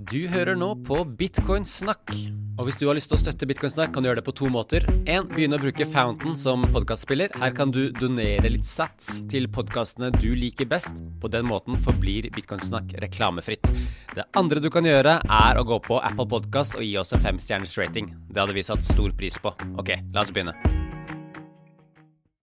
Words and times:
Du 0.00 0.22
hører 0.32 0.56
nå 0.56 0.70
på 0.88 1.02
Bitcoinsnakk. 1.04 2.14
Og 2.56 2.64
hvis 2.64 2.78
du 2.80 2.86
har 2.88 2.96
lyst 2.96 3.10
til 3.12 3.18
å 3.18 3.20
støtte 3.20 3.44
Bitcoinsnakk, 3.44 3.90
kan 3.92 4.00
du 4.00 4.08
gjøre 4.08 4.22
det 4.22 4.24
på 4.24 4.32
to 4.38 4.46
måter. 4.48 4.86
En, 5.04 5.26
begynne 5.28 5.58
å 5.58 5.60
bruke 5.60 5.84
Fountain 5.92 6.38
som 6.40 6.62
podkastspiller. 6.72 7.34
Her 7.36 7.52
kan 7.52 7.68
du 7.68 7.82
donere 7.92 8.48
litt 8.48 8.64
sats 8.64 9.18
til 9.28 9.44
podkastene 9.52 10.08
du 10.14 10.30
liker 10.32 10.70
best. 10.70 10.96
På 11.20 11.28
den 11.28 11.44
måten 11.50 11.76
forblir 11.84 12.30
Bitcoinsnakk 12.32 12.94
reklamefritt. 13.04 13.68
Det 14.16 14.24
andre 14.40 14.62
du 14.64 14.70
kan 14.72 14.88
gjøre, 14.88 15.18
er 15.20 15.60
å 15.60 15.64
gå 15.68 15.76
på 15.84 15.98
Apple 16.00 16.30
Podkast 16.32 16.78
og 16.78 16.86
gi 16.86 16.94
oss 16.96 17.12
en 17.12 17.20
femstjerners 17.20 17.76
rating. 17.76 18.08
Det 18.30 18.40
hadde 18.40 18.56
vi 18.56 18.64
satt 18.64 18.86
stor 18.86 19.12
pris 19.20 19.36
på. 19.36 19.52
Ok, 19.76 19.92
la 20.14 20.24
oss 20.24 20.32
begynne. 20.32 20.56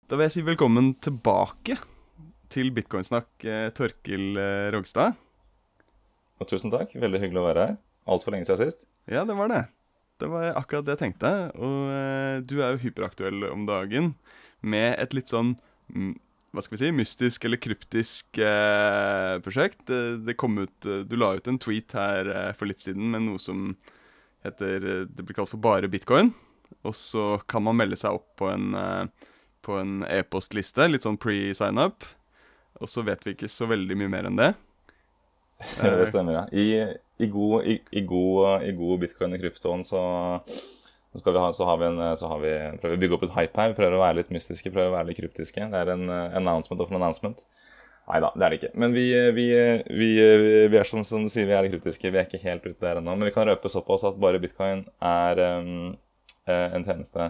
Da 0.09 0.17
vil 0.17 0.25
jeg 0.25 0.35
si 0.39 0.47
velkommen 0.49 0.95
tilbake 1.05 1.77
til 2.49 2.73
Bitcoinsnakk, 2.73 3.29
eh, 3.45 3.69
Torkil 3.77 4.41
eh, 4.41 4.71
Rogstad. 4.73 5.21
Og 6.41 6.49
tusen 6.49 6.73
takk. 6.73 6.95
Veldig 6.97 7.21
hyggelig 7.21 7.41
å 7.41 7.47
være 7.47 7.67
her. 7.67 7.79
Altfor 8.09 8.35
lenge 8.35 8.47
siden 8.49 8.65
sist. 8.65 8.85
Ja, 9.09 9.23
det 9.27 9.37
var 9.37 9.51
det. 9.51 9.63
Det 10.21 10.29
var 10.31 10.51
akkurat 10.59 10.87
det 10.87 10.95
jeg 10.97 11.03
tenkte. 11.05 11.31
Og 11.57 11.79
eh, 11.93 12.37
du 12.45 12.59
er 12.61 12.75
jo 12.75 12.83
hyperaktuell 12.85 13.47
om 13.51 13.65
dagen 13.69 14.13
med 14.63 14.95
et 15.01 15.15
litt 15.15 15.31
sånn 15.31 15.55
mm, 15.91 16.13
hva 16.53 16.61
skal 16.61 16.77
vi 16.77 16.83
si, 16.83 16.93
mystisk 16.93 17.45
eller 17.47 17.61
kryptisk 17.61 18.37
eh, 18.37 19.39
prosjekt. 19.41 19.87
Det, 19.89 20.35
kom 20.37 20.59
ut 20.61 20.85
eh, 20.85 21.01
Du 21.09 21.17
la 21.17 21.31
ut 21.33 21.49
en 21.49 21.57
tweet 21.61 21.95
her 21.97 22.29
eh, 22.29 22.51
for 22.57 22.69
litt 22.69 22.83
siden 22.83 23.09
med 23.13 23.25
noe 23.25 23.41
som 23.41 23.71
heter 24.45 25.07
Det 25.09 25.23
blir 25.23 25.37
kalt 25.39 25.49
for 25.49 25.63
bare 25.63 25.89
bitcoin. 25.89 26.29
Og 26.85 26.93
så 26.97 27.39
kan 27.49 27.65
man 27.65 27.79
melde 27.79 27.97
seg 27.97 28.19
opp 28.19 28.35
på 28.41 28.49
en 28.51 28.73
på 29.63 29.77
en 29.79 30.01
e-postliste, 30.03 30.89
litt 30.89 31.05
sånn 31.05 31.15
pre-sign-up. 31.15 32.03
Og 32.83 32.89
så 32.91 32.99
vet 33.07 33.21
vi 33.23 33.31
ikke 33.31 33.47
så 33.47 33.69
veldig 33.69 33.95
mye 34.01 34.11
mer 34.11 34.27
enn 34.27 34.35
det. 34.35 34.49
Det 35.81 36.07
stemmer, 36.09 36.33
ja. 36.33 36.43
I, 36.51 36.65
i, 37.17 37.27
god, 37.27 37.65
i, 37.65 37.79
i, 37.91 38.01
god, 38.01 38.63
i 38.63 38.71
god, 38.77 38.99
bitcoin 38.99 39.35
i 39.35 39.39
kryptoen 39.41 39.83
så, 39.87 40.01
så, 41.15 41.33
ha, 41.37 41.49
så, 41.53 41.65
har 41.65 41.77
vi 41.81 41.89
en, 41.89 42.01
så 42.17 42.29
har 42.31 42.39
vi, 42.43 42.53
prøver 42.81 42.95
vi 42.95 42.99
å 42.99 43.03
bygge 43.03 43.17
opp 43.17 43.27
et 43.27 43.35
hype 43.37 43.61
her. 43.61 43.73
Vi 43.73 43.79
prøver 43.79 43.97
å 43.97 44.03
være 44.03 44.19
litt 44.21 44.31
mystiske, 44.33 44.71
prøver 44.73 44.91
å 44.91 44.97
være 44.97 45.11
litt 45.11 45.19
kryptiske. 45.21 45.67
Det 45.73 45.83
er 45.83 45.93
en 45.95 46.07
announcement 46.11 46.83
of 46.83 46.93
an 46.93 46.99
announcement. 47.01 47.45
Nei 48.03 48.19
da, 48.19 48.33
det 48.35 48.45
er 48.45 48.51
det 48.51 48.57
ikke. 48.59 48.73
Men 48.83 48.95
vi, 48.95 49.05
vi, 49.35 49.45
vi, 49.87 50.09
vi 50.71 50.79
er 50.79 50.89
som, 50.89 51.05
som, 51.07 51.23
du 51.23 51.31
sier, 51.31 51.47
vi 51.47 51.55
er 51.55 51.69
kryptiske. 51.71 52.11
Vi 52.11 52.19
er 52.19 52.27
ikke 52.27 52.43
helt 52.43 52.65
ute 52.67 52.79
der 52.83 52.99
ennå. 52.99 53.15
Men 53.15 53.29
vi 53.29 53.35
kan 53.35 53.47
røpe 53.47 53.71
såpass 53.71 54.03
at 54.09 54.19
bare 54.19 54.41
bitcoin 54.43 54.83
er 55.07 55.43
um, 55.61 55.93
en 56.49 56.83
tjeneste 56.83 57.29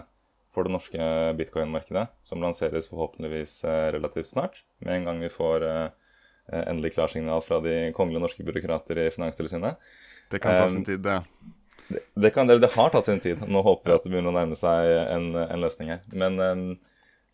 for 0.54 0.66
det 0.66 0.74
norske 0.74 1.06
bitcoin-markedet, 1.38 2.08
som 2.26 2.42
lanseres 2.42 2.90
forhåpentligvis 2.90 3.60
uh, 3.66 3.92
relativt 3.94 4.30
snart. 4.30 4.64
Med 4.82 4.98
en 4.98 5.08
gang 5.08 5.22
vi 5.22 5.30
får 5.30 5.66
uh, 5.66 5.86
Eh, 5.86 6.03
endelig 6.52 6.94
klarsignal 6.96 7.42
fra 7.44 7.60
de 7.64 7.92
kongelige 7.96 8.24
norske 8.24 8.46
byråkrater 8.46 9.00
i 9.06 9.10
Finanstilsynet. 9.14 9.92
Det 10.32 10.40
kan 10.42 10.58
ta 10.58 10.68
sin 10.72 10.84
tid, 10.86 11.04
det. 11.04 11.20
Det, 11.88 12.00
det, 12.16 12.30
kan, 12.32 12.48
det, 12.48 12.70
har 12.74 12.90
tatt 12.92 13.06
sin 13.08 13.20
tid. 13.20 13.44
Nå 13.48 13.60
håper 13.64 13.90
vi 13.90 13.96
at 13.96 14.04
det 14.06 14.12
begynner 14.12 14.32
å 14.32 14.36
nærme 14.38 14.56
seg 14.56 14.88
en, 15.04 15.30
en 15.44 15.64
løsning 15.64 15.92
her. 15.92 16.04
Men, 16.16 16.40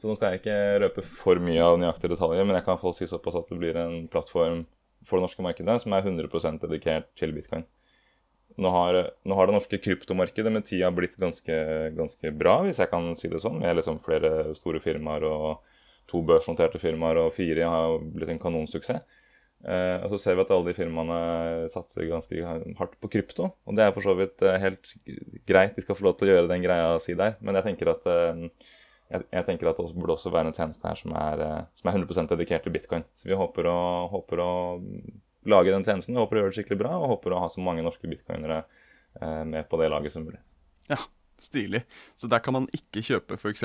så 0.01 0.09
nå 0.09 0.17
skal 0.17 0.33
jeg 0.35 0.41
ikke 0.41 0.61
røpe 0.87 1.05
for 1.05 1.41
mye 1.43 1.63
av 1.63 1.79
nøyaktige 1.79 2.15
detaljer, 2.15 2.47
men 2.49 2.57
jeg 2.57 2.67
kan 2.67 2.81
få 2.81 2.95
si 2.97 3.09
såpass 3.11 3.37
at 3.39 3.51
det 3.53 3.59
blir 3.61 3.77
en 3.77 4.07
plattform 4.11 4.65
for 5.07 5.19
det 5.19 5.27
norske 5.27 5.45
markedet 5.45 5.77
som 5.83 5.95
er 5.97 6.07
100% 6.07 6.65
dedikert 6.65 7.11
til 7.21 7.35
bitcoin. 7.37 7.67
Nå 8.61 8.71
har, 8.75 8.97
nå 9.29 9.37
har, 9.37 9.47
det 9.47 9.55
norske 9.55 9.79
kryptomarkedet 9.81 10.53
med 10.53 10.67
tida 10.67 10.91
blitt 10.93 11.15
ganske, 11.21 11.57
ganske, 11.97 12.33
bra, 12.37 12.59
hvis 12.67 12.81
jeg 12.83 12.91
kan 12.91 13.13
si 13.17 13.31
det 13.31 13.43
sånn, 13.45 13.61
med 13.63 13.79
liksom 13.79 14.01
flere 14.03 14.55
store 14.59 14.83
firmaer 14.83 15.25
og 15.29 15.70
to 16.11 16.23
børsnoterte 16.27 16.81
firmaer, 16.83 17.23
og 17.25 17.35
fire 17.37 17.71
har 17.71 17.99
blitt 18.03 18.35
en 18.35 18.43
kanonsuksess. 18.43 19.03
Eh, 19.61 19.99
og 20.01 20.15
så 20.15 20.19
ser 20.23 20.37
vi 20.39 20.45
at 20.47 20.53
alle 20.55 20.71
de 20.71 20.77
firmaene 20.77 21.17
satser 21.69 22.07
ganske 22.09 22.45
hardt 22.79 22.95
på 23.01 23.11
krypto. 23.13 23.51
Og 23.69 23.77
det 23.77 23.85
er 23.85 23.93
for 23.97 24.05
så 24.05 24.15
vidt 24.17 24.41
eh, 24.47 24.61
helt 24.63 24.93
greit, 25.49 25.75
de 25.77 25.85
skal 25.85 25.99
få 25.99 26.07
lov 26.09 26.17
til 26.19 26.31
å 26.31 26.37
gjøre 26.37 26.51
den 26.51 26.65
greia 26.65 26.95
si 27.03 27.17
der. 27.19 27.37
Men 27.45 27.59
jeg 27.59 27.69
tenker 27.69 27.93
at, 27.93 28.09
eh, 28.09 28.47
jeg, 29.13 29.27
jeg, 29.27 29.47
tenker 29.49 29.71
at 29.71 29.83
det 29.83 29.93
burde 29.99 30.17
også 30.17 30.33
være 30.33 30.53
en 30.53 30.57
tjeneste 30.57 30.89
her 30.89 31.01
som 31.01 31.15
er, 31.21 31.45
eh, 31.45 31.63
som 31.81 31.93
er 31.93 32.01
100% 32.01 32.33
dedikert 32.33 32.65
til 32.65 32.77
bitcoin. 32.77 33.05
Så 33.13 33.29
vi 33.29 33.39
håper 33.39 33.69
å, 33.69 33.79
håper 34.15 34.45
å, 34.45 34.51
lage 35.49 35.73
den 35.73 35.85
tjenesten, 35.85 36.17
vi 36.17 36.21
håper 36.21 36.37
å 36.37 36.45
gjøre 36.45 36.53
det 36.53 36.61
skikkelig 36.61 36.83
bra, 36.83 36.97
og 37.01 37.15
håper 37.17 37.33
å 37.33 37.45
ha 37.45 37.53
så 37.53 37.63
mange 37.65 37.85
norske 37.85 38.09
bitcoinere 38.09 38.65
med 39.49 39.65
på 39.67 39.79
det 39.81 39.89
laget 39.91 40.13
som 40.13 40.23
mulig. 40.23 40.39
Ja, 40.93 40.99
stilig. 41.41 41.81
Så 42.15 42.29
der 42.31 42.43
kan 42.45 42.55
man 42.55 42.69
ikke 42.77 43.01
kjøpe 43.03 43.39
f.eks. 43.41 43.65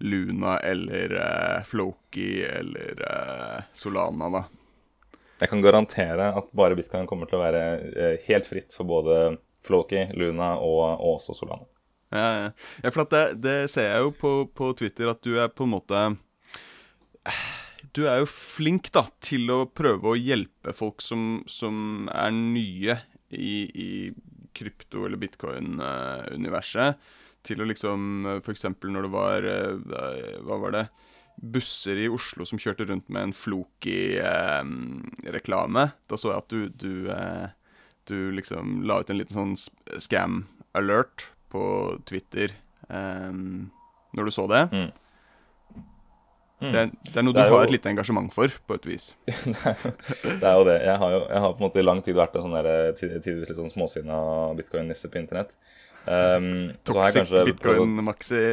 Luna 0.00 0.58
eller 0.58 1.12
uh, 1.12 1.64
Floki 1.64 2.42
eller 2.44 3.02
uh, 3.04 3.62
Solana, 3.74 4.30
da. 4.32 4.44
Jeg 5.40 5.48
kan 5.48 5.62
garantere 5.64 6.30
at 6.36 6.50
bare 6.56 6.76
bitcoin 6.76 7.08
kommer 7.08 7.28
til 7.28 7.38
å 7.38 7.42
være 7.44 7.62
uh, 7.84 8.16
helt 8.26 8.48
fritt 8.48 8.76
for 8.76 8.88
både 8.88 9.20
Floki, 9.64 10.06
Luna 10.16 10.54
og, 10.60 10.80
og 10.96 11.18
også 11.18 11.36
Solana. 11.36 11.68
Ja, 12.10 12.26
ja. 12.40 12.48
ja 12.82 12.92
for 12.94 13.06
det, 13.12 13.24
det, 13.44 13.56
ser 13.70 13.90
jeg 13.92 14.06
jo 14.06 14.14
på, 14.18 14.32
på, 14.56 14.72
Twitter 14.80 15.12
at 15.12 15.22
du 15.22 15.36
er 15.38 15.52
på 15.52 15.62
en 15.68 15.76
måte 15.76 16.00
Du 17.94 18.02
er 18.10 18.18
jo 18.22 18.26
flink 18.30 18.90
da 18.94 19.04
til 19.22 19.46
å 19.52 19.60
prøve 19.68 20.10
å 20.10 20.18
hjelpe 20.18 20.74
folk 20.74 21.04
som, 21.04 21.44
som 21.50 22.08
er 22.10 22.34
nye 22.34 22.98
i, 23.30 23.54
i 23.70 23.90
krypto- 24.56 25.04
eller 25.06 25.20
bitcoin-universet 25.22 26.98
til 27.46 27.62
å 27.62 27.68
liksom 27.68 28.26
eh, 28.26 28.40
F.eks. 28.42 28.64
når 28.82 29.02
det 29.06 29.12
var 29.12 29.38
eh, 29.48 29.74
Hva 30.46 30.56
var 30.64 30.70
det? 30.76 30.84
Busser 31.40 31.96
i 31.96 32.08
Oslo 32.12 32.44
som 32.44 32.58
kjørte 32.60 32.84
rundt 32.90 33.08
med 33.08 33.22
en 33.28 33.32
Floki-reklame. 33.36 35.84
Eh, 35.88 35.92
da 36.10 36.16
så 36.20 36.28
jeg 36.34 36.42
at 36.42 36.52
du, 36.52 36.60
du, 36.82 36.94
eh, 37.14 37.48
du, 38.10 38.18
liksom 38.36 38.64
la 38.88 38.94
ut 39.00 39.10
en 39.10 39.20
liten 39.20 39.38
sånn 39.38 39.56
scam-alert 40.04 41.18
på 41.50 41.62
Twitter 42.08 42.48
eh, 42.92 43.32
når 43.32 44.22
du 44.28 44.32
så 44.34 44.44
det. 44.50 44.64
Mm. 44.74 44.90
Mm. 46.60 46.72
Det, 46.72 46.80
er, 46.80 46.86
det, 46.92 47.16
er, 47.16 47.22
noe 47.24 47.32
det 47.32 47.40
er 47.40 47.46
du 47.48 47.54
har 47.54 47.62
jo... 47.62 47.66
et 47.70 47.72
lite 47.72 47.88
engasjement 47.88 48.28
for, 48.34 48.52
på 48.68 48.74
et 48.76 48.86
vis. 48.90 49.16
det 49.24 50.44
er 50.44 50.56
jo 50.58 50.64
det. 50.68 50.76
Jeg 50.84 50.96
har 51.00 51.10
jo 51.14 51.20
jeg 51.24 51.40
har 51.40 51.50
på 51.54 51.56
en 51.56 51.64
måte 51.64 51.80
i 51.80 51.86
lang 51.86 52.00
tid 52.04 52.14
vært 52.18 52.34
en 52.36 52.44
sånn 52.44 52.60
tidvis 53.00 53.48
litt 53.48 53.60
sånn 53.62 53.72
småsinna 53.72 54.18
bitcoin-nisse 54.58 55.08
på 55.08 55.16
internett. 55.22 55.56
Um, 56.06 56.70
Toxic 56.86 57.34
bitcoin-maxi 57.50 58.44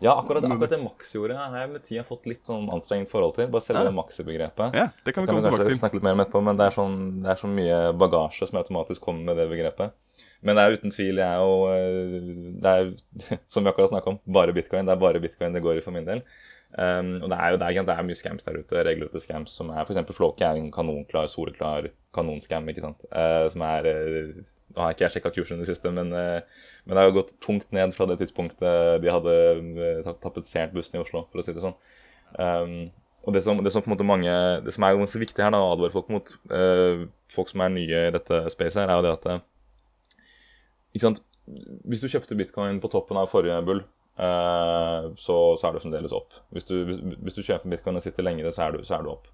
ja, 0.00 0.18
akkurat, 0.18 0.44
akkurat 0.44 0.70
det 0.70 0.78
Max-ordet 0.78 1.36
har 1.36 1.54
jeg 1.58 1.70
med 1.72 1.82
tida 1.82 2.04
fått 2.06 2.28
litt 2.30 2.46
sånn 2.46 2.68
anstrengt 2.70 3.10
forhold 3.10 3.34
til. 3.34 3.48
Bare 3.50 3.64
selve 3.64 3.82
ja. 3.82 3.88
det 3.88 3.96
Maxi-begrepet. 3.96 4.76
Ja, 4.78 4.84
det 5.04 5.14
kan 5.14 5.24
vi 5.24 5.30
komme 5.30 5.42
tilbake 5.42 5.66
til. 5.66 5.78
snakke 5.80 5.98
litt 5.98 6.06
mer 6.06 6.14
om 6.14 6.22
etterpå, 6.22 6.42
men 6.46 6.60
det 6.60 6.68
er, 6.68 6.76
sånn, 6.76 6.98
det 7.24 7.32
er 7.32 7.40
så 7.40 7.50
mye 7.50 7.80
bagasje 7.98 8.46
som 8.46 8.60
automatisk 8.60 9.02
kommer 9.02 9.32
med 9.32 9.40
det 9.42 9.48
begrepet. 9.50 10.14
Men 10.46 10.54
det 10.54 10.64
er 10.64 10.76
uten 10.78 10.94
tvil 10.94 11.18
jeg 11.18 11.26
er 11.26 11.40
jo 11.42 11.54
eh, 11.72 12.28
Det 12.62 12.74
er, 12.76 12.92
som 13.52 13.66
vi 13.66 13.72
akkurat 13.72 13.90
snakka 13.90 14.14
om, 14.14 14.20
bare 14.38 14.54
bitcoin. 14.54 14.86
Det 14.86 14.94
er 14.94 15.02
bare 15.02 15.22
bitcoin 15.24 15.56
det 15.56 15.64
går 15.66 15.80
i 15.80 15.84
for 15.84 15.96
min 15.96 16.06
del. 16.06 16.22
Um, 16.76 17.14
og 17.24 17.30
det 17.32 17.38
er 17.40 17.54
jo 17.54 17.58
det 17.62 17.68
det 17.88 17.94
er 17.94 18.04
mye 18.04 18.18
scams 18.18 18.44
der 18.44 18.58
ute, 18.60 18.82
regelrette 18.84 19.22
scams, 19.22 19.54
som 19.56 19.70
er 19.72 19.86
f.eks. 19.86 20.12
Flåke 20.14 20.44
er 20.44 20.60
en 20.60 20.68
kanonklar, 20.72 21.26
soleklar 21.32 21.88
kanonscam, 22.14 22.68
ikke 22.68 22.84
sant. 22.84 23.06
Uh, 23.08 23.48
som 23.52 23.64
er 23.64 23.88
uh, 23.88 24.44
nå 24.76 24.84
har 24.84 24.92
ikke 24.92 25.06
jeg 25.06 25.16
sjekka 25.16 25.32
kursen 25.32 25.58
i 25.58 25.64
det 25.64 25.70
siste, 25.70 25.90
men, 25.94 26.12
uh, 26.12 26.44
men, 26.84 26.92
det 26.92 27.00
har 27.00 27.08
jo 27.08 27.16
gått 27.22 27.34
tungt 27.44 27.72
ned 27.74 27.96
fra 27.96 28.06
det 28.10 28.18
tidspunktet 28.20 29.00
de 29.02 29.12
hadde 29.12 29.34
tapetsert 30.20 30.76
bussen 30.76 31.00
i 31.00 31.02
Oslo, 31.02 31.24
for 31.32 31.40
å 31.40 31.46
si 31.46 31.56
det 31.56 31.64
sånn. 31.64 31.76
Um, 32.36 32.80
og 33.24 33.34
det 33.34 33.42
som, 33.44 33.60
det 33.64 33.72
som, 33.72 33.82
på 33.84 33.90
en 33.90 33.96
måte 33.96 34.06
mange, 34.08 34.32
det 34.64 34.72
som 34.76 34.84
er 34.84 34.96
ganske 34.96 35.20
viktig 35.24 35.42
her, 35.42 35.52
da, 35.52 35.60
å 35.60 35.72
advare 35.74 35.92
folk 35.92 36.08
mot, 36.12 36.30
folk 37.32 37.50
som 37.50 37.60
er 37.60 37.72
nye 37.74 38.04
i 38.08 38.12
dette 38.14 38.38
spacet, 38.54 38.78
her, 38.80 38.92
er 38.92 39.00
jo 39.00 39.04
det 39.04 39.16
at 39.16 39.42
ikke 40.94 41.04
sant, 41.04 41.20
Hvis 41.88 42.00
du 42.00 42.08
kjøpte 42.08 42.36
bitcoin 42.36 42.78
på 42.80 42.88
toppen 42.92 43.18
av 43.20 43.28
forrige 43.32 43.58
bull, 43.64 43.82
så, 44.18 45.34
så, 45.54 45.68
er 45.68 45.74
du 45.74 45.82
fremdeles 45.82 46.14
opp. 46.16 46.34
Hvis 46.54 46.66
du, 46.66 46.74
hvis, 46.88 46.98
hvis 47.22 47.36
du 47.36 47.44
kjøper 47.44 47.70
bitcoin 47.70 48.00
og 48.00 48.02
sitter 48.02 48.26
lengre, 48.26 48.50
så 48.54 48.66
er 48.66 48.74
du, 48.74 48.80
så 48.86 48.96
er 48.98 49.06
du 49.06 49.12
opp. 49.12 49.28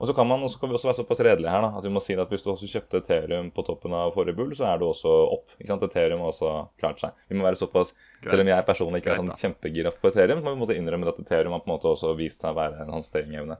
Og 0.00 0.08
så 0.08 0.14
kan, 0.16 0.24
man, 0.26 0.48
så 0.48 0.56
kan 0.58 0.70
vi 0.70 0.74
også 0.78 0.88
være 0.88 0.96
såpass 0.96 1.20
redelige 1.20 1.52
her 1.52 1.60
da, 1.60 1.74
at 1.76 1.84
vi 1.84 1.90
må 1.92 2.00
si 2.00 2.14
at 2.16 2.30
hvis 2.32 2.40
du 2.40 2.48
også 2.48 2.68
kjøpte 2.72 3.02
Ethereum 3.02 3.50
på 3.52 3.64
toppen 3.66 3.92
av 3.92 4.14
forrige 4.14 4.38
bull, 4.38 4.54
så 4.56 4.70
er 4.70 4.80
du 4.80 4.86
også 4.86 5.12
opp. 5.34 5.52
ikke 5.58 5.68
sant? 5.68 5.84
Ethereum 5.84 6.22
har 6.24 6.32
også 6.32 6.52
klart 6.80 7.02
seg. 7.02 7.18
Vi 7.28 7.36
må 7.36 7.44
være 7.44 7.60
såpass, 7.60 7.92
Greit. 7.92 8.30
Selv 8.30 8.46
om 8.46 8.48
jeg 8.48 8.64
personlig 8.64 9.02
ikke 9.02 9.12
er 9.12 9.20
sånn 9.20 9.34
kjempegira 9.42 9.92
på 9.92 10.08
Ethereum, 10.08 10.40
må 10.46 10.54
vi 10.54 10.60
måtte 10.62 10.78
innrømme 10.80 11.12
at 11.12 11.20
Ethereum 11.20 11.52
har 11.52 11.60
på 11.60 11.68
en 11.68 11.74
måte 11.74 11.92
også 11.92 12.14
vist 12.16 12.40
seg 12.40 12.54
å 12.54 12.58
være 12.62 12.80
en 12.86 12.94
håndteringsevne. 12.96 13.58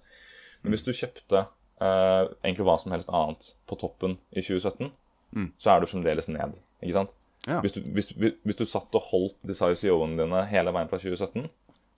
Men 0.65 0.77
hvis 0.77 0.87
du 0.87 0.91
kjøpte 0.97 1.45
uh, 1.45 2.25
egentlig 2.41 2.69
hva 2.71 2.79
som 2.81 2.97
helst 2.97 3.13
annet 3.21 3.53
på 3.69 3.81
toppen 3.85 4.17
i 4.33 4.41
2017, 4.41 4.89
mm. 5.37 5.53
så 5.61 5.75
er 5.75 5.85
du 5.85 5.91
fremdeles 5.93 6.33
ned. 6.33 6.57
ikke 6.81 6.97
sant? 7.03 7.17
Ja. 7.49 7.61
Hvis, 7.65 7.73
du, 7.73 7.81
hvis, 7.97 8.11
hvis, 8.17 8.59
du, 8.59 8.67
satt 8.69 8.95
og 8.97 9.07
holdt 9.11 9.49
disse 9.49 9.65
ICO-ene 9.73 10.19
dine 10.19 10.45
hele 10.51 10.75
veien 10.77 10.91
fra 10.91 11.01
2017, 11.01 11.49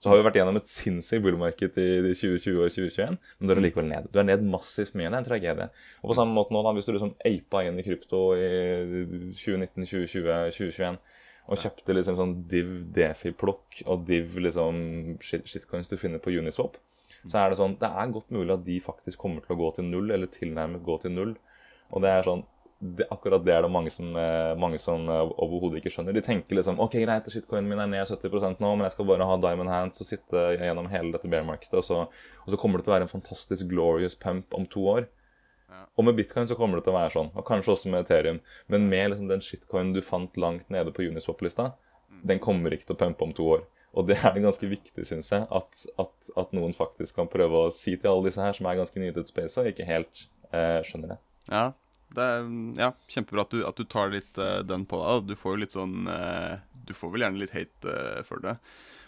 så 0.03 0.11
har 0.11 0.19
vi 0.19 0.23
vært 0.25 0.35
gjennom 0.35 0.57
et 0.59 0.67
sinnssykt 0.67 1.23
bullmarked 1.23 1.77
i 1.79 1.87
2020 2.11 2.57
og 2.59 2.71
2021, 2.75 3.17
men 3.39 3.47
du 3.47 3.53
er 3.53 3.61
likevel 3.63 3.87
ned. 3.87 4.09
Du 4.11 4.19
er 4.19 4.27
ned 4.27 4.43
massivt 4.43 4.97
mye. 4.99 5.07
Det 5.07 5.15
er 5.15 5.21
en 5.21 5.27
tragedie. 5.27 5.67
Og 6.01 6.11
på 6.11 6.17
samme 6.17 6.35
måte 6.35 6.51
nå, 6.55 6.63
da, 6.65 6.73
hvis 6.75 6.87
du 6.87 6.91
liksom 6.91 7.13
apa 7.29 7.61
inn 7.63 7.79
i 7.79 7.85
krypto 7.87 8.23
i 8.35 8.49
2019, 9.31 9.85
2020, 9.87 10.33
2021 10.57 10.99
og 11.43 11.59
kjøpte 11.59 11.95
liksom 11.95 12.15
sånn 12.19 12.33
div 12.51 12.69
defi-plukk 12.95 13.81
og 13.91 14.03
div 14.07 14.37
liksom 14.45 14.77
shit, 15.23 15.47
shitcoins 15.47 15.91
du 15.91 15.97
finner 15.99 16.21
på 16.23 16.31
Uniswap, 16.35 16.77
så 17.23 17.39
er 17.39 17.51
det 17.51 17.59
sånn 17.59 17.75
Det 17.79 17.87
er 17.87 18.11
godt 18.11 18.31
mulig 18.35 18.55
at 18.55 18.63
de 18.67 18.77
faktisk 18.83 19.19
kommer 19.23 19.43
til 19.43 19.55
å 19.55 19.59
gå 19.59 19.71
til 19.75 19.87
null, 19.87 20.11
eller 20.11 20.31
tilnærmet 20.31 20.83
gå 20.83 20.97
til 21.03 21.15
null. 21.15 21.35
Og 21.95 22.03
det 22.03 22.11
er 22.11 22.27
sånn 22.27 22.43
det, 22.83 23.07
akkurat 23.13 23.43
det 23.45 23.53
er 23.55 23.63
det 23.63 23.71
mange 23.71 23.91
som, 23.93 24.09
eh, 24.19 24.53
mange 24.59 24.77
som 24.81 25.07
eh, 25.09 25.31
overhodet 25.41 25.79
ikke 25.79 25.93
skjønner. 25.93 26.15
De 26.15 26.23
tenker 26.25 26.57
liksom 26.57 26.81
OK, 26.83 26.97
greit, 27.05 27.29
shitcoinen 27.31 27.69
min 27.69 27.79
er 27.79 27.89
ned 27.91 28.09
70% 28.09 28.59
nå, 28.63 28.71
men 28.75 28.87
jeg 28.87 28.95
skal 28.97 29.07
bare 29.07 29.27
ha 29.29 29.37
diamond 29.39 29.71
hands 29.71 30.03
og 30.03 30.09
sitte 30.09 30.45
gjennom 30.57 30.89
hele 30.91 31.13
dette 31.15 31.31
bear 31.31 31.45
markedet, 31.47 31.79
og 31.79 31.87
så, 31.87 31.99
og 32.43 32.51
så 32.51 32.59
kommer 32.59 32.79
det 32.79 32.87
til 32.87 32.93
å 32.93 32.97
være 32.97 33.07
en 33.07 33.13
fantastisk 33.13 33.69
glorious 33.71 34.17
pump 34.19 34.57
om 34.57 34.67
to 34.67 34.87
år. 34.97 35.07
Og 35.97 36.05
med 36.05 36.17
bitcoin 36.17 36.45
så 36.49 36.57
kommer 36.57 36.77
det 36.77 36.85
til 36.85 36.93
å 36.93 36.99
være 36.99 37.13
sånn, 37.13 37.29
og 37.33 37.45
kanskje 37.47 37.73
også 37.73 37.91
med 37.93 38.03
Ethereum. 38.03 38.39
Men 38.71 38.89
med 38.89 39.13
liksom 39.13 39.29
den 39.29 39.41
shitcoinen 39.45 39.93
du 39.95 40.01
fant 40.05 40.37
langt 40.41 40.69
nede 40.73 40.93
på 40.93 41.05
Uniswap-lista, 41.05 41.71
den 42.25 42.41
kommer 42.43 42.73
ikke 42.73 42.89
til 42.89 42.97
å 42.97 43.01
pumpe 43.01 43.25
om 43.25 43.33
to 43.37 43.47
år. 43.55 43.63
Og 43.93 44.07
det 44.09 44.17
er 44.19 44.33
det 44.33 44.41
ganske 44.41 44.69
viktig, 44.69 45.05
syns 45.05 45.29
jeg, 45.33 45.45
at, 45.53 45.85
at, 46.01 46.29
at, 46.33 46.53
noen 46.57 46.73
faktisk 46.73 47.19
kan 47.19 47.29
prøve 47.29 47.67
å 47.67 47.73
si 47.73 47.93
til 47.93 48.09
alle 48.09 48.31
disse 48.31 48.41
her 48.41 48.57
som 48.57 48.69
er 48.69 48.79
ganske 48.79 49.01
nye 49.01 49.13
til 49.13 49.21
et 49.21 49.29
space 49.29 49.61
og 49.61 49.69
ikke 49.69 49.85
helt 49.85 50.23
eh, 50.49 50.79
skjønner 50.85 51.13
det. 51.13 51.19
Ja, 51.51 51.65
det 52.15 52.29
er 52.35 52.47
ja, 52.79 52.89
kjempebra 53.09 53.45
at 53.45 53.53
du, 53.53 53.59
at 53.67 53.77
du 53.79 53.85
tar 53.89 54.13
litt 54.13 54.39
uh, 54.41 54.61
den 54.65 54.87
på 54.89 54.99
deg. 55.01 55.29
Du 55.31 55.37
får 55.39 55.55
jo 55.55 55.61
litt 55.65 55.75
sånn 55.75 56.09
uh, 56.09 56.59
Du 56.73 56.93
får 56.97 57.13
vel 57.13 57.25
gjerne 57.25 57.41
litt 57.41 57.55
hate 57.55 57.93
uh, 57.93 58.23
for 58.27 58.43
det. 58.43 58.57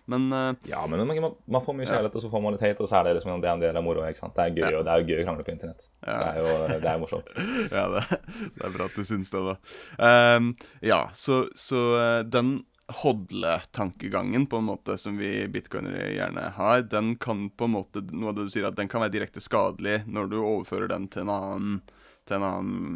Men 0.06 0.28
Ja, 0.69 0.84
men 0.86 1.02
man, 1.10 1.31
man, 1.50 1.63
får 1.66 1.74
mye 1.74 1.88
kjærlighet, 1.90 2.13
ja. 2.13 2.19
og 2.19 2.22
så 2.22 2.30
får 2.30 2.42
man 2.46 2.54
litt 2.54 2.62
hate, 2.62 2.84
og 2.86 2.90
så 2.92 3.00
er 3.00 3.07
det 3.07 3.16
liksom 3.18 3.40
det 3.42 3.50
er 3.50 3.56
en 3.56 3.63
del 3.63 3.80
av 3.80 3.81
moroa. 3.88 4.12
Det 4.13 4.44
er 4.44 4.52
gøy, 4.54 4.62
ja. 4.62 4.78
og 4.78 4.86
det 4.86 4.94
er 4.94 5.02
jo 5.02 5.07
gøy 5.10 5.22
å 5.24 5.25
krangle 5.25 5.46
på 5.48 5.54
internett. 5.56 5.88
Ja. 6.06 6.19
Det 6.19 6.28
er 6.28 6.38
jo 6.44 6.78
det 6.84 6.92
er 6.92 7.02
morsomt. 7.02 7.34
ja, 7.80 7.88
det, 7.96 8.04
det, 8.44 8.62
er 8.68 8.75
bra 8.75 8.86
at 8.86 9.00
du 9.00 9.02
syns 9.02 9.34
det, 9.34 9.42
da. 9.48 9.57
Um, 9.98 10.52
ja, 10.86 11.02
så, 11.18 11.42
så 11.57 11.81
den 12.30 12.60
hodle-tankegangen 13.02 14.46
på 14.46 14.57
en 14.57 14.63
måte 14.69 14.98
som 14.98 15.18
vi 15.18 15.48
bitcoinere 15.50 16.12
gjerne 16.13 16.50
har, 16.56 16.81
den 16.81 17.16
kan 17.18 17.48
på 17.50 17.66
en 17.66 17.78
måte 17.80 18.04
noe 18.12 18.30
av 18.30 18.38
det 18.38 18.46
du 18.46 18.54
sier 18.54 18.68
at 18.69 18.78
den 18.78 18.92
kan 18.92 19.02
være 19.02 19.16
direkte 19.18 19.42
skadelig 19.42 20.04
når 20.06 20.30
du 20.30 20.38
overfører 20.44 20.92
den 20.94 21.07
til 21.10 21.25
en 21.25 21.34
annen 21.34 21.80
til 22.27 22.39
en 22.39 22.48
annen 22.48 22.95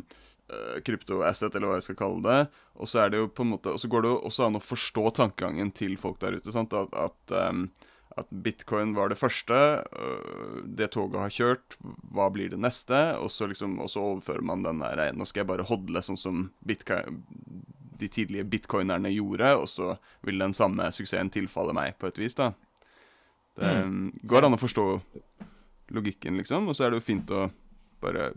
uh, 0.52 0.80
kryptoasset, 0.86 1.56
eller 1.56 1.72
hva 1.72 1.78
jeg 1.80 1.90
skal 1.90 2.00
kalle 2.00 2.24
det. 2.26 2.40
Og 2.80 2.90
så 2.90 3.04
er 3.04 3.14
det 3.14 3.22
jo 3.22 3.30
på 3.32 3.46
en 3.46 3.54
måte, 3.56 3.74
og 3.74 3.82
så 3.82 3.92
går 3.92 4.06
det 4.06 4.14
jo 4.14 4.24
også 4.30 4.48
an 4.48 4.60
å 4.60 4.64
forstå 4.64 5.06
tankegangen 5.22 5.74
til 5.76 5.96
folk 6.02 6.20
der 6.24 6.40
ute. 6.40 6.54
sant? 6.56 6.76
At, 6.76 6.96
at, 6.98 7.36
um, 7.50 7.68
at 8.20 8.32
bitcoin 8.46 8.96
var 8.98 9.12
det 9.12 9.20
første, 9.20 9.60
uh, 9.84 10.62
det 10.66 10.92
toget 10.96 11.24
har 11.24 11.36
kjørt, 11.36 11.80
hva 12.14 12.30
blir 12.34 12.54
det 12.54 12.62
neste? 12.62 13.02
Og 13.20 13.32
så, 13.34 13.50
liksom, 13.52 13.78
og 13.84 13.92
så 13.94 14.06
overfører 14.14 14.46
man 14.46 14.66
den 14.66 14.82
der 14.84 15.14
Nå 15.16 15.28
skal 15.30 15.44
jeg 15.44 15.52
bare 15.52 15.68
hodle 15.70 16.04
sånn 16.06 16.20
som 16.20 16.48
bitcoin, 16.66 17.22
de 18.00 18.08
tidlige 18.08 18.48
bitcoinerne 18.48 19.12
gjorde, 19.12 19.54
og 19.60 19.68
så 19.68 19.94
vil 20.24 20.40
den 20.40 20.56
samme 20.56 20.88
suksessen 20.96 21.32
tilfalle 21.34 21.76
meg 21.76 21.98
på 22.00 22.08
et 22.08 22.20
vis, 22.22 22.38
da. 22.38 22.54
Det 23.60 23.72
mm. 23.84 24.24
går 24.30 24.48
an 24.48 24.56
å 24.56 24.62
forstå 24.62 24.86
logikken, 25.96 26.38
liksom, 26.40 26.70
og 26.70 26.78
så 26.78 26.86
er 26.86 26.94
det 26.94 27.02
jo 27.02 27.08
fint 27.10 27.34
å 27.36 27.50
bare 28.00 28.30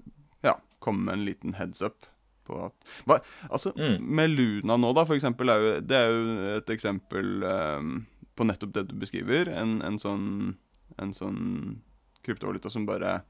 komme 0.82 1.06
med 1.06 1.18
en 1.18 1.26
liten 1.28 1.56
heads 1.58 1.82
up 1.84 2.08
på 2.46 2.58
at 2.66 2.90
hva, 3.06 3.20
Altså, 3.48 3.70
mm. 3.76 4.02
med 4.02 4.34
Luna 4.34 4.76
nå, 4.80 4.90
da, 4.98 5.06
for 5.06 5.18
eksempel, 5.18 5.52
er 5.52 5.62
jo, 5.62 5.72
det 5.86 5.98
er 5.98 6.10
jo 6.10 6.50
et 6.56 6.74
eksempel 6.74 7.46
um, 7.46 7.94
på 8.34 8.46
nettopp 8.48 8.74
det 8.74 8.88
du 8.90 8.96
beskriver. 8.98 9.52
En, 9.54 9.78
en 9.86 10.00
sånn 10.02 10.28
en 11.00 11.12
sånn 11.16 11.40
kryptovaluta 12.22 12.70
som 12.70 12.86
bare 12.86 13.20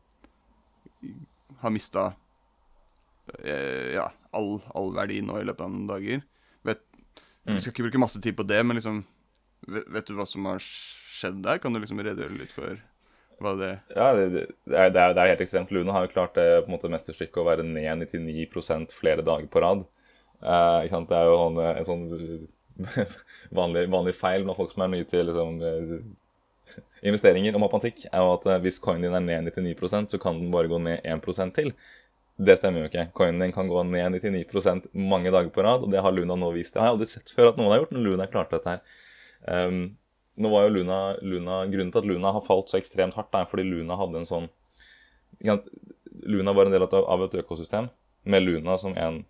har 1.63 1.75
mista 1.75 2.13
eh, 3.39 3.95
ja, 3.97 4.09
all, 4.35 4.57
all, 4.75 4.93
verdi 4.97 5.21
nå 5.25 5.39
i 5.41 5.47
løpet 5.47 5.65
av 5.67 5.73
noen 5.73 5.89
dager. 5.91 6.25
Vet, 6.67 6.83
mm. 7.47 7.55
Vi 7.55 7.61
skal 7.61 7.75
ikke 7.75 7.89
bruke 7.89 8.03
masse 8.03 8.23
tid 8.23 8.37
på 8.39 8.47
det, 8.49 8.61
men 8.67 8.79
liksom 8.79 9.03
vet, 9.69 9.87
vet, 9.89 10.09
du 10.09 10.19
hva 10.19 10.27
som 10.29 10.49
har 10.51 10.63
skjedd 10.63 11.43
der? 11.45 11.63
Kan 11.63 11.75
du 11.75 11.83
liksom 11.83 12.03
redegjøre 12.03 12.41
litt 12.41 12.55
for 12.55 12.81
hva 13.44 13.53
det 13.59 13.73
Ja, 13.94 14.12
det, 14.17 14.27
det, 14.33 14.47
er, 14.71 14.93
det, 14.94 15.03
er, 15.03 15.33
helt 15.33 15.44
ekstremt. 15.44 15.73
Luna 15.75 15.94
har 15.97 16.06
jo 16.06 16.15
klart 16.15 16.35
det 16.39 16.47
på 16.62 16.71
en 16.71 16.77
måte 16.77 16.91
mesterstykket 16.93 17.43
å 17.43 17.47
være 17.49 17.67
ned 17.67 18.06
99% 18.06 18.94
flere 18.97 19.25
dager 19.27 19.49
på 19.53 19.62
rad. 19.65 19.85
Eh, 20.43 20.89
det 20.91 21.19
er 21.19 21.31
jo 21.31 21.39
en, 21.44 21.61
sånn, 21.61 21.62
en 21.71 21.89
sånn 21.91 23.06
vanlig, 23.55 23.87
vanlig, 23.93 24.17
feil 24.19 24.47
blant 24.47 24.59
folk 24.59 24.75
som 24.75 24.87
er 24.87 24.93
nye 24.94 25.09
til 25.09 25.29
liksom, 25.29 25.62
eh, 25.67 26.83
investeringer 27.11 27.56
og 27.56 27.65
matematikk, 27.67 28.06
er 28.09 28.23
jo 28.23 28.35
at 28.37 28.47
eh, 28.50 28.62
hvis 28.65 28.81
coinen 28.83 29.06
din 29.06 29.19
er 29.19 29.27
ned 29.27 29.53
99 29.53 30.15
så 30.15 30.23
kan 30.23 30.41
den 30.41 30.53
bare 30.55 30.71
gå 30.71 30.81
ned 30.83 31.03
1% 31.05 31.56
til. 31.59 31.73
Det 32.43 32.56
stemmer 32.59 32.83
jo 32.83 32.91
ikke. 32.91 33.11
Coinen 33.15 33.43
din 33.43 33.55
kan 33.55 33.69
gå 33.71 33.83
ned 33.87 34.17
99% 34.19 34.91
mange 34.97 35.31
dager 35.31 35.53
på 35.53 35.62
rad, 35.62 35.85
og 35.85 35.93
det 35.93 36.03
har 36.03 36.15
Luna 36.15 36.39
nå 36.39 36.53
vist. 36.56 36.75
Det 36.75 36.81
har 36.81 36.91
jeg 36.91 36.97
aldri 36.97 37.11
sett 37.11 37.35
før 37.35 37.53
at 37.53 37.59
noen 37.61 37.75
har 37.75 37.83
gjort, 37.83 37.93
men 37.94 38.06
Luna 38.06 38.29
klarte 38.31 38.56
dette 38.56 38.73
her. 38.73 39.03
Um, 39.43 39.83
nå 40.37 40.49
var 40.49 40.67
jo 40.67 40.75
Luna, 40.79 40.99
Luna, 41.20 41.62
Grunnen 41.69 41.93
til 41.93 42.02
at 42.02 42.08
Luna 42.08 42.32
har 42.32 42.44
falt 42.46 42.70
så 42.73 42.79
ekstremt 42.79 43.17
hardt, 43.19 43.34
er 43.37 43.49
fordi 43.50 43.67
Luna 43.69 43.99
hadde 44.00 44.23
en 44.23 44.29
sånn 44.29 44.50
Luna 46.23 46.52
var 46.55 46.69
en 46.69 46.75
del 46.75 46.84
av 46.87 47.25
et 47.25 47.34
økosystem 47.40 47.88
med 48.25 48.44
Luna 48.44 48.76
som 48.79 48.94
en 48.96 49.25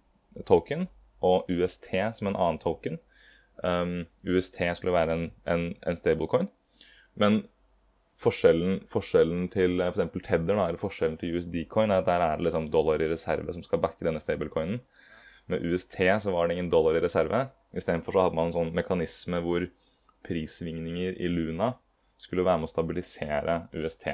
token 0.49 0.87
og 1.25 1.49
UST 1.50 1.88
som 2.19 2.28
en 2.28 2.37
annen 2.37 2.60
token. 2.62 2.99
Um, 3.62 4.04
UST 4.26 4.58
skulle 4.76 4.94
være 4.94 5.14
en, 5.14 5.25
en, 5.46 5.64
en 5.87 5.99
stablecoin. 5.99 6.49
Men 7.14 7.43
forskjellen, 8.22 8.82
forskjellen 8.90 9.46
til 9.52 9.81
f.eks. 9.84 10.02
For 10.12 10.25
Tether, 10.25 10.56
da, 10.56 10.66
eller 10.66 10.81
forskjellen 10.81 11.19
til 11.20 11.38
USD-coin, 11.38 11.93
er 11.93 12.02
at 12.02 12.10
der 12.10 12.25
er 12.25 12.37
det 12.38 12.49
liksom 12.49 12.69
dollar 12.75 13.02
i 13.02 13.10
reserve 13.10 13.54
som 13.54 13.64
skal 13.64 13.82
backe 13.82 14.06
denne 14.06 14.22
stablecoinen. 14.22 14.82
Med 15.50 15.64
UST 15.66 15.99
så 16.22 16.34
var 16.34 16.49
det 16.49 16.56
ingen 16.56 16.70
dollar 16.70 16.96
i 16.99 17.02
reserve. 17.02 17.46
Istedenfor 17.75 18.20
hadde 18.20 18.38
man 18.38 18.50
en 18.50 18.56
sånn 18.56 18.75
mekanisme 18.76 19.40
hvor 19.43 19.66
prissvingninger 20.27 21.19
i 21.21 21.31
Luna 21.31 21.73
skulle 22.21 22.45
være 22.47 22.63
med 22.63 22.71
å 22.71 22.73
stabilisere 22.73 23.57
UST. 23.75 24.09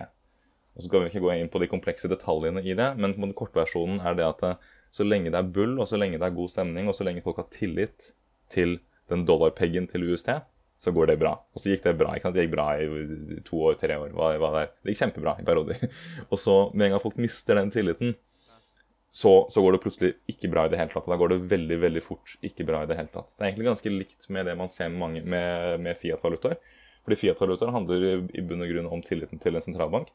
Og 0.74 0.82
så 0.82 0.88
skal 0.88 1.02
vi 1.02 1.10
ikke 1.10 1.24
gå 1.24 1.32
inn 1.34 1.50
på 1.52 1.60
de 1.62 1.70
komplekse 1.70 2.10
detaljene 2.10 2.62
i 2.62 2.76
det, 2.78 2.92
men 3.00 3.34
kortversjonen 3.36 4.00
er 4.06 4.18
det 4.18 4.26
at 4.28 4.44
eh, 4.46 4.68
så 4.94 5.04
lenge 5.04 5.32
det 5.34 5.40
er 5.40 5.50
bull, 5.52 5.74
og 5.76 5.88
så 5.90 5.98
lenge 6.00 6.20
det 6.20 6.28
er 6.28 6.36
god 6.36 6.52
stemning, 6.52 6.88
og 6.88 6.96
så 6.96 7.04
lenge 7.04 7.24
folk 7.24 7.40
har 7.42 7.50
tillit 7.52 8.12
til 8.52 8.78
den 9.10 9.24
dollarpeggen 9.28 9.88
til 9.90 10.06
UST, 10.08 10.30
så 10.78 10.92
går 10.94 11.10
det 11.10 11.18
bra. 11.20 11.34
Og 11.52 11.60
så 11.60 11.72
gikk 11.72 11.84
det 11.84 11.96
bra. 11.98 12.14
ikke 12.14 12.28
sant? 12.28 12.36
Det 12.38 12.46
gikk 12.46 12.54
bra 12.54 12.68
i 12.78 13.40
to 13.44 13.60
år, 13.66 13.76
tre 13.80 13.96
år. 13.98 14.12
Hva, 14.14 14.30
hva 14.38 14.50
det, 14.54 14.62
er. 14.62 14.72
det 14.84 14.94
gikk 14.94 15.02
kjempebra 15.02 15.34
i 15.40 15.46
perioder. 15.48 15.82
Og 16.30 16.38
så, 16.38 16.56
med 16.72 16.86
en 16.86 16.94
gang 16.94 17.02
folk 17.02 17.18
mister 17.20 17.58
den 17.58 17.72
tilliten, 17.74 18.14
så, 19.10 19.46
så, 19.48 19.62
går 19.64 19.72
det 19.72 19.80
plutselig 19.82 20.10
ikke 20.28 20.50
bra 20.52 20.66
i 20.66 20.72
det 20.72 20.78
hele 20.80 20.92
tatt. 20.92 21.08
Da 21.08 21.16
går 21.16 21.32
det 21.32 21.38
veldig 21.48 21.78
veldig 21.80 22.02
fort 22.04 22.34
ikke 22.44 22.66
bra 22.68 22.82
i 22.84 22.90
det 22.90 22.98
hele 22.98 23.12
tatt. 23.12 23.32
Det 23.32 23.40
er 23.40 23.50
egentlig 23.50 23.70
ganske 23.70 23.92
likt 23.92 24.28
med 24.34 24.46
det 24.50 24.56
man 24.58 24.68
ser 24.68 24.92
med, 24.92 25.22
med, 25.24 25.80
med 25.80 25.96
Fiat-valutaer. 25.96 26.58
Fordi 27.06 27.16
Fiat-valutaer 27.22 27.72
handler 27.72 28.04
i 28.36 28.44
bunn 28.44 28.66
og 28.66 28.68
grunn 28.68 28.90
om 28.92 29.04
tilliten 29.04 29.40
til 29.40 29.56
en 29.56 29.64
sentralbank. 29.64 30.12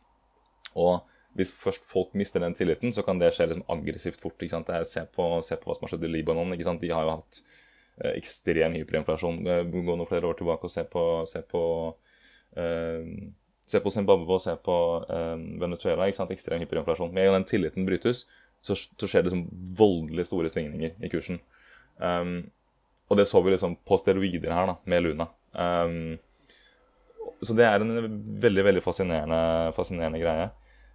Og 0.78 1.02
hvis 1.34 1.54
først 1.58 1.86
folk 1.90 2.14
mister 2.18 2.44
den 2.44 2.54
tilliten, 2.54 2.94
så 2.94 3.02
kan 3.06 3.18
det 3.18 3.32
skje 3.34 3.50
liksom 3.50 3.66
aggressivt 3.74 4.22
fort. 4.22 4.38
ikke 4.38 4.54
sant? 4.54 4.70
Se 4.86 5.02
på, 5.10 5.26
på 5.42 5.70
hva 5.70 5.78
som 5.78 5.88
har 5.88 5.94
skjedd 5.96 6.06
i 6.06 6.12
Libanon. 6.14 6.54
ikke 6.54 6.68
sant? 6.70 6.84
De 6.84 6.94
har 6.94 7.08
jo 7.08 7.16
hatt 7.16 7.40
eh, 7.98 8.14
ekstrem 8.14 8.78
hyperinflasjon. 8.78 9.42
Eh, 9.42 9.64
gå 9.74 9.96
noen 9.96 10.10
flere 10.10 10.30
år 10.30 10.38
tilbake 10.38 10.70
og 10.70 10.74
se 10.76 10.86
på, 10.86 11.08
se 11.30 11.42
på 11.50 11.64
eh, 12.58 13.08
Se 13.64 13.80
på 13.80 13.92
Zimbabwe 13.96 14.36
og 14.36 14.42
se 14.44 14.54
på 14.60 14.74
eh, 15.08 15.38
Venezuela. 15.62 16.06
ikke 16.06 16.20
sant? 16.20 16.34
Ekstrem 16.36 16.62
hyperinflasjon. 16.62 17.14
Med 17.16 17.24
en 17.24 17.32
gang 17.32 17.42
den 17.42 17.50
tilliten 17.50 17.88
brytes, 17.88 18.26
så, 18.64 18.78
så 18.78 19.10
skjer 19.10 19.24
det 19.24 19.32
liksom 19.32 19.48
voldelig 19.78 20.28
store 20.30 20.52
svingninger 20.52 20.96
i 21.04 21.12
kursen. 21.12 21.42
Um, 22.00 22.38
og 23.12 23.20
det 23.20 23.28
så 23.30 23.42
vi 23.44 23.54
liksom 23.54 23.76
på 23.86 24.00
steroider 24.00 24.54
her, 24.56 24.70
da, 24.72 24.78
med 24.90 25.04
Luna. 25.04 25.28
Um, 25.52 26.16
så 27.44 27.56
det 27.58 27.68
er 27.68 27.84
en 27.84 27.96
veldig 28.42 28.64
veldig 28.70 28.84
fascinerende, 28.84 29.40
fascinerende 29.76 30.22
greie. 30.22 30.52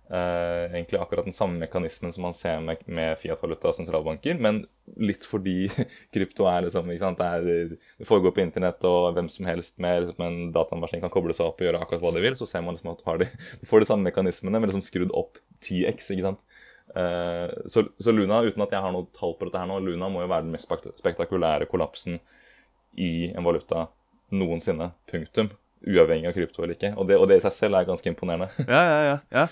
Uh, 0.09 0.73
egentlig 0.73 0.97
akkurat 0.97 1.27
den 1.29 1.37
samme 1.37 1.61
mekanismen 1.61 2.15
som 2.17 2.25
man 2.25 2.33
ser 2.33 2.63
med, 2.65 2.81
med 2.89 3.19
Fiat-valuta 3.21 3.69
og 3.69 3.77
sentralbanker, 3.77 4.39
men 4.41 4.63
litt 4.97 5.27
fordi 5.29 5.67
krypto 6.15 6.47
er 6.49 6.65
liksom 6.65 6.89
ikke 6.89 7.03
sant, 7.03 7.21
det, 7.21 7.27
er, 7.29 7.75
det 8.01 8.09
foregår 8.09 8.33
på 8.33 8.41
internett, 8.47 8.81
og 8.89 9.11
hvem 9.19 9.29
som 9.29 9.51
helst 9.51 9.77
med 9.85 10.07
liksom, 10.07 10.25
en 10.25 10.55
datamaskin 10.55 11.05
kan 11.05 11.13
koble 11.13 11.37
seg 11.37 11.51
opp 11.51 11.61
og 11.61 11.69
gjøre 11.69 11.83
akkurat 11.85 12.07
hva 12.07 12.15
de 12.17 12.25
vil, 12.25 12.39
så 12.41 12.49
ser 12.49 12.65
man 12.65 12.79
liksom 12.79 12.95
at 12.95 13.05
du, 13.05 13.27
de, 13.27 13.29
får 13.69 13.85
de 13.85 13.91
samme 13.93 14.09
mekanismene, 14.09 14.57
men 14.57 14.73
liksom 14.73 14.87
skrudd 14.89 15.13
opp 15.13 15.37
10x. 15.61 16.09
ikke 16.17 16.31
sant? 16.31 16.65
Eh, 16.95 17.51
så, 17.67 17.85
så, 17.99 18.13
Luna, 18.13 18.43
uten 18.43 18.65
at 18.65 18.75
jeg 18.75 18.83
har 18.85 18.93
noe 18.95 19.09
tall 19.17 19.37
på 19.39 19.49
dette 19.49 19.61
her 19.61 19.69
nå, 19.71 19.79
Luna 19.85 20.11
må 20.13 20.25
jo 20.25 20.33
være 20.33 20.47
den 20.47 20.55
mest 20.55 20.71
spektakulære 21.01 21.69
kollapsen 21.71 22.19
i 22.99 23.31
en 23.31 23.47
valuta 23.47 23.89
noensinne. 24.35 24.93
Punktum. 25.11 25.51
Uavhengig 25.87 26.27
av 26.27 26.35
krypto 26.35 26.65
eller 26.65 26.75
ikke. 26.75 26.95
Og 26.99 27.07
det, 27.07 27.19
og 27.21 27.29
det 27.31 27.39
i 27.39 27.45
seg 27.45 27.55
selv 27.55 27.79
er 27.79 27.87
ganske 27.89 28.11
imponerende. 28.11 28.51
ja, 28.67 28.81
ja, 28.83 29.03
ja. 29.07 29.19
ja. 29.35 29.45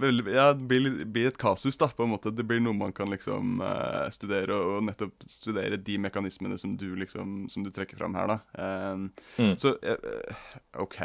Vel, 0.00 0.20
ja 0.30 0.50
det 0.54 0.66
blir, 0.70 0.90
blir, 1.10 1.30
et 1.30 1.38
kasus, 1.40 1.78
da, 1.80 1.88
på 1.94 2.04
en 2.04 2.12
måte. 2.12 2.34
Det 2.34 2.44
blir 2.46 2.60
noe 2.62 2.76
man 2.76 2.92
kan 2.94 3.10
liksom 3.10 3.62
uh, 3.64 4.06
studere, 4.14 4.54
og, 4.54 4.76
og, 4.76 4.84
nettopp 4.90 5.26
studere 5.30 5.80
de 5.80 5.96
mekanismene 6.04 6.60
som 6.60 6.76
du 6.78 6.92
liksom 7.00 7.48
Som 7.50 7.64
du 7.64 7.72
trekker 7.74 7.98
fram 7.98 8.14
her, 8.18 8.36
da. 8.36 8.38
Um, 8.92 9.08
mm. 9.40 9.56
Så 9.58 9.74
uh, 9.80 10.46
OK 10.84 11.00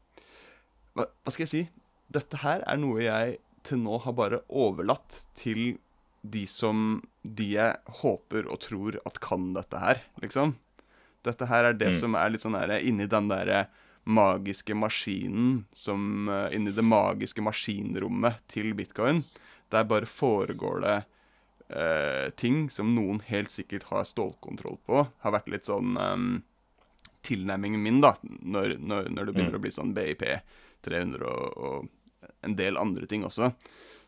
hva, 0.96 1.04
hva, 1.04 1.32
skal 1.34 1.44
jeg 1.44 1.52
si? 1.52 1.68
Dette 2.10 2.38
her 2.42 2.60
er 2.64 2.78
noe 2.80 3.02
jeg 3.04 3.38
til 3.68 3.78
nå 3.84 3.98
har 4.06 4.14
bare 4.18 4.40
overlatt 4.48 5.26
til 5.38 5.78
de 6.24 6.48
som 6.50 7.04
De 7.22 7.46
jeg 7.58 7.76
håper 8.00 8.48
og 8.48 8.60
tror 8.64 8.98
at 9.04 9.20
kan 9.22 9.54
dette 9.54 9.78
her, 9.84 9.98
liksom. 10.24 10.56
Dette 11.28 11.46
her 11.52 11.64
er 11.70 11.76
det 11.78 11.92
mm. 11.92 12.00
som 12.00 12.16
er 12.18 12.30
litt 12.32 12.44
sånn 12.46 12.58
der 12.58 12.80
inni 12.80 13.06
den 13.12 13.28
derre 13.30 13.68
magiske 14.08 14.76
maskinen 14.78 15.66
som 15.76 16.30
Inni 16.56 16.72
det 16.72 16.86
magiske 16.86 17.44
maskinrommet 17.44 18.40
til 18.48 18.72
bitcoin. 18.78 19.22
Der 19.72 19.88
bare 19.88 20.08
foregår 20.08 20.82
det 20.86 20.98
uh, 21.76 22.30
ting 22.40 22.70
som 22.70 22.94
noen 22.96 23.22
helt 23.28 23.52
sikkert 23.52 23.88
har 23.92 24.08
stålkontroll 24.08 24.80
på, 24.88 25.04
har 25.24 25.36
vært 25.36 25.50
litt 25.52 25.68
sånn 25.68 25.98
um, 26.00 26.30
tilnærmingen 27.28 27.84
min, 27.84 28.00
da, 28.04 28.14
når, 28.24 28.78
når, 28.80 29.12
når 29.12 29.28
det 29.28 29.36
begynner 29.36 29.58
mm. 29.58 29.60
å 29.60 29.66
bli 29.66 29.74
sånn 29.76 29.94
BIP 29.98 30.24
300 30.88 31.28
og, 31.28 31.58
og, 31.58 31.94
en 32.46 32.56
del 32.58 32.78
andre 32.80 33.08
ting 33.10 33.26
også. 33.28 33.52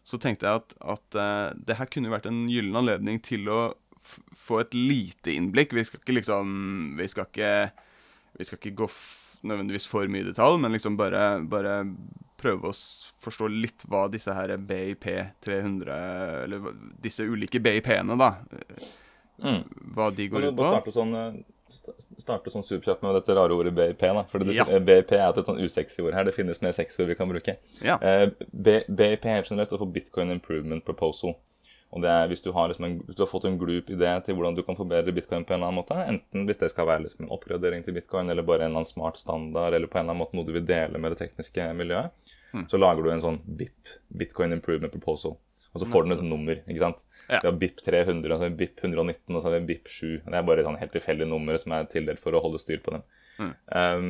Så 0.05 0.19
tenkte 0.21 0.47
jeg 0.47 0.61
at, 0.61 0.73
at 0.95 1.19
uh, 1.19 1.51
det 1.55 1.77
her 1.79 1.89
kunne 1.91 2.11
vært 2.13 2.29
en 2.29 2.45
gyllen 2.51 2.77
anledning 2.79 3.19
til 3.23 3.49
å 3.51 3.59
få 3.99 4.61
et 4.63 4.73
lite 4.73 5.33
innblikk. 5.35 5.75
Vi 5.75 5.83
skal 5.85 6.01
ikke 6.01 6.15
liksom 6.15 6.53
Vi 6.97 7.07
skal 7.11 7.27
ikke, 7.27 7.51
vi 8.39 8.47
skal 8.47 8.61
ikke 8.61 8.77
gå 8.79 8.87
nødvendigvis 9.43 9.87
for 9.89 10.09
mye 10.11 10.27
detalj, 10.27 10.59
men 10.61 10.75
liksom 10.75 10.97
bare, 10.99 11.39
bare 11.49 11.81
prøve 12.39 12.71
å 12.71 12.75
forstå 13.23 13.49
litt 13.51 13.85
hva 13.91 14.07
disse 14.11 14.33
her 14.35 14.55
BIP 14.57 15.07
300 15.43 15.99
Eller 16.45 16.73
disse 17.03 17.27
ulike 17.27 17.61
BIP-ene, 17.63 18.17
da. 18.19 18.33
Mm. 19.43 19.63
Hva 19.95 20.09
de 20.15 20.27
går 20.31 20.49
ut 20.49 20.57
på. 20.57 20.67
Starte 20.67 20.93
sånn, 20.95 21.15
eh, 21.15 21.39
starte 22.19 22.53
sånn 22.53 22.65
superkjapt 22.67 23.03
med 23.05 23.15
dette 23.19 23.35
rare 23.35 23.55
ordet 23.55 23.75
BIP. 23.75 24.07
da, 24.07 24.25
for 24.31 24.43
ja. 24.55 24.65
BIP 24.65 25.13
er 25.17 25.27
et 25.29 25.51
sånn 25.51 25.61
usexy 25.63 26.03
ord 26.03 26.17
her. 26.17 26.27
Det 26.27 26.35
finnes 26.35 26.61
mer 26.63 26.75
sexy 26.75 27.03
ord 27.03 27.11
vi 27.11 27.19
kan 27.19 27.31
bruke. 27.31 27.57
Ja. 27.85 27.99
Eh, 28.01 28.29
BIP 28.51 29.25
er 29.25 29.43
generelt 29.43 29.75
å 29.75 29.81
få 29.83 29.91
Bitcoin 29.91 30.31
Improvement 30.35 30.85
Proposal. 30.85 31.37
Og 31.89 32.03
det 32.03 32.09
er 32.13 32.27
hvis 32.29 32.43
du, 32.45 32.51
har, 32.53 32.69
liksom 32.69 32.85
en, 32.85 32.97
hvis 33.07 33.17
du 33.17 33.23
har 33.23 33.31
fått 33.31 33.47
en 33.49 33.57
glup 33.57 33.87
idé 33.89 34.11
til 34.25 34.37
hvordan 34.37 34.57
du 34.57 34.61
kan 34.65 34.77
forbedre 34.77 35.13
bitcoin 35.15 35.45
på 35.45 35.55
en 35.55 35.57
eller 35.57 35.71
annen 35.71 35.79
måte, 35.81 35.97
enten 36.11 36.45
hvis 36.45 36.61
det 36.61 36.69
skal 36.69 36.85
være 36.89 37.07
liksom 37.07 37.25
en 37.25 37.33
oppgradering 37.33 37.85
til 37.85 37.95
bitcoin, 37.97 38.29
eller 38.29 38.45
bare 38.45 38.61
en 38.61 38.69
eller 38.69 38.83
annen 38.83 38.89
smart 38.89 39.17
standard, 39.17 39.73
eller 39.73 39.89
på 39.89 39.97
en 39.97 40.03
eller 40.05 40.13
annen 40.13 40.21
måte 40.21 40.37
noe 40.37 40.45
du 40.45 40.53
vil 40.53 40.67
dele 40.69 41.01
med 41.01 41.15
det 41.15 41.23
tekniske 41.23 41.65
miljøet, 41.79 42.29
mm. 42.53 42.67
så 42.69 42.77
lager 42.77 43.05
du 43.05 43.13
en 43.13 43.25
sånn 43.25 43.41
BIP, 43.59 43.95
Bitcoin 44.21 44.53
Improvement 44.53 44.93
Proposal. 44.93 45.37
Og 45.73 45.81
så 45.81 45.85
får 45.85 46.05
den 46.05 46.15
et 46.15 46.25
nummer. 46.25 46.61
ikke 46.65 46.81
sant? 46.81 47.03
Ja. 47.27 47.43
Vi 47.43 47.45
har 47.45 47.57
BIP 47.61 47.81
300, 47.85 48.25
og 48.25 48.39
så 48.39 48.45
har 48.45 48.49
vi 48.49 48.59
BIP 48.63 48.83
119 48.83 49.35
og 49.35 49.41
så 49.41 49.49
har 49.49 49.59
vi 49.59 49.67
BIP 49.69 49.91
7. 49.93 50.07
Det 50.25 50.37
er 50.39 50.47
bare 50.47 50.65
sånn 50.65 50.79
helt 50.81 50.93
tilfeldige 50.95 51.29
numre 51.29 51.59
som 51.61 51.75
er 51.77 51.89
tildelt 51.91 52.21
for 52.23 52.33
å 52.33 52.41
holde 52.41 52.61
styr 52.61 52.81
på 52.85 52.95
dem. 52.95 53.03
Mm. 53.37 53.51
Um, 53.69 54.07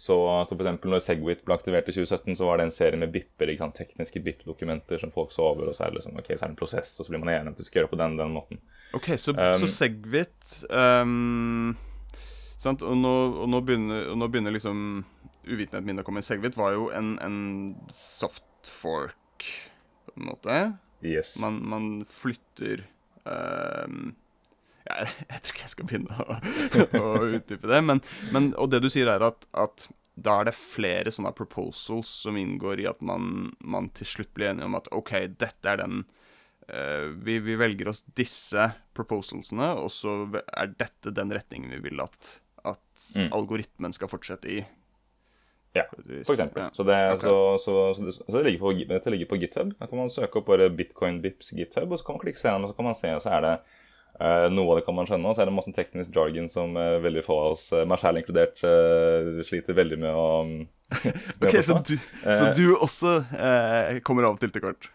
så, 0.00 0.16
så 0.48 0.56
for 0.56 0.64
eksempel 0.64 0.94
når 0.94 1.02
Segwit 1.04 1.42
ble 1.44 1.52
aktivert 1.58 1.88
i 1.90 1.92
2017, 1.92 2.38
så 2.38 2.46
var 2.48 2.56
det 2.56 2.64
en 2.66 2.72
serie 2.72 2.96
med 3.00 3.12
bipper, 3.12 3.50
sant? 3.58 3.76
tekniske 3.76 4.22
BIP-dokumenter 4.24 5.02
som 5.02 5.12
folk 5.12 5.34
så 5.34 5.50
over, 5.50 5.68
og 5.68 5.76
så 5.76 5.84
er 5.84 5.92
det 5.92 6.00
liksom, 6.00 6.16
ok, 6.16 6.30
så 6.30 6.38
er 6.38 6.46
det 6.46 6.54
en 6.54 6.60
prosess, 6.62 6.94
og 6.96 7.04
så 7.04 7.12
blir 7.12 7.20
man 7.20 7.32
enig 7.34 7.50
om 7.50 7.52
at 7.52 7.60
du 7.60 7.66
skal 7.66 7.82
gjøre 7.82 7.90
på 7.92 7.98
den 8.00 8.16
den 8.16 8.32
måten. 8.32 8.62
Ok, 8.96 9.10
Så, 9.20 9.34
um, 9.36 9.60
så 9.60 9.68
Segwit 9.68 10.56
um, 10.72 11.74
sant? 12.56 12.80
Og 12.80 12.96
nå, 12.96 13.12
og 13.44 13.52
nå, 13.52 13.60
begynner, 13.66 14.08
og 14.14 14.16
nå 14.22 14.30
begynner 14.32 14.56
liksom 14.56 15.04
uvitenheten 15.44 15.90
min 15.90 16.00
å 16.00 16.06
komme. 16.06 16.24
Segwit 16.24 16.56
var 16.56 16.72
jo 16.78 16.88
en, 16.96 17.18
en 17.20 17.38
soft 17.92 18.72
fork, 18.72 19.50
på 20.08 20.16
en 20.16 20.30
måte. 20.32 20.62
Yes. 21.04 21.36
Man, 21.44 21.60
man 21.68 21.92
flytter 22.08 22.86
um, 23.28 24.14
jeg, 24.90 25.14
jeg, 25.30 25.40
tror 25.40 25.56
ikke 25.56 25.66
jeg 25.66 25.74
skal 25.74 25.88
begynne 25.90 26.26
å, 26.26 26.36
å 27.04 27.14
utdype 27.38 27.72
det. 27.72 27.80
Men, 27.86 28.04
men, 28.34 28.52
og 28.60 28.70
det 28.74 28.82
du 28.84 28.90
sier, 28.92 29.10
er 29.12 29.24
at, 29.30 29.46
at, 29.58 29.88
da 30.20 30.40
er 30.40 30.50
det 30.50 30.56
flere 30.58 31.12
sånne 31.14 31.32
proposals 31.36 32.10
som 32.26 32.36
inngår 32.36 32.82
i 32.82 32.88
at 32.90 33.00
man, 33.04 33.50
man 33.60 33.88
til 33.96 34.08
slutt 34.08 34.32
blir 34.36 34.50
enige 34.50 34.68
om 34.68 34.76
at 34.76 34.90
OK, 34.96 35.14
dette 35.40 35.70
er 35.70 35.80
den 35.80 36.02
uh, 36.02 37.06
vi, 37.24 37.38
vi, 37.44 37.56
velger 37.60 37.92
oss 37.92 38.02
disse 38.18 38.66
proposalsene, 38.96 39.72
og 39.80 39.88
så 39.94 40.18
er 40.36 40.74
dette 40.76 41.14
den 41.16 41.32
retningen 41.32 41.72
vi 41.78 41.80
vil 41.88 42.04
at, 42.04 42.34
at 42.68 43.08
mm. 43.16 43.30
algoritmen 43.36 43.96
skal 43.96 44.12
fortsette 44.12 44.52
i. 44.58 44.60
Ja, 45.72 45.84
for 46.26 46.32
eksempel. 46.34 46.62
Ja. 46.62 46.70
Så, 46.72 46.82
det, 46.82 47.12
okay. 47.12 47.22
så, 47.22 47.58
så, 47.58 48.10
så, 48.10 48.36
det, 48.38 48.44
ligger 48.44 48.58
på, 48.58 48.72
dette 48.72 49.10
ligger 49.10 49.26
på 49.26 49.36
GitHub. 49.36 49.70
Da 49.78 49.86
kan 49.86 50.00
man 50.02 50.10
søke 50.10 50.40
opp 50.40 50.48
bare 50.50 50.66
Bitcoin 50.74 51.20
Bips 51.22 51.52
GitHub, 51.54 51.92
og 51.92 52.00
så 52.00 52.08
kan 52.08 52.18
man 52.18 52.24
klikke 52.24 52.42
seg 52.42 52.50
gjennom, 52.50 52.66
og 52.66 52.72
så 52.72 52.78
kan 52.78 52.88
man 52.88 52.98
se, 52.98 53.12
og 53.14 53.22
så 53.22 53.36
er 53.36 53.44
det 53.46 53.52
noe 54.52 54.74
av 54.74 54.80
det 54.80 54.84
kan 54.84 54.96
man 54.96 55.08
skjønne, 55.08 55.30
og 55.30 55.36
så 55.36 55.44
er 55.44 55.50
det 55.50 55.56
masse 55.56 55.72
teknisk 55.76 56.12
jargon 56.16 56.48
som 56.52 56.76
uh, 56.76 57.00
veldig 57.00 57.24
få 57.24 57.38
av 57.40 57.54
oss, 57.54 57.70
uh, 57.72 57.86
meg 57.88 58.02
selv 58.02 58.20
inkludert, 58.20 58.62
sliter 59.48 59.76
veldig 59.78 60.00
med 60.02 60.12
å 60.12 60.26
med 61.40 61.46
Ok, 61.46 61.60
så 61.64 61.78
du, 61.86 61.94
så 62.24 62.50
du, 62.56 62.64
også 62.76 63.20
kommer 64.04 64.28
av 64.28 64.40
til 64.42 64.52
til 64.52 64.64
kort? 64.66 64.90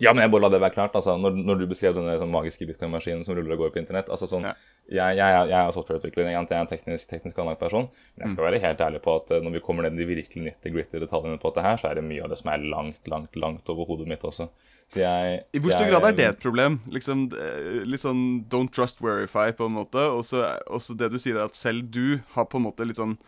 Ja, 0.00 0.14
men 0.14 0.24
jeg 0.24 0.32
bare 0.32 0.46
la 0.46 0.50
det 0.54 0.60
være 0.62 0.72
klart. 0.72 0.94
altså, 0.96 1.16
Når, 1.20 1.34
når 1.44 1.60
du 1.60 1.66
beskrev 1.68 1.94
denne 1.96 2.14
sånn, 2.20 2.32
magiske 2.32 2.64
bitcoin-maskinen 2.68 3.24
som 3.26 3.36
ruller 3.36 3.52
og 3.56 3.66
går 3.66 3.72
på 3.74 3.80
internett 3.82 4.08
altså 4.12 4.28
sånn, 4.30 4.46
ja. 4.48 4.54
jeg, 4.88 5.18
jeg, 5.18 5.50
jeg, 5.50 5.56
er 5.58 5.74
softwareutvikler, 5.76 6.30
jeg 6.30 6.38
er 6.40 6.56
en 6.56 6.70
teknisk, 6.70 7.10
teknisk 7.10 7.40
anlagt 7.42 7.60
person. 7.60 7.88
Men 8.14 8.24
jeg 8.24 8.32
skal 8.32 8.42
mm. 8.42 8.46
være 8.48 8.62
helt 8.64 8.84
ærlig 8.86 9.02
på 9.04 9.16
at 9.20 9.34
når 9.44 9.56
vi 9.58 9.62
kommer 9.66 9.86
ned 9.86 9.98
i 9.98 10.02
de 10.02 10.08
virkelig 10.08 10.54
90-gritty 10.54 11.02
detaljene 11.04 11.40
på 11.42 11.52
dette 11.52 11.66
her, 11.66 11.80
så 11.82 11.90
er 11.90 12.00
det 12.00 12.06
mye 12.08 12.24
av 12.24 12.32
det 12.32 12.40
som 12.40 12.52
er 12.54 12.64
langt, 12.72 13.02
langt, 13.12 13.36
langt 13.44 13.72
over 13.74 13.90
hodet 13.92 14.08
mitt 14.08 14.24
også. 14.24 14.48
Jeg, 14.96 15.42
I 15.52 15.62
hvor 15.62 15.76
stor 15.76 15.90
grad 15.92 16.08
er 16.08 16.16
det 16.16 16.28
et 16.30 16.40
problem? 16.42 16.80
Liksom, 16.90 17.28
eh, 17.36 17.82
litt 17.86 18.02
sånn 18.02 18.24
don't 18.50 18.72
trust 18.74 19.04
verify, 19.04 19.50
på 19.54 19.68
en 19.68 19.76
måte. 19.76 20.06
Og 20.16 20.24
så 20.26 20.96
det 20.96 21.12
du 21.12 21.20
sier, 21.20 21.36
er 21.36 21.50
at 21.50 21.58
selv 21.58 21.92
du 21.92 22.22
har 22.34 22.48
på 22.48 22.58
en 22.58 22.66
måte 22.70 22.88
litt 22.88 22.98
sånn 22.98 23.18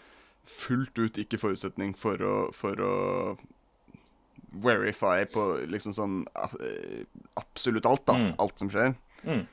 fullt 0.49 0.99
ut 0.99 1.21
ikke 1.23 1.38
forutsetning 1.38 1.93
for 1.95 2.19
å, 2.26 2.37
for 2.57 2.81
å 2.83 2.95
verify 4.65 5.25
på 5.33 5.47
liksom 5.71 5.97
sånn 5.97 6.21
eh, 6.37 7.03
absolutt 7.41 7.89
alt, 7.89 8.05
da. 8.09 8.19
Mm. 8.19 8.31
Alt 8.43 8.63
som 8.63 8.71
skjer. 8.73 8.95
Mm. 9.25 9.45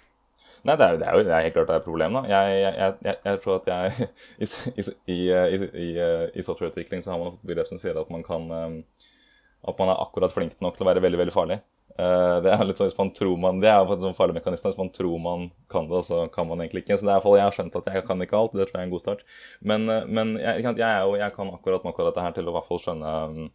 Nei, 0.67 0.75
det 0.75 0.85
er, 0.85 0.97
det, 0.99 1.07
er 1.07 1.15
jo, 1.15 1.23
det 1.23 1.33
er 1.35 1.45
helt 1.45 1.55
klart 1.55 1.69
det 1.69 1.75
er 1.77 1.81
et 1.81 1.87
problem. 1.87 2.19
da. 2.19 2.23
Jeg, 2.27 2.59
jeg, 2.59 2.93
jeg, 3.07 3.17
jeg 3.29 3.41
tror 3.43 3.59
at 3.59 3.69
jeg 3.71 4.09
I, 4.43 4.49
i, 4.83 4.85
i, 5.15 5.59
i, 5.87 5.89
i 6.35 6.45
softwareutvikling 6.45 7.03
så 7.05 7.13
har 7.13 7.21
man 7.21 7.35
fått 7.35 7.47
begrep 7.47 7.69
som 7.69 7.79
sier 7.79 7.99
at 7.99 8.11
man 8.11 8.25
kan 8.27 8.49
At 8.49 9.79
man 9.79 9.91
er 9.91 9.99
akkurat 9.99 10.31
flink 10.31 10.59
nok 10.63 10.75
til 10.75 10.85
å 10.85 10.89
være 10.89 11.03
veldig, 11.03 11.19
veldig 11.23 11.35
farlig. 11.35 11.59
Eh, 11.99 12.35
det 12.45 12.51
er 12.53 12.61
litt 12.63 12.79
sånn 12.79 12.87
hvis 12.87 12.99
man 12.99 13.09
tror 13.15 13.39
man, 13.41 13.57
det 13.59 13.67
er 13.67 13.81
en 13.81 14.03
sånn 14.03 14.15
farlig 14.15 14.37
mekanisme. 14.37 14.71
Hvis 14.71 14.79
man 14.79 14.91
tror 14.95 15.17
man 15.23 15.47
kan 15.71 15.89
det, 15.89 16.03
så 16.07 16.21
kan 16.33 16.47
man 16.47 16.61
egentlig 16.63 16.85
ikke. 16.85 16.99
Så 16.99 17.07
det 17.07 17.11
er 17.11 17.17
iallfall 17.17 17.39
jeg 17.39 17.47
har 17.47 17.57
skjønt 17.57 17.79
at 17.79 17.89
jeg 17.91 18.05
kan 18.07 18.23
ikke 18.23 18.39
alt. 18.39 18.55
Det 18.55 18.69
tror 18.69 18.77
jeg 18.77 18.83
er 18.85 18.87
en 18.87 18.93
god 18.93 19.03
start. 19.03 19.25
Men, 19.71 19.87
eh, 19.91 20.05
men 20.07 20.35
jeg, 20.39 20.63
jeg, 20.69 20.77
jo, 20.79 21.17
jeg, 21.19 21.35
kan 21.35 21.51
akkurat 21.55 21.87
nok 21.87 21.99
av 21.99 22.11
dette 22.11 22.27
her 22.27 22.37
til 22.37 22.47
å 22.47 22.53
i 22.53 22.57
hvert 22.57 22.69
fall 22.69 22.83
skjønne 22.85 23.15
mm, 23.33 23.49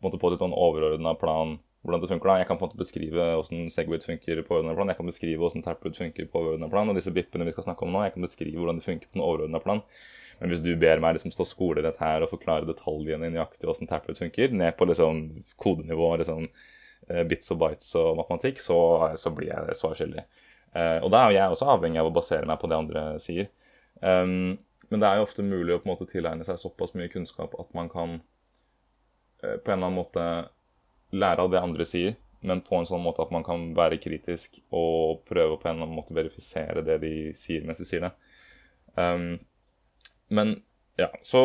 på, 0.00 0.06
en 0.06 0.08
måte 0.08 0.22
på 0.22 0.32
litt 0.32 0.42
sånn 0.42 0.56
overordna 0.56 1.12
plan 1.20 1.58
hvordan 1.84 2.02
det 2.02 2.10
funker. 2.10 2.28
da. 2.28 2.38
Jeg 2.40 2.48
kan 2.48 2.58
på 2.60 2.66
en 2.66 2.70
måte 2.70 2.80
beskrive 2.80 3.28
hvordan 3.38 3.70
Segwit 3.72 4.04
funker 4.04 4.42
på 4.44 4.56
overordna 4.56 4.74
plan. 4.76 4.90
Jeg 4.92 4.98
kan 4.98 5.08
beskrive 5.08 5.40
hvordan 5.40 5.64
Taproot 5.64 5.96
funker 5.96 6.26
på 6.28 6.42
overordna 6.42 6.68
plan. 6.72 6.90
Og 6.92 6.98
disse 6.98 7.12
bippene 7.14 7.46
vi 7.48 7.54
skal 7.54 7.70
snakke 7.70 7.86
om 7.86 7.94
nå, 7.94 8.02
jeg 8.04 8.16
kan 8.16 8.26
beskrive 8.26 8.60
hvordan 8.60 8.80
de 8.80 8.84
funker 8.84 9.08
på 9.08 9.16
den 9.16 9.24
overordna 9.24 9.62
plan. 9.64 9.80
Men 10.40 10.52
hvis 10.52 10.60
du 10.64 10.74
ber 10.80 11.00
meg 11.00 11.16
liksom 11.16 11.32
stå 11.32 11.46
skolerett 11.48 12.00
her 12.00 12.24
og 12.24 12.32
forklare 12.32 12.68
detaljene 12.68 13.32
nøyaktig 13.32 13.68
hvordan 13.68 13.88
Taproot 13.88 14.20
funker, 14.20 14.52
ned 14.52 14.76
på 14.76 14.88
liksom 14.88 15.24
kodenivå 15.60 16.12
liksom 16.20 16.50
Eh, 17.10 17.24
bits 17.26 17.50
og 17.50 17.58
bites 17.58 17.90
og 17.98 18.14
matematikk, 18.20 18.60
så, 18.62 18.78
så 19.18 19.32
blir 19.34 19.50
jeg 19.50 19.78
svarskyldig. 19.78 20.24
Uh, 20.70 21.02
og 21.02 21.08
da 21.10 21.24
er 21.24 21.32
jeg 21.34 21.50
også 21.50 21.66
avhengig 21.72 21.98
av 21.98 22.06
å 22.06 22.14
basere 22.14 22.46
meg 22.46 22.60
på 22.62 22.68
det 22.70 22.76
andre 22.76 23.00
sier. 23.22 23.48
Um, 23.98 24.60
men 24.90 25.02
det 25.02 25.08
er 25.08 25.18
jo 25.18 25.24
ofte 25.26 25.42
mulig 25.42 25.74
å 25.74 25.80
på 25.80 25.88
en 25.88 25.90
måte 25.90 26.06
tilegne 26.06 26.46
seg 26.46 26.60
såpass 26.60 26.94
mye 26.94 27.10
kunnskap 27.10 27.56
at 27.58 27.72
man 27.74 27.90
kan 27.90 28.20
på 29.40 29.72
en 29.72 29.78
eller 29.78 29.86
annen 29.86 29.98
måte 29.98 30.24
lære 31.10 31.44
av 31.44 31.52
det 31.52 31.60
andre 31.60 31.86
sier, 31.88 32.16
men 32.46 32.62
på 32.64 32.78
en 32.78 32.88
sånn 32.88 33.02
måte 33.04 33.22
at 33.24 33.32
man 33.34 33.44
kan 33.44 33.70
være 33.76 34.00
kritisk 34.00 34.60
og 34.72 35.22
prøve 35.28 35.58
på 35.60 35.68
en 35.68 35.76
eller 35.76 35.88
annen 35.88 35.98
måte 35.98 36.16
verifisere 36.16 36.84
det 36.86 37.00
de 37.02 37.14
sier 37.36 37.66
mens 37.66 37.82
de 37.82 37.88
sier 37.88 38.06
det. 38.06 38.12
Um, 38.96 39.38
men 40.32 40.56
ja, 40.98 41.08
så, 41.24 41.40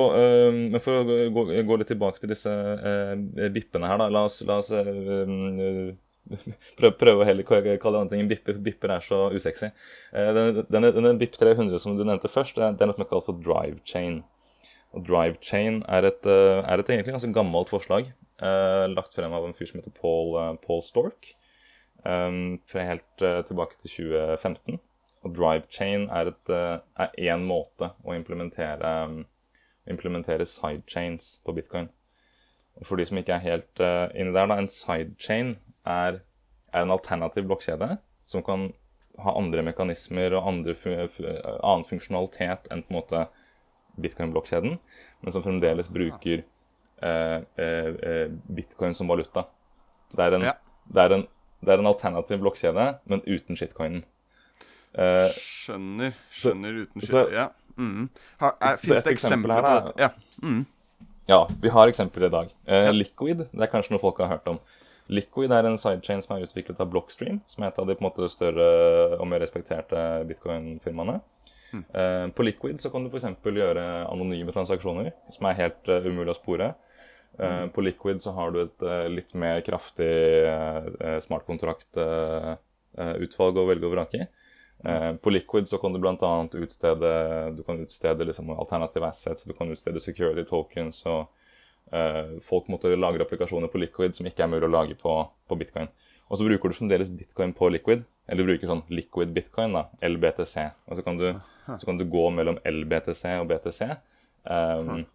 um, 0.52 0.74
For 0.84 1.02
å 1.02 1.04
gå, 1.32 1.44
gå, 1.64 1.75
litt 1.80 1.88
tilbake 1.88 2.20
til 2.20 2.32
disse 2.34 2.52
uh, 2.52 3.14
bippene 3.54 3.88
her, 3.88 4.02
da. 4.02 4.10
La 4.12 4.25
oss, 4.28 4.42
la 4.48 4.58
oss 4.60 4.72
uh, 4.75 5.94
prøve, 6.75 6.96
prøve 7.00 7.22
å 7.22 7.28
heller 7.28 7.48
kalle 7.48 8.02
andre 8.02 8.16
ting 8.18 8.28
bipper, 8.28 8.60
bipper 8.66 8.96
er 8.98 9.06
så 9.06 9.28
usexy. 9.32 9.70
Denne, 10.12 10.66
denne, 10.68 10.92
denne 10.96 11.14
BIP 11.22 11.38
300 11.40 11.80
som 11.80 11.96
du 11.96 12.04
nevnte 12.04 12.32
først, 12.32 12.58
det 12.58 12.84
er 12.84 12.90
noe 12.90 12.98
som 12.98 13.06
er 13.06 13.12
kalt 13.12 13.30
for 13.30 13.46
drive 13.46 13.80
chain. 13.88 14.24
Og 14.96 15.04
drive 15.04 15.40
chain 15.44 15.82
er 15.92 16.08
et, 16.08 16.28
er 16.28 16.80
et 16.80 16.90
egentlig 16.90 17.16
ganske 17.18 17.34
gammelt 17.36 17.72
forslag, 17.72 18.14
lagt 18.92 19.16
frem 19.16 19.34
av 19.36 19.44
en 19.44 19.56
fyr 19.56 19.68
som 19.68 19.82
heter 19.82 19.92
Paul, 19.96 20.38
Paul 20.64 20.80
Stork, 20.84 21.34
fra 22.00 22.86
helt 22.88 23.24
tilbake 23.50 23.75
til 23.82 23.92
2015. 23.92 24.80
Og 25.25 25.36
drive 25.36 25.68
chain 25.68 26.08
er 26.14 26.32
én 27.18 27.44
måte 27.44 27.92
å 28.06 28.16
implementere, 28.16 28.92
implementere 29.90 30.48
sidechains 30.48 31.40
på 31.44 31.56
bitcoin. 31.58 31.90
For 32.84 33.00
de 33.00 33.06
som 33.08 33.20
ikke 33.20 33.38
er 33.38 33.46
helt 33.46 33.82
uh, 33.84 34.08
inni 34.14 34.34
der, 34.36 34.50
da, 34.52 34.58
en 34.60 34.72
sidechain 34.72 35.56
er, 35.88 36.20
er 36.74 36.84
en 36.84 36.94
alternativ 36.94 37.48
blokkjede 37.48 37.96
som 38.28 38.44
kan 38.44 38.70
ha 39.24 39.32
andre 39.40 39.64
mekanismer 39.64 40.34
og 40.36 40.50
andre 40.50 40.75
annen 40.75 41.86
funksjonalitet 41.88 42.68
enn 42.74 42.84
på 42.84 42.92
en 42.92 42.98
måte 42.98 43.22
bitcoin-blokkjeden, 44.02 44.78
men 45.22 45.36
som 45.36 45.44
fremdeles 45.46 45.90
bruker 45.94 46.44
eh, 47.02 47.40
eh, 47.62 48.25
bitcoin 48.48 48.96
som 48.98 49.12
valuta. 49.12 49.48
Det 50.16 50.28
er 50.28 50.38
en, 50.38 50.48
ja. 50.52 50.56
det 50.92 51.06
er 51.06 51.18
en, 51.18 51.25
det 51.66 51.74
er 51.74 51.84
en 51.84 51.92
alternativ 51.92 52.44
blokkjede, 52.44 52.88
men 53.06 53.24
uten 53.28 53.60
shitcoinen. 53.60 54.06
skjønner. 54.96 56.16
Skjønner 56.32 56.84
uten 56.86 57.04
shit. 57.04 57.36
Ja. 57.36 57.50
Mm. 57.75 58.08
Fins 58.80 59.04
det 59.04 59.12
eksempler 59.18 59.60
på 59.60 59.74
dette? 59.74 59.94
Ja. 60.00 60.10
Mm. 60.44 60.64
Ja, 61.25 61.50
vi 61.62 61.70
har 61.74 61.90
eksempler 61.90 62.28
i 62.28 62.30
dag. 62.30 62.52
Eh, 62.70 62.92
Liquid 62.94 63.48
det 63.50 63.64
er 63.66 63.72
kanskje 63.72 63.96
noe 63.96 64.02
folk 64.02 64.20
har 64.22 64.30
hørt 64.36 64.50
om. 64.50 64.60
Liquid 65.10 65.54
er 65.54 65.68
en 65.68 65.78
sidechain 65.78 66.22
som 66.22 66.36
er 66.36 66.46
utviklet 66.46 66.80
av 66.82 66.90
Blockstream, 66.90 67.40
som 67.50 67.64
er 67.64 67.72
et 67.72 67.80
av 67.82 67.88
de 67.90 67.96
på 67.98 68.04
en 68.04 68.08
måte 68.08 68.30
større 68.30 68.68
og 69.18 69.25
mer 69.30 69.42
respekterte 69.42 70.02
bitcoin-firmaene. 70.30 71.20
Mm. 71.72 72.31
På 72.31 72.43
Liquid 72.43 72.81
så 72.81 72.89
kan 72.89 73.03
du 73.03 73.10
f.eks. 73.10 73.25
gjøre 73.43 74.07
anonyme 74.07 74.51
transaksjoner, 74.55 75.12
som 75.34 75.45
er 75.50 75.60
helt 75.60 75.89
uh, 75.91 76.05
umulig 76.05 76.31
å 76.34 76.38
spore. 76.38 76.67
Uh, 77.39 77.65
mm. 77.65 77.69
På 77.75 77.81
Liquid 77.84 78.22
så 78.24 78.31
har 78.38 78.48
du 78.53 78.57
et 78.63 78.79
uh, 78.86 79.07
litt 79.12 79.31
mer 79.38 79.57
kraftig 79.65 80.13
smartkontraktutvalg 81.25 83.55
å 83.60 83.69
velge 83.69 83.88
og 83.89 83.95
vrake 83.98 84.17
i. 84.24 84.25
På 85.24 85.29
Liquid 85.31 85.65
så 85.65 85.77
kan 85.81 85.93
du 85.95 86.00
bl.a. 86.03 86.34
utstede 86.60 87.12
du 87.55 87.62
kan 87.65 87.79
utstede 87.81 88.27
liksom 88.27 88.45
alternative 88.53 89.07
assets, 89.07 89.48
du 89.48 89.53
kan 89.57 89.72
utstede 89.72 90.03
security 90.03 90.43
tokens. 90.45 90.98
og 91.10 91.22
Folk 92.45 92.67
måtte 92.69 93.00
lagre 93.00 93.24
applikasjoner 93.25 93.69
på 93.72 93.81
Liquid 93.81 94.12
som 94.17 94.27
ikke 94.29 94.43
er 94.45 94.51
mulig 94.51 94.67
å 94.67 94.75
lage 94.75 94.95
på, 95.00 95.13
på 95.48 95.57
bitcoin. 95.57 95.89
Og 96.25 96.39
så 96.39 96.48
bruker 96.48 96.72
du 96.72 96.77
fremdeles 96.77 97.12
bitcoin 97.13 97.53
på 97.53 97.70
liquid, 97.70 98.05
eller 98.25 98.41
du 98.41 98.50
bruker 98.50 98.72
sånn 98.72 98.86
liquid 98.94 99.34
bitcoin, 99.36 99.75
da, 99.77 99.86
LBTC. 100.05 100.63
Og 100.89 100.98
så 100.98 101.05
kan 101.05 101.20
du, 101.20 101.27
så 101.67 101.82
kan 101.86 102.00
du 102.00 102.08
gå 102.10 102.24
mellom 102.34 102.58
LBTC 102.65 103.36
og 103.44 103.46
BTC. 103.51 103.91
Um, 104.46 105.05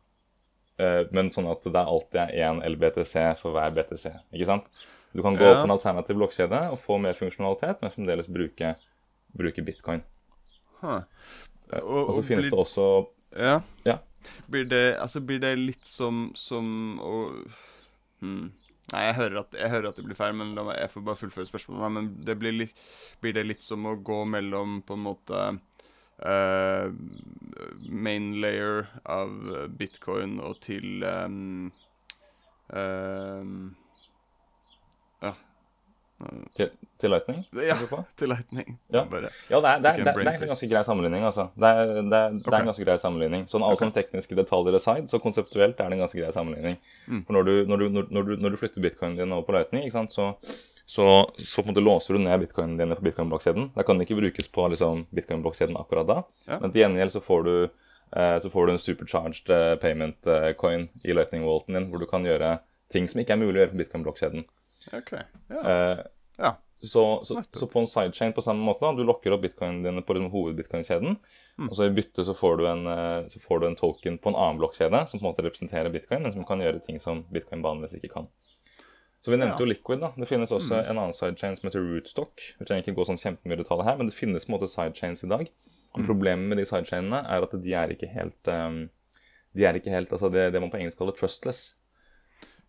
uh, 0.79 1.03
men 1.11 1.33
sånn 1.35 1.51
at 1.51 1.67
det 1.67 1.83
alltid 1.83 2.21
er 2.23 2.37
én 2.47 2.63
LBTC 2.67 3.43
for 3.43 3.57
hver 3.57 3.75
BTC. 3.75 4.07
ikke 4.31 4.51
sant? 4.53 4.71
Så 5.11 5.19
du 5.19 5.25
kan 5.27 5.35
gå 5.35 5.49
ja. 5.49 5.59
på 5.59 5.67
en 5.67 5.75
alternativ 5.75 6.21
blokkjede 6.21 6.63
og 6.71 6.79
få 6.79 7.01
mer 7.03 7.19
funksjonalitet, 7.19 7.83
men 7.83 7.91
fremdeles 7.91 8.31
bruke 8.31 8.77
bruke 9.33 9.63
bitcoin. 9.63 10.03
Huh. 10.81 11.03
Og, 11.83 12.09
og, 12.09 12.15
så 12.15 12.23
finnes 12.23 12.47
blir, 12.47 12.51
det 12.51 12.59
også 12.59 12.87
ja. 13.37 13.61
ja. 13.87 13.99
Blir, 14.51 14.65
det, 14.65 14.97
altså, 14.99 15.21
blir 15.21 15.39
det 15.43 15.53
litt 15.59 15.87
som, 15.87 16.31
som 16.35 16.99
å 16.99 17.15
hmm. 18.25 18.49
Nei, 18.91 19.05
jeg 19.07 19.17
hører, 19.21 19.37
at, 19.45 19.53
jeg 19.55 19.71
hører, 19.71 19.89
at, 19.91 19.99
det 20.01 20.05
blir 20.09 20.19
feil, 20.19 20.35
men 20.35 20.57
jeg 20.75 20.91
får 20.91 21.05
bare 21.07 21.21
fullføre 21.21 21.47
spørsmålet. 21.47 21.93
Men 21.95 22.09
det 22.27 22.37
blir, 22.41 22.57
litt, 22.57 22.87
blir, 23.23 23.37
det 23.37 23.47
litt 23.47 23.63
som 23.63 23.87
å 23.87 23.95
gå 23.95 24.25
mellom 24.27 24.81
på 24.87 24.97
en 24.99 25.05
måte 25.05 25.43
uh, 26.27 26.87
main 27.87 28.33
layer 28.43 28.89
av 29.07 29.37
bitcoin 29.79 30.41
og 30.43 30.59
til 30.67 31.07
um, 31.07 31.71
uh, 32.75 33.47
til, 36.57 36.71
til 37.01 37.13
Lightning? 37.13 37.45
Ja, 37.57 37.77
til 38.17 38.29
Lightning. 38.29 38.79
Ja, 38.93 39.05
Bare, 39.09 39.31
ja 39.49 39.61
det, 39.61 39.71
er, 39.71 39.79
det, 39.81 39.93
det, 40.05 40.15
det, 40.15 40.27
er, 40.27 40.43
en 40.43 40.51
ganske 40.53 40.69
grei 40.69 40.83
sammenligning. 40.85 41.25
altså. 41.25 41.47
Det 41.57 41.69
er, 41.71 41.93
det 41.97 42.19
er, 42.19 42.35
okay. 42.41 42.59
en 42.61 42.71
ganske 42.71 42.85
grei 42.85 42.97
sammenligning. 43.01 43.47
Sånn 43.51 43.65
Alt 43.65 43.79
okay. 43.79 43.87
som 43.87 43.95
tekniske 43.97 44.37
detaljer 44.39 44.77
aside, 44.77 45.07
så 45.13 45.21
konseptuelt 45.23 45.81
er 45.81 45.89
det 45.89 45.99
en 45.99 46.05
ganske 46.05 46.21
grei 46.21 46.33
sammenligning. 46.37 46.77
Mm. 47.07 47.23
For 47.25 47.39
når 47.39 47.49
du, 47.49 47.55
når, 47.71 47.83
du, 47.83 48.03
når, 48.03 48.29
du, 48.29 48.35
når 48.45 48.55
du, 48.55 48.61
flytter 48.61 48.85
bitcoinen 48.85 49.17
din 49.21 49.33
over 49.37 49.49
på 49.49 49.57
Lightning, 49.57 49.89
sant, 49.95 50.13
så, 50.17 50.29
så, 50.85 51.07
så 51.39 51.63
på 51.63 51.69
en 51.69 51.73
måte 51.73 51.87
låser 51.87 52.17
du 52.17 52.23
ned 52.27 52.45
bitcoinen 52.45 52.77
din 52.81 52.95
på 52.99 53.09
bitcoin-blokkjeden. 53.09 53.73
Da 53.77 53.87
kan 53.87 53.97
den 53.97 54.05
ikke 54.09 54.21
brukes 54.21 54.53
på 54.53 54.69
liksom, 54.75 55.07
bitcoin-blokkjeden 55.17 55.81
akkurat 55.81 56.11
da. 56.11 56.21
Ja. 56.51 56.61
Men 56.61 56.75
til 56.75 56.85
gjengjeld 56.85 57.17
så 57.17 57.25
får 57.25 57.49
du 57.49 57.55
eh, 57.65 58.39
så 58.45 58.53
får 58.53 58.67
du 58.67 58.77
en 58.77 58.83
supercharged 58.83 59.53
eh, 59.57 59.75
payment 59.81 60.29
eh, 60.29 60.53
coin 60.61 60.91
i 61.01 61.17
Lightning-walten 61.17 61.79
din, 61.79 61.89
hvor 61.89 62.05
du 62.05 62.11
kan 62.11 62.29
gjøre 62.29 62.59
ting 62.93 63.09
som 63.09 63.23
ikke 63.23 63.39
er 63.39 63.45
mulig 63.45 63.57
å 63.57 63.63
gjøre 63.65 63.77
på 63.77 63.85
bitcoin-blokkjeden. 63.85 64.49
Okay. 64.97 65.27
Ja. 65.53 65.63
Ja. 66.41 66.57
Så, 66.83 67.21
så, 67.29 67.43
så, 67.53 67.67
på 67.69 67.83
en 67.83 67.89
sidechain 67.91 68.33
på 68.33 68.43
samme 68.43 68.65
måte, 68.65 68.81
da, 68.87 68.95
du 68.97 69.05
lokker 69.05 69.35
opp 69.37 69.43
bitcoinene 69.45 69.85
dine 69.85 70.01
på 70.01 70.15
hovedbitcoin-kjeden, 70.17 71.19
mm. 71.61 71.67
og 71.67 71.75
så 71.77 71.91
i 71.91 71.93
bytte 71.93 72.25
så 72.25 72.33
får, 72.33 72.63
en, 72.71 72.87
eh, 72.89 73.27
så 73.29 73.41
får, 73.43 73.61
du 73.61 73.67
en, 73.69 73.77
token 73.77 74.17
på 74.17 74.33
en 74.33 74.39
annen 74.39 74.61
blokkjede 74.63 75.03
som 75.11 75.21
på 75.21 75.27
en 75.27 75.29
måte 75.29 75.45
representerer 75.45 75.93
bitcoin, 75.93 76.25
men 76.25 76.33
som 76.33 76.47
kan 76.49 76.63
gjøre 76.65 76.81
ting 76.87 76.97
som 77.03 77.27
bitcoin 77.35 77.61
vanligvis 77.67 77.99
ikke 77.99 78.15
kan. 78.15 78.31
Så 79.21 79.31
vi 79.31 79.37
nevnte 79.37 79.59
ja. 79.59 79.61
jo 79.61 79.69
Liquid. 79.69 80.01
da. 80.01 80.09
Det 80.17 80.29
finnes 80.31 80.53
også 80.57 80.79
mm. 80.79 80.81
en 80.81 80.99
annen 80.99 81.13
sidechain 81.13 81.57
som 81.59 81.69
heter 81.69 81.85
Rootstock. 81.85 82.41
Vi 82.59 82.65
trenger 82.65 82.87
ikke 82.87 82.97
gå 82.97 83.05
sånn 83.05 83.21
kjempemye 83.21 83.59
detaljer 83.61 83.91
her, 83.91 83.99
men 84.01 84.09
det 84.09 84.17
finnes 84.17 84.47
på 84.47 84.53
en 84.53 84.57
måte 84.57 84.71
sidechains 84.73 85.25
i 85.27 85.29
dag. 85.29 85.51
Mm. 85.93 86.07
Problemet 86.07 86.49
med 86.49 86.63
de 86.63 86.65
sidechainene 86.71 87.21
er 87.29 87.45
at 87.45 87.59
de 87.67 87.75
er 87.77 87.93
ikke 87.93 88.09
helt 88.15 88.49
um, 88.49 88.87
De 89.53 89.67
er 89.67 89.77
ikke 89.77 89.93
helt, 89.93 90.13
altså 90.15 90.31
det, 90.33 90.47
det 90.55 90.63
man 90.63 90.73
på 90.73 90.81
engelsk 90.81 91.03
kaller 91.03 91.17
trustless. 91.19 91.75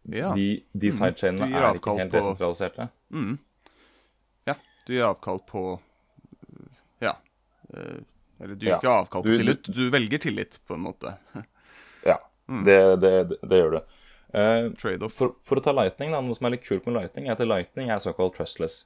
Ja. 0.10 0.34
De, 0.36 0.65
de 0.73 0.91
mm. 0.91 0.97
sidechainene 0.99 1.47
er 1.47 1.79
ikke 1.79 1.95
helt 1.95 2.12
på... 2.12 2.19
desentraliserte. 2.19 2.89
Mm. 3.15 3.38
Du 4.91 4.95
gir 4.95 5.04
avkall 5.04 5.39
på 5.39 5.80
Ja. 6.99 7.17
Eh, 7.73 7.80
eller 8.39 8.56
du 8.56 8.65
gir 8.65 8.73
ja. 8.73 8.80
ikke 8.82 8.89
avkall 8.91 9.21
på 9.23 9.30
du, 9.30 9.38
tillit, 9.38 9.69
du 9.71 9.86
velger 9.89 10.19
tillit, 10.19 10.58
på 10.67 10.75
en 10.75 10.82
måte. 10.84 11.13
ja, 12.12 12.17
mm. 12.49 12.65
det, 12.67 12.75
det, 12.99 13.12
det, 13.39 13.60
gjør 13.62 13.77
du. 13.77 13.80
Uh, 14.36 15.08
for, 15.08 15.38
for, 15.39 15.62
å 15.62 15.63
ta 15.63 15.71
Lightning, 15.71 16.12
da, 16.12 16.19
noe 16.19 16.36
som 16.36 16.49
er 16.49 16.58
litt 16.58 16.67
kult 16.67 16.89
med 16.89 16.97
Lightning, 16.97 17.30
er 17.30 17.38
at 17.38 17.45
Lightning 17.47 17.88
er 17.88 18.04
såkalt 18.04 18.36
trustless. 18.36 18.82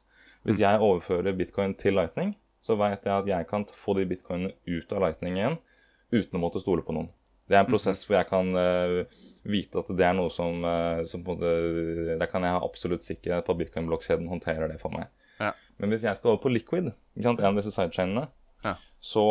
Hvis 0.45 0.61
mm. 0.61 0.63
jeg 0.67 0.83
overfører 0.91 1.39
bitcoin 1.41 1.73
til 1.73 1.97
Lightning, 1.97 2.37
så 2.61 2.77
vet 2.77 3.09
jeg 3.09 3.15
at 3.15 3.33
jeg 3.33 3.49
kan 3.49 3.65
få 3.73 3.97
de 3.97 4.05
bitcoinene 4.13 4.53
ut 4.69 4.93
av 4.93 5.07
Lightning 5.07 5.41
igjen 5.41 5.57
uten 6.13 6.37
å 6.37 6.45
måtte 6.45 6.61
stole 6.61 6.85
på 6.85 6.93
noen. 6.93 7.09
Det 7.49 7.57
er 7.57 7.65
en 7.65 7.73
prosess 7.73 8.05
hvor 8.05 8.19
jeg 8.19 8.29
kan 8.29 8.53
uh, 8.53 9.01
vite 9.41 9.81
at 9.81 9.89
det 9.97 10.05
er 10.05 10.13
noe 10.21 10.29
som, 10.29 10.61
uh, 10.61 11.01
som 11.09 11.25
på 11.25 11.33
en 11.33 11.41
måte, 11.41 12.17
Der 12.21 12.29
kan 12.29 12.45
jeg 12.45 12.59
ha 12.59 12.61
absolutt 12.61 13.09
sikkerhet 13.09 13.49
på 13.49 13.57
at 13.57 13.65
bitcoin-blokkjeden 13.65 14.29
håndterer 14.29 14.69
det 14.69 14.83
for 14.85 14.93
meg. 14.93 15.09
Men 15.81 15.91
hvis 15.91 16.05
jeg 16.07 16.17
skal 16.17 16.33
over 16.33 16.43
på 16.45 16.51
liquid, 16.53 16.91
en 17.19 17.39
av 17.49 17.57
disse 17.57 17.73
sidechainene, 17.75 18.27
ja. 18.63 18.75
så, 19.03 19.25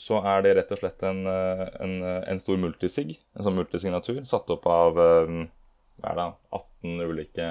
så, 0.00 0.20
er 0.26 0.42
det 0.44 0.56
rett 0.58 0.72
og 0.74 0.80
slett 0.80 1.04
en, 1.06 1.22
eh, 1.30 1.66
en, 1.84 1.94
en 2.32 2.42
stor 2.42 2.58
multisig, 2.60 3.20
en 3.36 3.46
sånn 3.46 3.58
multisignatur, 3.58 4.24
satt 4.28 4.50
opp 4.52 4.66
av 4.70 4.98
uh, 4.98 5.44
hva 6.02 6.12
er 6.12 6.18
det, 6.18 6.26
18 6.58 7.06
ulike 7.06 7.50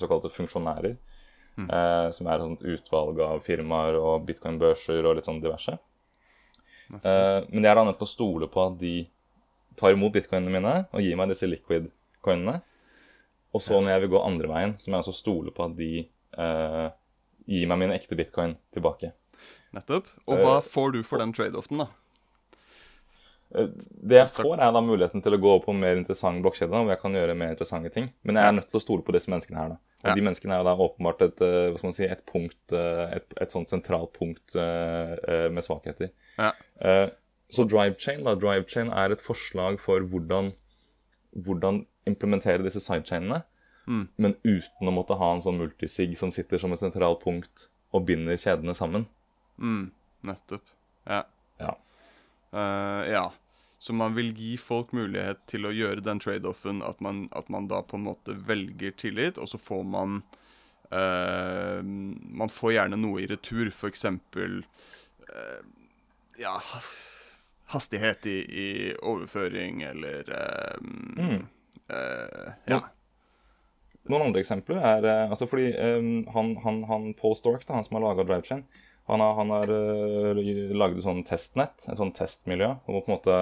såkalte 0.00 0.32
funksjonærer. 0.32 0.96
Mm. 1.54 1.68
som 2.10 2.26
er 2.26 2.40
et 2.42 2.62
utvalg 2.66 3.20
av 3.22 3.44
firmaer 3.46 3.94
og 3.94 4.24
bitcoin-børser 4.26 5.06
og 5.06 5.12
litt 5.14 5.28
sånn 5.28 5.36
diverse. 5.38 5.76
Eh, 6.92 7.40
men 7.50 7.64
jeg 7.64 7.70
er 7.70 7.78
da 7.78 7.84
nødt 7.86 7.98
til 8.00 8.08
å 8.08 8.12
stole 8.12 8.48
på 8.52 8.62
at 8.64 8.76
de 8.80 8.94
tar 9.78 9.94
imot 9.94 10.14
bitcoinene 10.14 10.52
mine 10.52 10.74
og 10.84 11.02
gir 11.02 11.18
meg 11.18 11.32
disse 11.32 11.48
liquid-coinene. 11.48 12.58
Og 13.54 13.62
så 13.62 13.78
når 13.78 13.94
jeg 13.94 14.04
vil 14.04 14.12
gå 14.16 14.22
andre 14.26 14.50
veien, 14.50 14.74
så 14.78 14.90
må 14.90 14.98
jeg 14.98 15.06
også 15.06 15.16
stole 15.20 15.54
på 15.54 15.66
at 15.68 15.76
de 15.78 15.90
uh, 16.38 16.88
gir 17.50 17.68
meg 17.70 17.82
min 17.82 17.92
ekte 17.94 18.16
bitcoin 18.18 18.56
tilbake. 18.74 19.12
Nettopp. 19.74 20.08
Og 20.28 20.40
hva 20.40 20.58
uh, 20.60 20.66
får 20.66 20.94
du 20.96 21.02
for 21.06 21.22
den 21.22 21.34
trade-offen, 21.36 21.84
da? 21.84 21.90
Det 23.54 24.16
jeg 24.18 24.30
får, 24.34 24.56
er 24.58 24.70
da 24.74 24.80
muligheten 24.82 25.22
til 25.22 25.36
å 25.36 25.38
gå 25.38 25.50
på 25.62 25.70
en 25.70 25.82
mer 25.82 25.98
interessant 26.00 26.40
blokkjede, 26.42 26.74
hvor 26.74 26.90
jeg 26.90 26.98
kan 27.02 27.14
gjøre 27.14 27.36
mer 27.38 27.52
interessante 27.54 27.92
ting. 27.94 28.08
Men 28.26 28.40
jeg 28.40 28.50
er 28.50 28.56
nødt 28.56 28.70
til 28.72 28.80
å 28.80 28.82
stole 28.82 29.04
på 29.06 29.14
disse 29.14 29.30
menneskene 29.30 29.60
her. 29.60 29.74
da. 29.76 29.98
Og 30.02 30.08
ja. 30.10 30.14
de 30.18 30.24
menneskene 30.26 30.56
er 30.56 30.62
jo 30.62 30.66
da 30.66 30.74
åpenbart 30.88 31.22
et, 31.22 31.42
hva 31.44 31.78
skal 31.78 31.88
man 31.88 31.94
si, 31.94 32.08
et 32.10 32.24
punkt, 32.26 32.74
et, 32.74 33.36
et 33.40 33.54
sånt 33.54 33.70
sentralt 33.70 34.10
punkt 34.16 34.56
med 34.58 35.62
svakheter. 35.64 36.10
Ja. 36.34 36.50
Så 37.54 37.66
DriveChain 37.70 38.26
da, 38.26 38.34
DriveChain 38.34 38.90
er 38.90 39.14
et 39.14 39.22
forslag 39.22 39.78
for 39.82 40.02
hvordan, 40.10 40.50
hvordan 41.46 41.84
implementere 42.10 42.66
disse 42.66 42.82
sidechainene, 42.82 43.44
mm. 43.86 44.06
men 44.16 44.36
uten 44.42 44.90
å 44.90 44.94
måtte 44.94 45.18
ha 45.20 45.30
en 45.34 45.42
sånn 45.44 45.60
multisig 45.60 46.12
som 46.20 46.32
sitter 46.34 46.60
som 46.62 46.72
et 46.74 46.82
sentralt 46.82 47.22
punkt 47.24 47.68
og 47.94 48.06
binder 48.08 48.38
kjedene 48.40 48.74
sammen. 48.76 49.06
Mm. 49.58 49.92
Nettopp. 50.24 50.66
Ja. 51.04 51.22
Ja. 51.60 51.74
Uh, 52.54 53.02
ja. 53.10 53.24
Så 53.78 53.92
man 53.92 54.14
vil 54.16 54.32
gi 54.32 54.54
folk 54.56 54.94
mulighet 54.96 55.42
til 55.50 55.68
å 55.68 55.72
gjøre 55.74 56.00
den 56.04 56.20
trade-offen, 56.22 56.80
at, 56.86 57.02
at, 57.36 57.50
man 57.52 57.68
da 57.68 57.82
på 57.84 57.98
en 57.98 58.06
måte 58.06 58.32
velger 58.48 58.94
tillit, 58.96 59.36
og 59.36 59.50
så 59.50 59.60
får 59.60 59.82
man 59.84 60.22
uh, 60.88 61.84
Man 61.84 62.52
får 62.52 62.78
gjerne 62.78 63.00
noe 63.02 63.20
i 63.20 63.28
retur, 63.28 63.68
f.eks. 63.68 64.06
Uh, 64.08 65.60
ja, 66.40 66.56
hastighet 67.74 68.26
i, 68.30 68.38
i, 68.48 68.68
overføring 69.02 69.84
eller 69.84 70.32
uh, 70.32 70.80
mm. 70.80 71.44
Ja. 72.64 72.80
Noen 74.04 74.26
andre 74.26 74.42
eksempler 74.44 74.82
er 74.84 75.06
uh, 75.08 75.30
altså 75.32 75.46
fordi 75.48 75.70
um, 75.80 76.26
han, 76.34 76.50
han, 76.60 76.82
han, 76.90 77.04
Paul 77.16 77.36
Stork, 77.38 77.62
da, 77.64 77.78
han 77.78 77.86
som 77.86 77.96
har 77.96 78.04
laga 78.04 78.26
DriveChain, 78.28 78.64
Han 79.08 79.20
har, 79.20 79.34
han 79.38 79.52
har 79.52 79.70
uh, 79.72 80.42
laget 80.76 80.98
et 80.98 81.04
sånn 81.06 81.22
testnett, 81.24 81.86
et 81.88 82.00
sånn 82.00 82.12
testmiljø, 82.16 82.70
hvor, 82.84 83.04
måte, 83.08 83.38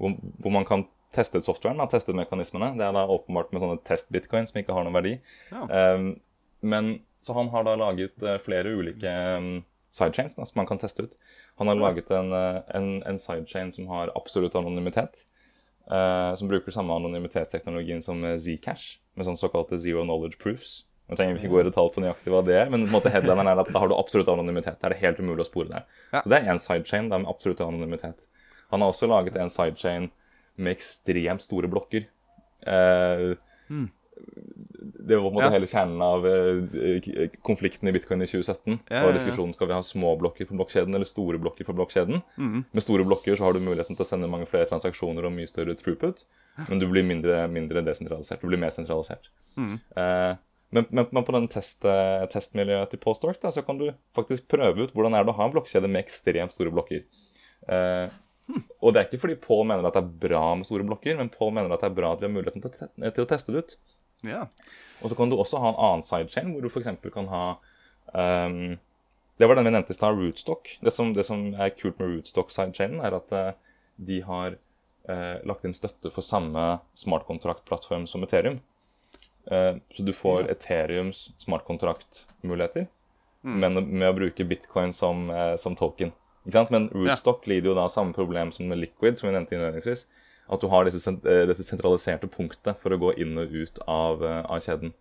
hvor, 0.00 0.18
hvor 0.40 0.52
man 0.52 0.68
kan 0.68 0.84
teste 1.16 1.40
ut 1.40 1.48
softwaren, 1.48 1.80
da, 1.80 1.88
teste 1.90 2.12
ut 2.12 2.20
mekanismene. 2.20 2.74
Det 2.78 2.84
er 2.86 2.94
da 2.94 3.06
åpenbart 3.08 3.50
med 3.52 3.64
sånne 3.64 3.80
test-bitcoin 3.88 4.46
som 4.48 4.60
ikke 4.60 4.76
har 4.76 4.84
noen 4.86 4.96
verdi. 5.00 5.16
Ja. 5.50 5.96
Um, 5.96 6.12
men 6.60 7.00
Så 7.24 7.34
han 7.36 7.48
har 7.52 7.64
da 7.64 7.74
laget 7.76 8.20
flere 8.44 8.70
ulike 8.72 9.10
sidechains 9.92 10.36
da, 10.38 10.44
som 10.48 10.60
man 10.60 10.68
kan 10.68 10.78
teste 10.80 11.04
ut. 11.04 11.16
Han 11.60 11.68
har 11.68 11.76
laget 11.76 12.12
en, 12.16 12.32
en, 12.32 12.88
en 13.04 13.18
sidechain 13.20 13.72
som 13.72 13.88
har 13.92 14.12
absolutt 14.16 14.56
anonymitet. 14.56 15.24
Uh, 15.90 16.32
som 16.38 16.48
bruker 16.48 16.72
samme 16.72 16.94
anonymitetsteknologien 16.94 18.00
som 18.00 18.22
Zcash, 18.38 18.99
med 19.18 19.26
sånn 19.26 19.38
såkalte 19.40 19.78
zero 19.80 20.04
knowledge 20.06 20.38
proofs. 20.42 20.80
Nå 21.10 21.16
trenger 21.18 21.34
vi 21.34 21.42
ikke 21.42 21.52
gå 21.56 21.62
i 21.62 21.66
detalj 21.66 21.88
på 21.94 22.02
nøyaktig 22.04 22.30
hva 22.30 22.40
det 22.46 22.54
er, 22.54 22.68
men 22.70 22.84
på 22.84 22.90
en 22.92 22.94
måte 22.94 23.10
headlineren 23.10 23.50
er 23.50 23.60
at 23.64 23.70
da 23.74 23.80
har 23.82 23.90
du 23.90 23.96
absolutt 23.96 24.30
anonymitet. 24.30 24.78
Da 24.78 24.86
er 24.86 24.94
det 24.94 25.00
helt 25.00 25.18
umulig 25.18 25.42
å 25.42 25.48
spore 25.48 25.72
deg. 25.72 25.96
Ja. 26.12 26.20
Så 26.22 26.30
det 26.30 26.38
er 26.38 26.50
én 26.52 26.60
sidechain 26.62 27.08
da, 27.10 27.18
med 27.18 27.30
absolutt 27.32 27.62
anonymitet. 27.64 28.28
Han 28.70 28.84
har 28.84 28.92
også 28.92 29.08
laget 29.10 29.38
en 29.40 29.50
sidechain 29.50 30.06
med 30.54 30.76
ekstremt 30.76 31.42
store 31.42 31.70
blokker. 31.72 32.06
Eh, 32.62 33.32
Det 35.06 35.16
var 35.16 35.22
på 35.24 35.30
en 35.30 35.36
måte 35.38 35.48
Ja. 35.48 35.54
hele 35.54 35.68
kjernen 35.70 36.02
av 36.04 36.26
eh, 36.26 37.30
konflikten 37.46 37.88
i 37.88 37.92
bitcoin 37.92 38.22
i 38.22 38.28
2017. 38.28 38.78
Ja, 38.90 39.00
ja, 39.00 39.06
og 39.06 39.14
diskusjonen 39.16 39.54
skal 39.56 39.70
vi 39.70 39.76
ha 39.76 39.82
små 39.86 40.12
blokker 40.20 40.48
på 40.48 40.58
blokkjeden 40.58 40.94
eller 40.94 41.08
store 41.08 41.40
blokker 41.40 41.64
på 41.68 41.74
blokkjeden. 41.76 42.22
Mm. 42.36 42.64
Med 42.72 42.84
store 42.84 43.06
blokker 43.08 43.36
så 43.36 43.46
har 43.46 43.56
du 43.56 43.60
muligheten 43.64 43.96
til 43.96 44.04
å 44.04 44.08
sende 44.08 44.28
mange 44.30 44.48
flere 44.50 44.68
transaksjoner 44.70 45.24
og 45.24 45.32
mye 45.32 45.48
større 45.50 45.74
throughput, 45.78 46.24
men 46.68 46.78
du 46.82 46.86
blir 46.90 47.06
mindre, 47.06 47.46
mindre 47.48 47.82
desentralisert. 47.86 48.40
Du 48.42 48.48
blir 48.52 48.60
mer 48.60 48.70
sentralisert. 48.74 49.30
Mm. 49.56 49.76
Eh, 49.96 50.32
men, 50.70 50.86
men, 50.90 51.06
men 51.10 51.24
på 51.26 51.34
den 51.34 51.48
test, 51.50 51.84
eh, 51.84 52.24
testmiljøet 52.30 52.92
til 52.92 53.00
Postork 53.02 53.40
da, 53.42 53.50
så 53.50 53.64
kan 53.66 53.78
du 53.80 53.88
faktisk 54.14 54.46
prøve 54.52 54.84
ut 54.86 54.92
hvordan 54.94 55.16
er 55.18 55.24
det 55.26 55.32
å 55.32 55.38
ha 55.40 55.48
en 55.48 55.54
blokkjede 55.54 55.90
med 55.90 56.04
ekstremt 56.04 56.54
store 56.54 56.70
blokker. 56.74 57.06
Eh, 57.68 58.10
og 58.80 58.92
det 58.94 59.00
er 59.00 59.08
ikke 59.08 59.20
fordi 59.22 59.38
Paul 59.42 59.64
mener 59.68 59.86
at 59.86 59.96
det 59.96 60.02
er 60.02 60.12
bra 60.28 60.44
med 60.58 60.66
store 60.66 60.86
blokker, 60.86 61.16
men 61.18 61.30
Paul 61.32 61.52
mener 61.54 61.74
at 61.74 61.82
det 61.84 61.90
er 61.90 61.96
bra 61.98 62.12
at 62.14 62.22
vi 62.22 62.28
har 62.28 62.34
muligheten 62.34 62.62
til 62.62 63.24
å 63.24 63.28
teste 63.30 63.54
det 63.54 63.64
ut. 63.64 63.74
Ja. 64.26 64.46
Og 65.00 65.10
så 65.10 65.16
kan 65.16 65.30
du 65.30 65.38
også 65.38 65.60
ha 65.62 65.72
en 65.72 65.80
annen 65.80 66.04
sidechain, 66.04 66.52
hvor 66.52 66.64
du 66.64 66.70
f.eks. 66.70 66.90
kan 67.14 67.28
ha 67.32 67.44
um, 68.12 68.78
Det 69.40 69.48
var 69.48 69.56
den 69.56 69.68
vi 69.68 69.72
nevnte 69.72 69.94
i 69.94 69.96
stad, 69.96 70.18
Rootstock. 70.18 70.76
Det 70.84 70.92
som, 70.92 71.14
det 71.16 71.24
som 71.28 71.50
er 71.54 71.72
kult 71.76 71.98
med 72.00 72.14
Rootstock-sidechainen, 72.14 73.00
er 73.04 73.16
at 73.16 73.32
uh, 73.32 73.52
de 73.96 74.20
har 74.26 74.58
uh, 75.08 75.36
lagt 75.48 75.64
inn 75.64 75.76
støtte 75.76 76.12
for 76.12 76.26
samme 76.26 76.82
smartkontraktplattform 77.00 78.06
som 78.10 78.26
Ethereum. 78.26 78.60
Uh, 79.48 79.80
så 79.96 80.04
du 80.04 80.12
får 80.16 80.50
Ethereums 80.52 81.30
smartkontraktmuligheter, 81.40 82.90
men 83.40 83.78
med 83.88 84.04
å 84.04 84.16
bruke 84.18 84.44
bitcoin 84.44 84.92
som, 84.92 85.30
som 85.56 85.72
token. 85.72 86.10
Men 86.44 86.90
Rootstock 86.92 87.46
lider 87.48 87.70
jo 87.70 87.76
da 87.78 87.86
samme 87.88 88.12
problem 88.12 88.50
som 88.52 88.68
med 88.68 88.82
Liquid, 88.82 89.16
som 89.16 89.30
vi 89.30 89.32
nevnte 89.32 89.56
innledningsvis. 89.56 90.04
At 90.50 90.62
du 90.62 90.66
har 90.72 90.88
disse, 90.88 91.12
eh, 91.22 91.44
dette 91.46 91.66
sentraliserte 91.66 92.26
punktet 92.30 92.80
for 92.82 92.90
å 92.90 92.98
gå 92.98 93.14
inn 93.22 93.38
og 93.38 93.54
ut 93.54 93.78
av, 93.86 94.24
eh, 94.26 94.42
av 94.50 94.64
kjeden. 94.64 94.92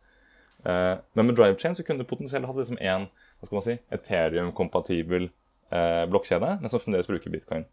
Eh, 0.65 0.95
men 1.17 1.25
med 1.25 1.35
DriveChain 1.35 1.75
så 1.75 1.85
kunne 1.87 2.03
du 2.03 2.09
potensielt 2.09 2.45
hatt 2.45 2.59
liksom 2.59 2.79
en 2.81 3.09
hva 3.39 3.47
skal 3.47 3.55
man 3.55 3.63
si, 3.63 3.77
Ethereum-kompatibel 3.95 5.29
eh, 5.71 6.05
blokkjede, 6.11 6.57
men 6.61 6.71
som 6.71 6.81
fremdeles 6.83 7.07
bruker 7.07 7.31
bitcoin. 7.31 7.65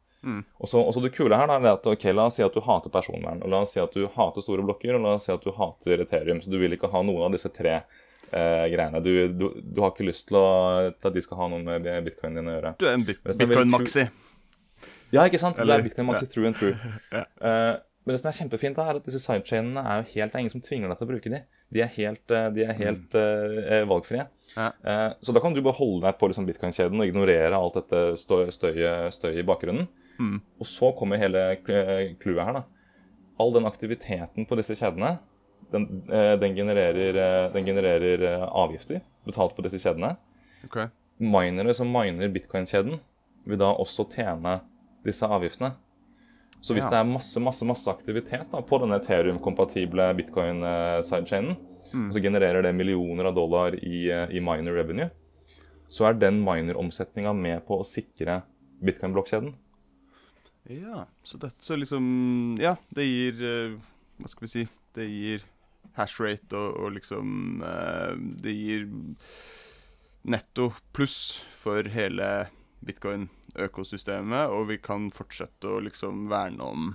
Og, 0.58 0.68
så, 0.70 0.80
og 0.80 0.94
så 0.94 1.02
det 1.04 1.12
kule 1.14 1.36
her 1.38 1.46
da, 1.50 1.58
er 1.60 1.74
at 1.76 1.86
ok, 1.86 2.08
La 2.14 2.26
oss 2.30 2.38
si 2.38 2.42
at 2.42 2.54
du 2.54 2.62
hater 2.64 2.90
personvern, 2.90 3.42
og 3.44 3.52
la 3.52 3.60
oss 3.62 3.74
si 3.76 3.82
at 3.82 3.94
du 3.94 4.06
hater 4.10 4.42
store 4.42 4.64
blokker, 4.66 4.96
og 4.96 5.04
la 5.04 5.16
oss 5.18 5.28
si 5.28 5.34
at 5.34 5.44
du 5.44 5.52
hater 5.54 6.02
Ethereum, 6.02 6.40
så 6.42 6.50
du 6.50 6.58
vil 6.62 6.74
ikke 6.74 6.90
ha 6.90 7.02
noen 7.06 7.28
av 7.28 7.36
disse 7.36 7.50
tre 7.54 7.76
eh, 7.76 8.66
greiene. 8.72 9.02
Du, 9.04 9.12
du, 9.34 9.46
du 9.62 9.82
har 9.84 9.92
ikke 9.92 10.08
lyst 10.08 10.28
til, 10.30 10.38
å, 10.40 10.90
at 10.90 11.10
de 11.14 11.22
skal 11.22 11.42
ha 11.42 11.50
noe 11.52 11.62
med 11.66 11.86
bitcoinen 12.08 12.40
din 12.40 12.50
å 12.50 12.56
gjøre. 12.56 12.74
Du 12.80 12.88
er 12.88 12.96
en 12.96 13.06
bit 13.06 13.22
bitcoin-maxi. 13.26 14.06
Ja, 15.12 15.24
ikke 15.26 15.38
sant? 15.38 15.58
Eller- 15.58 15.78
det 15.78 15.84
er 15.84 15.88
bitcoin 15.90 16.06
maxi 16.10 16.26
ja. 16.26 16.32
true 16.32 16.46
and. 16.46 16.56
Ja. 17.12 17.24
Eh, 17.40 17.76
men 18.06 18.14
det 18.14 18.20
som 18.20 18.28
er 18.30 18.36
kjempefint, 18.38 18.76
da, 18.78 18.84
er 18.86 18.98
at 19.00 19.06
disse 19.08 19.18
sidechainene 19.18 19.82
er 19.82 19.96
jo 20.04 20.06
helt 20.12 20.30
Det 20.30 20.38
er 20.38 20.42
ingen 20.44 20.52
som 20.52 20.60
tvinger 20.62 20.88
deg 20.92 20.98
til 21.00 21.06
å 21.06 21.10
bruke 21.10 21.30
de. 21.32 21.40
De 21.74 21.80
er 21.82 21.88
helt, 21.96 22.30
eh, 22.30 22.44
de 22.54 22.62
er 22.62 22.76
helt 22.78 23.16
eh, 23.18 23.80
valgfrie. 23.90 24.26
Ja. 24.54 24.68
Uh, 24.86 25.14
så 25.26 25.34
da 25.34 25.40
kan 25.42 25.56
du 25.56 25.58
bare 25.60 25.74
holde 25.74 26.04
deg 26.06 26.14
på 26.20 26.28
liksom 26.30 26.46
bitcoin-kjeden 26.46 27.02
og 27.02 27.08
ignorere 27.10 27.58
alt 27.58 27.74
dette 27.80 28.02
støy, 28.20 28.44
støyet 28.54 29.10
støy 29.16 29.32
i 29.40 29.42
bakgrunnen. 29.46 29.88
Mm. 30.22 30.36
Og 30.62 30.70
så 30.70 30.92
kommer 30.96 31.18
hele 31.18 31.42
cl- 31.66 32.14
clouet 32.22 32.46
her, 32.46 32.60
da. 32.60 32.62
All 33.42 33.50
den 33.52 33.66
aktiviteten 33.68 34.46
på 34.48 34.56
disse 34.56 34.78
kjedene, 34.78 35.16
den, 35.74 35.88
den 36.06 36.54
genererer, 36.54 37.50
den 37.52 37.66
genererer 37.66 38.46
avgifter 38.46 39.02
betalt 39.26 39.56
på 39.58 39.64
disse 39.66 39.82
kjedene 39.82 40.14
Okay. 40.64 40.86
minere 41.18 41.74
som 41.74 41.90
miner 41.90 42.30
bitcoin-kjeden, 42.32 43.00
vil 43.50 43.58
da 43.60 43.72
også 43.74 44.06
tjene 44.14 44.60
disse 45.06 45.26
avgiftene. 45.26 45.72
Så 46.62 46.74
hvis 46.74 46.84
Ja. 46.86 46.90
det 46.90 46.98
er 47.00 47.04
masse 47.12 47.40
masse, 47.40 47.62
masse 47.68 47.86
aktivitet 47.92 48.50
da, 48.50 48.60
på 48.60 48.78
denne 48.82 48.98
Ethereum-kompatible 48.98 50.08
bitcoin-sidechainen, 50.18 51.56
Mm. 51.94 52.08
så 52.12 52.18
genererer 52.20 52.62
det 52.62 52.72
millioner 52.74 53.24
av 53.28 53.34
dollar 53.36 53.74
i, 53.78 54.08
eh, 54.10 54.26
i 54.34 54.40
miner 54.40 54.74
revenue, 54.74 55.10
så 55.88 56.08
er 56.08 56.14
den 56.18 56.40
miner-omsetninga 56.44 57.32
med 57.32 57.62
på 57.66 57.78
å 57.78 57.84
sikre 57.86 58.42
bitcoin-blokkjeden. 58.82 59.54
Ja, 60.68 61.04
så 61.22 61.38
dette 61.38 61.62
så 61.62 61.76
liksom 61.78 62.58
Ja, 62.58 62.74
det 62.92 63.04
gir 63.06 63.34
eh, 63.44 63.76
Hva 64.20 64.28
skal 64.28 64.40
vi 64.40 64.48
si? 64.48 64.68
Det 64.94 65.06
gir 65.08 65.42
hashrate 65.96 66.52
og, 66.58 66.80
og 66.80 66.92
liksom 66.96 67.62
eh, 67.62 68.16
Det 68.42 68.52
gir 68.52 68.88
netto 70.26 70.72
pluss 70.92 71.38
for 71.54 71.84
hele 71.84 72.48
bitcoin-økosystemet, 73.56 74.50
og 74.52 74.68
vi 74.68 74.76
kan 74.78 75.10
fortsette 75.10 75.68
å 75.68 75.80
liksom 75.84 76.28
verne 76.30 76.60
om 76.62 76.94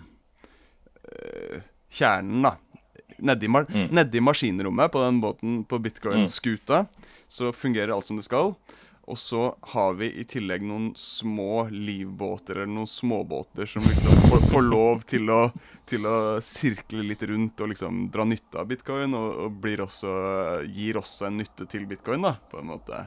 eh, 1.03 1.61
kjernen, 1.91 2.41
da. 2.45 2.55
Nedi, 3.21 3.47
mar 3.47 3.65
Mm. 3.69 3.89
nedi 3.93 4.19
maskinrommet 4.21 4.91
på 4.91 4.99
den 5.03 5.21
båten 5.21 5.63
på 5.65 5.79
bitcoin-skuta, 5.79 6.87
så 7.29 7.51
fungerer 7.53 7.93
alt 7.93 8.05
som 8.07 8.17
det 8.17 8.25
skal. 8.25 8.55
Og 9.07 9.17
så 9.17 9.55
har 9.73 9.93
vi 9.95 10.07
i 10.21 10.23
tillegg 10.23 10.61
noen 10.61 10.93
små 10.95 11.67
livbåter 11.69 12.55
eller 12.55 12.67
noen 12.71 12.87
småbåter 12.87 13.65
som 13.67 13.81
liksom 13.83 14.13
får, 14.29 14.45
får 14.51 14.61
lov 14.61 15.01
til 15.09 15.27
å, 15.29 15.51
til 15.85 16.05
å 16.05 16.39
sirkle 16.41 17.03
litt 17.03 17.21
rundt 17.23 17.59
og 17.61 17.69
liksom 17.73 18.09
dra 18.13 18.23
nytte 18.23 18.59
av 18.61 18.67
bitcoin, 18.69 19.13
og, 19.13 19.37
og 19.45 19.51
blir 19.61 19.81
også, 19.83 20.63
gir 20.69 20.97
også 21.01 21.27
en 21.27 21.37
nytte 21.41 21.65
til 21.67 21.85
bitcoin, 21.89 22.21
da, 22.21 22.35
på 22.51 22.59
en 22.61 22.69
måte. 22.71 23.01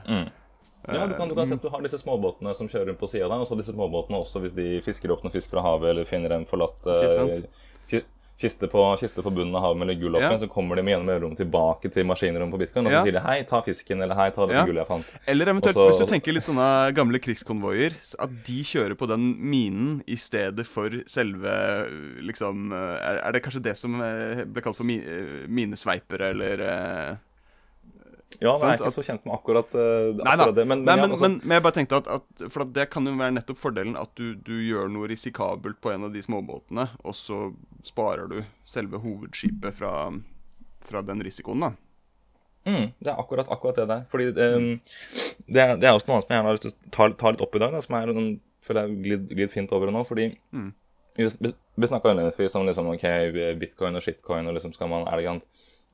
Ja, 0.87 1.07
du 1.07 1.15
kan, 1.15 1.29
du 1.29 1.35
kan 1.35 1.47
se 1.49 1.55
at 1.55 1.63
du 1.63 1.69
har 1.73 1.81
disse 1.83 1.99
småbåtene 2.03 2.55
som 2.57 2.69
kjører 2.69 2.91
rundt 2.93 3.01
på 3.01 3.09
sida 3.09 3.29
der, 3.29 3.41
og 3.41 3.49
så 3.49 3.57
disse 3.57 3.73
småbåtene 3.73 4.21
også 4.21 4.41
hvis 4.45 4.55
de 4.57 4.81
fisker 4.85 5.11
opp 5.15 5.23
noen 5.25 5.33
fisk 5.33 5.51
fra 5.51 5.63
havet 5.65 5.91
eller 5.95 6.05
finner 6.05 6.33
en 6.37 6.45
forlatt 6.45 6.85
Ikke 6.85 8.01
eh, 8.01 8.03
kiste, 8.37 8.67
på, 8.67 8.83
kiste 8.99 9.23
på 9.23 9.31
bunnen 9.31 9.55
av 9.55 9.63
havet 9.63 9.79
med 9.79 9.89
litt 9.93 10.01
gull 10.01 10.17
oppi, 10.19 10.27
Ja. 10.27 10.39
så 10.43 10.49
kommer 10.51 10.75
de 10.77 10.83
med 10.83 10.91
gjennom 10.97 11.07
mellomrom 11.07 11.37
tilbake 11.39 11.87
til 11.95 12.05
maskinrommet 12.05 12.51
på 12.51 12.59
bitcoin, 12.65 12.87
og 12.87 12.93
Ja. 12.93 13.03
sier 13.05 13.13
de 13.13 13.21
'hei, 13.23 13.47
ta 13.47 13.61
fisken', 13.63 14.03
eller 14.03 14.15
'hei, 14.17 14.31
ta 14.35 14.45
det 14.47 14.57
Ja. 14.57 14.65
gullet 14.67 14.83
jeg 14.83 14.89
fant'. 14.89 15.15
Eller 15.29 15.47
eventuelt, 15.47 15.77
Også, 15.77 15.87
hvis 15.89 15.99
du 16.03 16.07
tenker 16.13 16.33
litt 16.35 16.43
sånne 16.43 16.93
gamle 16.95 17.19
krigskonvoier, 17.21 17.93
at 18.19 18.31
de 18.45 18.63
kjører 18.65 18.97
på 18.99 19.07
den 19.07 19.37
minen 19.39 20.03
i 20.09 20.17
stedet 20.17 20.67
for 20.67 20.91
selve 21.07 21.87
liksom 22.21 22.73
Er, 22.75 23.21
er 23.25 23.33
det 23.33 23.43
kanskje 23.45 23.63
det 23.63 23.77
som 23.77 24.01
eh, 24.01 24.45
ble 24.45 24.61
kalt 24.63 24.77
for 24.77 24.85
mi, 24.85 24.99
eh, 24.99 25.47
minesveipere, 25.49 26.31
eller 26.31 26.61
eh, 26.61 27.17
Ja, 28.43 28.53
men 28.59 28.71
jeg 28.71 28.79
er 28.79 28.83
ikke 28.83 28.91
så 28.95 29.05
kjent 29.07 29.25
med 29.27 29.35
akkurat, 29.37 29.75
eh, 29.79 30.09
Nei 30.19 30.33
akkurat 30.35 30.57
det. 30.57 30.65
Men, 30.71 30.83
Nei, 30.83 30.97
men, 30.97 30.99
ja, 30.99 31.03
men, 31.05 31.15
altså, 31.15 31.29
men, 31.35 31.55
jeg 31.57 31.65
bare 31.67 31.77
tenkte 31.77 31.99
at, 32.01 32.09
at 32.17 32.45
For 32.51 32.65
at 32.65 32.73
det 32.75 32.89
kan 32.93 33.07
jo 33.07 33.15
være 33.19 33.35
nettopp 33.37 33.61
fordelen 33.63 33.97
at 34.01 34.11
du, 34.19 34.35
du 34.35 34.55
gjør 34.65 34.91
noe 34.93 35.09
risikabelt 35.11 35.81
på 35.85 35.93
en 35.95 36.09
av 36.09 36.13
de 36.15 36.23
småbåtene, 36.25 36.89
og 37.05 37.15
så 37.19 37.41
sparer 37.87 38.31
du 38.31 38.39
selve 38.69 38.99
hovedskipet 39.03 39.77
fra, 39.79 39.95
fra 40.89 41.03
den 41.07 41.23
risikoen, 41.25 41.61
da. 41.67 41.73
mm, 42.65 42.87
det 43.05 43.13
er 43.13 43.21
akkurat, 43.21 43.51
akkurat 43.53 43.77
det 43.83 43.89
der. 43.91 44.07
Fordi 44.11 44.31
um, 44.33 44.71
det, 45.47 45.61
er, 45.61 45.77
det 45.77 45.89
er 45.89 45.93
også 45.95 46.09
noe 46.09 46.17
annet 46.17 46.27
som 46.27 46.33
jeg 46.33 46.39
gjerne 46.41 46.49
har 46.49 46.57
lyst 46.59 46.67
til 46.69 46.73
å 46.75 46.89
ta, 46.97 47.11
ta 47.21 47.35
litt 47.35 47.45
opp 47.45 47.55
i 47.59 47.63
dag, 47.63 47.77
da, 47.77 47.83
som 47.85 47.99
er 48.01 48.13
den, 48.15 48.33
føler 48.65 48.89
jeg 48.89 49.03
glidd 49.05 49.29
glid 49.37 49.53
fint 49.53 49.77
over 49.77 49.93
nå. 49.93 50.03
Fordi 50.09 50.31
Mm. 50.55 50.73
vi, 51.15 51.87
snakka 51.87 52.11
innledningsvis 52.11 52.57
om 52.59 52.67
liksom, 52.67 52.89
ok, 52.97 53.05
bitcoin 53.61 53.95
og 53.95 54.03
shitcoin, 54.03 54.49
og 54.51 54.57
liksom 54.57 54.73
skal 54.75 54.89
man, 54.91 55.05
det 55.07 55.27
grann 55.29 55.43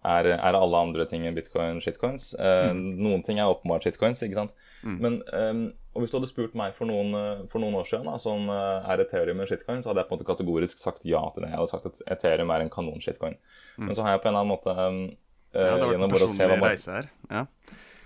er, 0.04 0.30
er 0.32 0.56
alle 0.56 0.78
andre 0.80 1.04
ting 1.08 1.26
enn 1.28 1.36
bitcoin 1.36 1.80
shitcoins? 1.84 2.30
Eh, 2.40 2.70
Noen 2.74 3.22
ting 3.26 3.38
er 3.38 3.50
åpenbart 3.52 3.84
shitcoins, 3.84 4.22
ikke 4.24 4.38
sant? 4.38 4.54
Men 4.82 5.20
um, 5.36 5.66
og 5.90 6.04
hvis 6.04 6.12
du 6.12 6.16
hadde 6.20 6.28
spurt 6.30 6.54
meg 6.54 6.72
for 6.76 6.86
noen, 6.86 7.10
eh, 7.18 7.42
for 7.50 7.60
noen 7.62 7.74
år 7.80 7.88
siden 7.88 8.06
da, 8.06 8.14
sånn, 8.22 8.46
er 8.52 9.02
Ethereum 9.02 9.42
en 9.42 9.48
shitcoin, 9.50 9.82
så 9.82 9.90
hadde 9.90 10.04
jeg 10.04 10.08
på 10.08 10.14
en 10.14 10.20
måte 10.20 10.28
kategorisk 10.28 10.78
sagt 10.80 11.04
ja 11.08 11.20
til 11.34 11.44
det. 11.44 11.50
Jeg 11.50 11.58
hadde 11.58 11.72
sagt 11.72 11.88
at 11.90 12.00
Ethereum 12.14 12.52
er 12.54 12.64
en 12.64 12.70
kanon-shitcoin. 12.72 13.36
Men 13.82 13.96
så 13.98 14.06
har 14.06 14.14
jeg 14.14 14.22
på 14.22 14.30
en 14.30 14.36
eller 14.36 14.44
annen 14.44 14.54
måte 14.54 14.76
eh, 14.76 15.66
Ja, 15.66 15.74
det 15.74 15.82
har 15.82 15.90
vært 15.90 16.04
en 16.06 16.14
personlig 16.14 16.58
man- 16.60 16.68
reise 16.70 16.94
her. 16.94 17.10
Ja. 17.28 17.42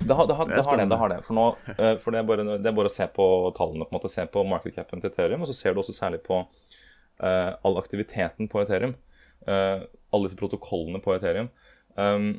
det 0.00 0.16
har 0.16 0.26
det, 0.26 0.36
har, 0.38 0.48
Det 0.48 0.64
har 0.64 0.80
det, 0.80 0.88
det 0.88 0.98
har 0.98 1.12
det. 1.12 1.20
For, 1.28 1.36
nå, 1.36 1.44
uh, 1.76 1.96
for 2.00 2.10
det, 2.10 2.22
er 2.22 2.28
bare, 2.32 2.46
det 2.56 2.70
er 2.72 2.76
bare 2.80 2.90
å 2.90 2.96
se 2.96 3.06
på 3.14 3.26
tallene, 3.56 3.84
på 3.84 3.92
en 3.94 3.98
måte, 4.00 4.10
se 4.12 4.24
på 4.26 4.46
market 4.48 4.80
capen 4.80 5.04
til 5.04 5.12
Ethereum, 5.12 5.44
og 5.44 5.52
så 5.52 5.54
ser 5.60 5.76
du 5.76 5.84
også 5.84 5.94
særlig 5.96 6.22
på 6.24 6.40
uh, 6.40 7.52
all 7.62 7.78
aktiviteten 7.78 8.48
på 8.50 8.64
Ethereum. 8.64 8.96
Uh, 9.44 9.84
alle 10.14 10.28
disse 10.30 10.40
protokollene 10.40 11.02
på 11.04 11.12
Ethereum. 11.18 11.52
Um, 11.94 12.34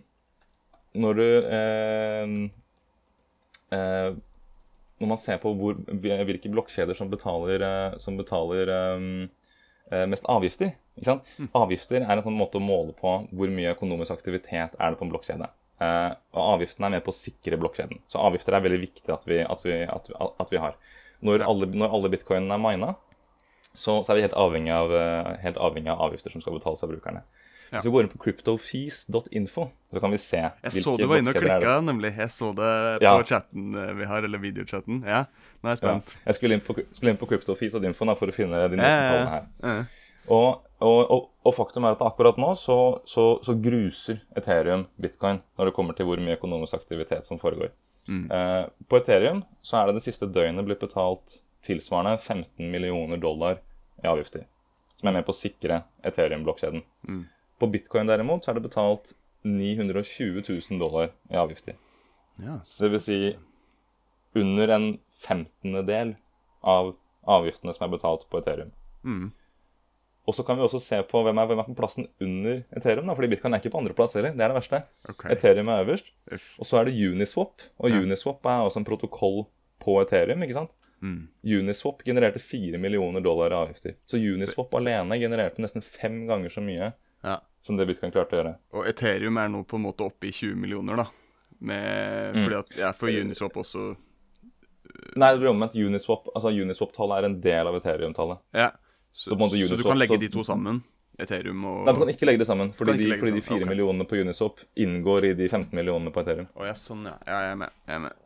når 0.96 1.20
du 1.20 1.26
eh, 1.26 2.36
eh, 3.76 4.16
når 4.96 5.12
man 5.12 5.20
ser 5.20 5.40
på 5.42 5.52
hvor, 5.60 5.78
hvilke 5.92 6.52
blokkjeder 6.52 6.96
som 6.98 7.12
betaler, 7.12 7.64
eh, 7.68 7.98
som 8.00 8.16
betaler 8.20 8.72
um, 8.96 9.26
mest 10.10 10.28
avgifter 10.32 10.72
ikke 10.96 11.10
sant? 11.10 11.32
Mm. 11.38 11.50
Avgifter 11.60 12.06
er 12.06 12.16
en 12.16 12.24
sånn 12.26 12.38
måte 12.40 12.62
å 12.62 12.64
måle 12.64 12.96
på 12.96 13.18
hvor 13.36 13.52
mye 13.52 13.74
økonomisk 13.76 14.16
aktivitet 14.16 14.78
er 14.80 14.94
det 14.94 15.00
på 15.00 15.06
en 15.06 15.12
blokkjede. 15.12 15.50
Uh, 15.76 16.16
og 16.32 16.40
avgiftene 16.56 16.88
er 16.88 16.94
med 16.94 17.04
på 17.04 17.12
å 17.12 17.18
sikre 17.18 17.60
blokkjeden. 17.60 18.00
Så 18.08 18.22
avgifter 18.24 18.56
er 18.56 18.64
veldig 18.64 18.80
viktig 18.86 19.12
at 19.12 19.28
vi, 19.28 19.42
at 19.44 19.66
vi, 19.68 19.82
at 19.84 20.08
vi, 20.08 20.16
at 20.16 20.54
vi 20.54 20.62
har. 20.64 20.78
Når, 21.28 21.44
alle, 21.44 21.68
når 21.76 21.98
alle 21.98 22.12
bitcoinene 22.14 22.56
er 22.56 22.64
mina, 22.64 22.94
så, 23.74 24.00
så, 24.00 24.14
er 24.14 24.22
vi 24.22 24.24
helt 24.24 24.38
avhengig, 24.40 24.72
av, 24.72 24.96
helt 25.44 25.60
avhengig 25.60 25.92
av 25.92 26.06
avgifter 26.08 26.32
som 26.32 26.40
skal 26.40 26.56
betales 26.56 26.86
av 26.88 26.94
brukerne. 26.94 27.26
Ja. 27.70 27.78
Hvis 27.80 27.88
vi 27.88 27.94
går 27.96 28.06
inn 28.06 28.12
på 28.12 28.20
cryptofees.info, 28.22 29.68
så 29.92 30.02
kan 30.04 30.14
vi 30.14 30.20
se 30.22 30.42
Jeg 30.44 30.84
så 30.84 30.96
du 31.00 31.06
var 31.10 31.22
inne 31.22 31.34
og 31.34 31.40
klikka, 31.40 31.76
nemlig. 31.82 32.14
Jeg 32.20 32.34
så 32.36 32.52
det 32.56 32.72
på 33.02 33.08
ja. 33.08 33.14
chatten 33.26 33.76
eh, 33.82 33.94
vi 34.00 34.10
har, 34.10 34.28
eller 34.28 34.42
videochatten. 34.44 35.04
Ja, 35.08 35.26
nå 35.62 35.70
er 35.70 35.78
jeg 35.78 35.82
spent. 35.82 36.16
Ja. 36.16 36.24
Jeg 36.30 36.40
skulle 36.40 36.60
inn 36.60 36.66
på, 36.66 36.78
skulle 36.94 37.14
inn 37.16 37.22
på 37.22 37.30
cryptofees.info 37.32 38.10
for 38.20 38.32
å 38.32 38.36
finne 38.36 38.66
de 38.72 38.82
neste 38.82 39.06
tallene 39.12 39.38
her. 39.38 39.86
Og, 40.26 40.64
og, 40.82 41.12
og, 41.12 41.28
og, 41.46 41.52
faktum 41.54 41.86
er 41.86 41.96
at 41.96 42.02
akkurat 42.02 42.40
nå 42.42 42.52
så, 42.58 42.78
så, 43.06 43.26
så, 43.46 43.54
gruser 43.62 44.24
Ethereum 44.38 44.88
bitcoin 45.02 45.44
når 45.58 45.70
det 45.70 45.76
kommer 45.78 45.98
til 45.98 46.10
hvor 46.10 46.22
mye 46.22 46.38
økonomisk 46.40 46.80
aktivitet 46.80 47.28
som 47.28 47.40
foregår. 47.42 47.70
Mm. 48.10 48.26
Eh, 48.32 48.64
på 48.90 49.00
Ethereum 49.00 49.44
så 49.66 49.80
er 49.80 49.90
det 49.90 50.00
det 50.00 50.06
siste 50.08 50.30
døgnet 50.30 50.66
blitt 50.66 50.82
betalt 50.82 51.40
tilsvarende 51.66 52.18
15 52.18 52.72
millioner 52.72 53.22
dollar 53.22 53.62
i 54.04 54.10
avgifter. 54.10 54.46
Som 55.00 55.10
er 55.10 55.20
med 55.20 55.28
på 55.28 55.34
å 55.34 55.38
sikre 55.38 55.84
Ethereum-blokkjeden. 56.06 56.84
Mm. 57.08 57.24
På 57.60 57.70
bitcoin 57.72 58.10
derimot 58.10 58.46
så 58.46 58.52
er 58.52 58.60
det 58.60 58.66
betalt 58.68 59.14
920 59.46 60.44
000 60.50 60.80
dollar 60.82 61.12
i 61.32 61.38
avgifter. 61.40 61.78
Ja, 62.42 62.60
så 62.68 62.84
det 62.84 62.92
vil 62.96 63.04
si 63.04 63.20
under 64.36 64.74
en 64.76 64.88
femtendedel 65.16 66.16
av 66.66 66.96
avgiftene 67.26 67.74
som 67.74 67.88
er 67.88 67.94
betalt 67.96 68.26
på 68.30 68.42
Ethereum. 68.42 68.74
Mm. 69.06 69.30
Og 70.26 70.34
så 70.34 70.44
kan 70.44 70.58
vi 70.58 70.66
også 70.66 70.82
se 70.82 71.00
på 71.06 71.22
hvem 71.22 71.38
er, 71.38 71.48
hvem 71.52 71.62
er 71.62 71.68
på 71.68 71.78
plassen 71.78 72.08
under 72.22 72.64
Ethereum. 72.76 73.06
da, 73.06 73.14
fordi 73.14 73.30
Bitcoin 73.32 73.54
er 73.54 73.62
ikke 73.62 73.72
på 73.76 73.82
andreplass 73.84 74.18
heller. 74.18 74.34
Det 74.34 74.42
er 74.42 74.52
det 74.52 74.58
verste. 74.58 74.82
Okay. 75.14 75.36
Ethereum 75.36 75.70
er 75.70 75.84
øverst. 75.86 76.10
Og 76.58 76.66
så 76.66 76.80
er 76.80 76.90
det 76.90 76.98
Uniswap. 76.98 77.62
Og 77.78 77.94
ja. 77.94 78.02
Uniswap 78.02 78.50
er 78.50 78.66
også 78.66 78.82
en 78.82 78.88
protokoll 78.90 79.44
på 79.86 80.00
Ethereum. 80.02 80.42
ikke 80.42 80.58
sant? 80.58 80.74
Mm. 81.06 81.28
Uniswap 81.60 82.02
genererte 82.08 82.42
4 82.42 82.82
millioner 82.82 83.22
dollar 83.22 83.54
i 83.54 83.60
avgifter. 83.60 84.00
Så 84.10 84.18
Uniswap 84.18 84.74
så, 84.74 84.82
alene 84.82 85.20
genererte 85.22 85.62
nesten 85.62 85.86
fem 85.86 86.24
ganger 86.30 86.50
så 86.50 86.66
mye 86.66 86.90
ja. 87.26 87.36
som 87.66 87.78
det 87.80 87.88
Bitcoin 87.90 88.14
klarte 88.14 88.38
å 88.38 88.42
gjøre. 88.42 88.56
Og 88.78 88.90
Ethereum 88.90 89.38
er 89.42 89.52
nå 89.52 89.64
på 89.68 89.80
en 89.80 89.86
måte 89.88 90.06
oppe 90.06 90.30
i 90.30 90.34
20 90.34 90.58
millioner, 90.62 91.04
da. 91.04 91.08
Med, 91.66 92.36
mm. 92.36 92.42
Fordi 92.44 92.58
at 92.60 92.74
jeg 92.78 93.00
får 93.00 93.14
Uniswap 93.24 93.56
også 93.62 93.86
Nei, 95.16 95.30
det 95.32 95.40
blir 95.40 95.50
omvendt. 95.50 95.76
Uniswap 95.80 96.28
altså 96.36 96.52
Uniswap-tallet 96.52 97.18
er 97.18 97.28
en 97.28 97.38
del 97.44 97.70
av 97.70 97.78
Ethereum-tallet. 97.78 98.42
Ja. 98.56 98.70
Så, 99.12 99.32
så, 99.32 99.36
Uniswap, 99.36 99.72
så, 99.72 99.80
du 99.80 99.88
kan 99.88 100.00
legge 100.00 100.18
de 100.20 100.30
to 100.32 100.44
sammen? 100.48 100.82
Ethereum 101.20 101.64
og 101.68 101.86
Nei, 101.88 101.94
du 101.96 102.02
kan 102.02 102.12
ikke 102.12 102.28
legge 102.28 102.42
det 102.44 102.48
sammen. 102.50 102.72
Fordi, 102.76 102.96
de, 103.00 103.10
fordi 103.20 103.34
de 103.38 103.44
4 103.44 103.58
okay. 103.58 103.70
millionene 103.70 104.08
på 104.08 104.20
Uniswap 104.20 104.64
inngår 104.86 105.32
i 105.32 105.34
de 105.40 105.48
15 105.50 105.72
millionene 105.76 106.12
på 106.16 106.24
Ethereum. 106.24 106.50
Oh, 106.56 106.66
ja, 106.68 106.76
sånn, 106.80 107.06
ja. 107.08 107.16
ja. 107.28 107.42
Jeg 107.48 107.56
er 107.56 107.60
med. 107.64 107.76
Jeg 107.88 107.98
er 107.98 108.04
med. 108.08 108.22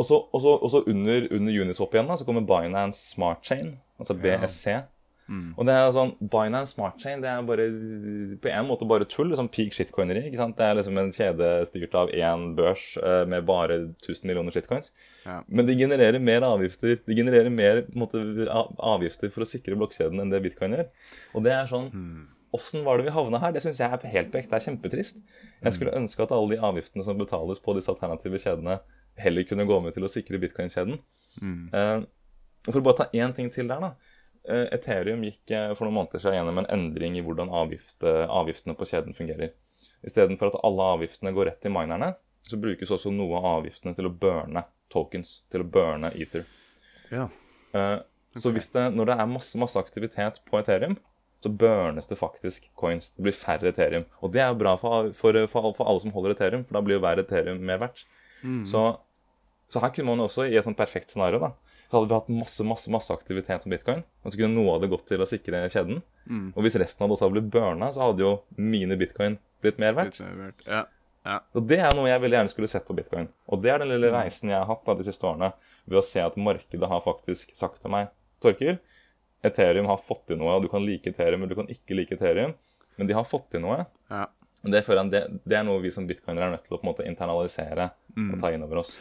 Og 0.00 0.06
så 0.08 0.82
under, 0.86 1.26
under, 1.28 1.60
Uniswap 1.60 1.94
igjen 1.94 2.08
da, 2.08 2.16
så 2.16 2.24
kommer 2.28 2.46
Binance 2.48 3.02
Smart 3.12 3.44
Chain, 3.44 3.74
altså 4.00 4.16
BSC. 4.16 4.72
Ja. 4.72 4.86
Mm. 5.30 5.52
Og 5.54 5.66
det 5.68 5.74
er 5.76 5.92
sånn, 5.94 6.12
Binance 6.32 6.74
Smart 6.74 6.98
Chain 6.98 7.20
det 7.22 7.30
er 7.30 7.44
bare 7.46 7.68
på 8.42 8.50
en 8.50 8.66
måte 8.66 8.88
bare 8.90 9.06
tull. 9.08 9.30
Liksom 9.30 9.50
peak 9.54 9.76
shitcoineri. 9.76 10.24
ikke 10.26 10.40
sant? 10.40 10.56
Det 10.58 10.66
er 10.66 10.76
liksom 10.80 10.98
en 10.98 11.12
kjede 11.14 11.52
styrt 11.68 11.94
av 12.00 12.10
én 12.10 12.48
børs 12.58 12.82
uh, 12.98 13.22
med 13.30 13.46
bare 13.48 13.78
1000 13.92 14.26
millioner 14.26 14.54
shitcoins. 14.54 14.90
Ja. 15.22 15.40
Men 15.46 15.68
de 15.70 15.78
genererer 15.78 16.18
mer 16.22 16.42
avgifter 16.46 16.98
De 17.06 17.16
genererer 17.16 17.52
mer 17.52 17.84
måte, 17.94 18.20
avgifter 18.50 19.30
for 19.30 19.46
å 19.46 19.48
sikre 19.48 19.78
blokkjeden 19.78 20.22
enn 20.22 20.34
det 20.34 20.42
bitcoin 20.44 20.74
gjør. 20.74 20.90
Og 21.38 21.46
det 21.46 21.54
er 21.54 21.70
sånn 21.70 21.90
mm. 21.94 22.20
Åssen 22.56 22.82
var 22.82 22.98
det 22.98 23.06
vi 23.06 23.12
havna 23.14 23.38
her? 23.38 23.52
Det 23.54 23.60
syns 23.62 23.78
jeg 23.78 23.86
er 23.94 24.10
helt 24.10 24.32
på 24.32 24.40
ekte 24.40 24.58
er 24.58 24.64
kjempetrist. 24.64 25.20
Jeg 25.62 25.74
skulle 25.76 25.94
ønske 25.94 26.24
at 26.24 26.32
alle 26.34 26.56
de 26.56 26.64
avgiftene 26.66 27.04
som 27.06 27.18
betales 27.20 27.62
på 27.62 27.76
disse 27.76 27.92
alternative 27.92 28.40
kjedene, 28.42 28.80
heller 29.22 29.46
kunne 29.46 29.68
gå 29.68 29.76
med 29.84 29.94
til 29.94 30.02
å 30.02 30.10
sikre 30.10 30.40
bitcoin-kjeden. 30.42 30.98
Mm. 31.38 31.60
Uh, 31.70 32.08
for 32.66 32.80
å 32.80 32.82
bare 32.88 33.04
ta 33.04 33.06
én 33.14 33.36
ting 33.36 33.52
til 33.54 33.70
der, 33.70 33.84
da. 33.86 34.18
Uh, 34.48 34.66
Ethereum 34.72 35.24
gikk 35.26 35.52
uh, 35.52 35.72
for 35.76 35.86
noen 35.86 35.98
måneder 35.98 36.22
siden 36.22 36.38
gjennom 36.38 36.62
en 36.62 36.70
endring 36.72 37.18
i 37.18 37.24
hvordan 37.24 37.52
avgift, 37.52 38.04
avgiftene 38.04 38.76
på 38.78 38.88
kjeden 38.88 39.16
fungerer. 39.16 39.52
Istedenfor 40.06 40.52
at 40.52 40.60
alle 40.64 40.86
avgiftene 40.96 41.34
går 41.36 41.50
rett 41.50 41.60
til 41.64 41.74
minerne, 41.74 42.14
så 42.48 42.58
brukes 42.60 42.90
også 42.90 43.12
noe 43.14 43.36
av 43.38 43.50
avgiftene 43.58 43.92
til 43.96 44.08
å 44.08 44.14
burne 44.22 44.64
tokens, 44.90 45.40
til 45.52 45.62
å 45.62 45.68
burne 45.68 46.10
ether. 46.16 46.46
Ja. 47.12 47.28
Okay. 47.70 48.00
Så 48.38 48.52
det, 48.54 48.82
når 48.94 49.10
det 49.10 49.14
er 49.18 49.30
masse, 49.30 49.58
masse 49.58 49.78
aktivitet 49.78 50.40
på 50.46 50.58
Ethereum, 50.60 50.96
så 51.42 51.48
burnes 51.48 52.06
det 52.06 52.18
faktisk 52.20 52.68
coins. 52.78 53.10
Det 53.16 53.24
blir 53.24 53.36
færre 53.36 53.70
Ethereum. 53.72 54.04
Og 54.20 54.32
det 54.34 54.42
er 54.44 54.50
jo 54.52 54.58
bra 54.60 54.74
for, 54.80 55.12
for, 55.16 55.36
for, 55.50 55.70
for 55.76 55.88
alle 55.88 56.02
som 56.02 56.12
holder 56.14 56.34
Ethereum, 56.34 56.64
for 56.66 56.76
da 56.76 56.82
blir 56.84 56.98
jo 56.98 57.04
hver 57.04 57.22
Ethereum 57.22 57.62
mer 57.64 57.80
verdt. 57.80 58.04
Mm. 58.42 58.62
Så, 58.68 58.82
så, 59.70 59.80
her 59.82 59.92
kunne 59.94 60.10
man 60.10 60.24
også, 60.26 60.48
i 60.50 60.56
et 60.58 60.66
sånt 60.66 60.78
perfekt 60.78 61.12
scenario, 61.12 61.40
da, 61.42 61.52
så 61.86 61.96
hadde 61.98 62.10
vi 62.10 62.16
hatt 62.16 62.30
masse 62.34 62.64
masse, 62.66 62.90
masse 62.92 63.14
aktivitet 63.14 63.66
om 63.66 63.74
bitcoin. 63.74 64.04
Og 64.24 64.32
så 64.32 64.40
kunne 64.40 64.54
noe 64.56 64.76
av 64.76 64.84
det 64.84 64.90
gått 64.92 65.06
til 65.10 65.22
å 65.22 65.28
sikre 65.28 65.62
kjeden. 65.70 66.02
Mm. 66.26 66.48
Og 66.54 66.64
hvis 66.66 66.78
resten 66.82 67.04
av 67.04 67.10
det 67.10 67.16
også 67.16 67.28
hadde 67.28 67.38
blitt 67.38 67.52
burna, 67.54 67.90
så 67.94 68.08
hadde 68.08 68.24
jo 68.24 68.32
mine 68.58 68.98
bitcoin 68.98 69.38
blitt 69.62 69.78
mer 69.82 69.96
verdt. 69.98 70.18
Litt 70.22 70.66
Ja. 70.66 70.86
Ja. 71.26 71.42
Og 71.52 71.66
Det 71.68 71.76
er 71.76 71.92
noe 71.92 72.08
jeg 72.08 72.22
veldig 72.22 72.38
gjerne 72.38 72.52
skulle 72.52 72.70
sett 72.72 72.86
på 72.88 72.96
bitcoin. 72.96 73.28
Og 73.52 73.60
det 73.62 73.72
er 73.74 73.82
den 73.82 73.92
lille 73.92 74.08
mm. 74.08 74.16
reisen 74.16 74.52
jeg 74.52 74.56
har 74.56 74.68
hatt 74.70 74.86
da, 74.86 74.96
de 74.96 75.04
siste 75.04 75.26
årene 75.28 75.52
ved 75.84 76.00
å 76.00 76.06
se 76.06 76.22
at 76.24 76.38
markedet 76.40 76.88
har 76.88 77.04
faktisk 77.04 77.52
sagt 77.58 77.82
til 77.82 77.92
meg 77.92 78.08
Torkil, 78.40 78.78
Ethereum 79.44 79.88
har 79.88 80.00
fått 80.00 80.26
til 80.30 80.38
noe, 80.40 80.54
og 80.56 80.64
du 80.64 80.68
kan 80.72 80.84
like 80.84 81.12
Ethereum 81.12 81.42
eller 81.42 81.52
du 81.52 81.58
kan 81.58 81.68
ikke 81.72 81.96
like 81.96 82.16
Ethereum, 82.16 82.54
men 82.96 83.08
de 83.08 83.16
har 83.16 83.28
fått 83.28 83.50
til 83.52 83.64
noe. 83.64 83.82
Ja. 84.08 84.26
Det, 84.60 84.82
det, 85.12 85.20
det, 85.44 85.56
er 85.56 85.64
noe 85.64 85.80
vi 85.80 85.92
som 85.92 86.08
bitcoinere 86.08 86.50
er 86.50 86.54
nødt 86.54 86.66
til 86.66 86.76
å 86.76 86.80
på 86.80 86.84
en 86.84 86.90
måte 86.90 87.06
internalisere 87.08 87.90
mm. 88.16 88.32
og 88.34 88.42
ta 88.42 88.50
inn 88.52 88.64
over 88.64 88.82
oss. 88.82 88.96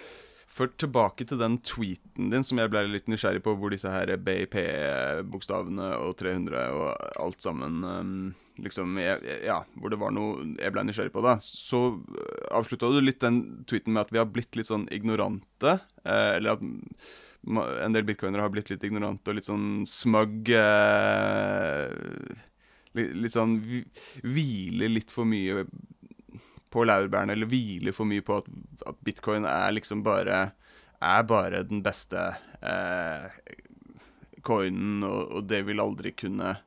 For 0.49 0.71
tilbake 0.81 1.27
til 1.29 1.39
den 1.39 1.59
tweeten 1.61 2.31
din 2.33 2.43
som 2.47 2.59
jeg 2.59 2.71
ble 2.73 2.81
litt 2.89 3.07
nysgjerrig 3.11 3.43
på, 3.45 3.53
hvor 3.55 3.71
disse 3.71 3.91
her 3.93 4.09
BIP-bokstavene 4.17 5.91
og 6.01 6.15
300 6.19 6.63
og 6.73 6.87
alt 7.21 7.45
sammen 7.45 7.83
um, 7.85 8.15
liksom 8.59 8.97
Ja, 8.99 9.61
hvor 9.77 9.93
det 9.93 9.99
var 10.01 10.11
noe 10.15 10.49
jeg 10.57 10.73
ble 10.73 10.83
nysgjerrig 10.87 11.13
på, 11.13 11.23
da. 11.23 11.37
Så 11.45 11.83
uh, 12.01 12.43
avslutta 12.57 12.89
du 12.91 12.99
litt 13.03 13.21
den 13.23 13.63
tweeten 13.69 13.93
med 13.93 14.07
at 14.07 14.13
vi 14.15 14.21
har 14.21 14.29
blitt 14.33 14.57
litt 14.57 14.71
sånn 14.71 14.89
ignorante. 14.91 15.77
Eh, 16.03 16.31
eller 16.39 16.57
at 16.57 16.65
en 17.85 17.95
del 17.95 18.03
bitcoinere 18.07 18.43
har 18.43 18.51
blitt 18.51 18.71
litt 18.71 18.83
ignorante 18.83 19.31
og 19.31 19.37
litt 19.37 19.47
sånn 19.47 19.85
smug. 19.87 20.49
Eh, 20.49 21.87
litt 22.97 23.35
sånn 23.35 23.59
Hviler 24.25 24.91
litt 24.91 25.13
for 25.13 25.29
mye 25.29 25.63
på 26.69 26.85
laurbærene, 26.85 27.33
eller 27.33 27.49
hviler 27.49 27.95
for 27.95 28.09
mye 28.09 28.23
på 28.25 28.39
at, 28.41 28.49
at, 28.85 28.97
bitcoin 29.05 29.47
er 29.49 29.71
liksom 29.73 30.03
bare 30.05 30.51
Er 31.01 31.23
bare 31.23 31.63
den 31.63 31.79
beste 31.81 32.19
eh, 32.61 33.29
coinen, 34.43 35.03
og, 35.03 35.31
og, 35.31 35.43
det 35.47 35.61
vil 35.65 35.79
aldri 35.79 36.11
kunne 36.11 36.57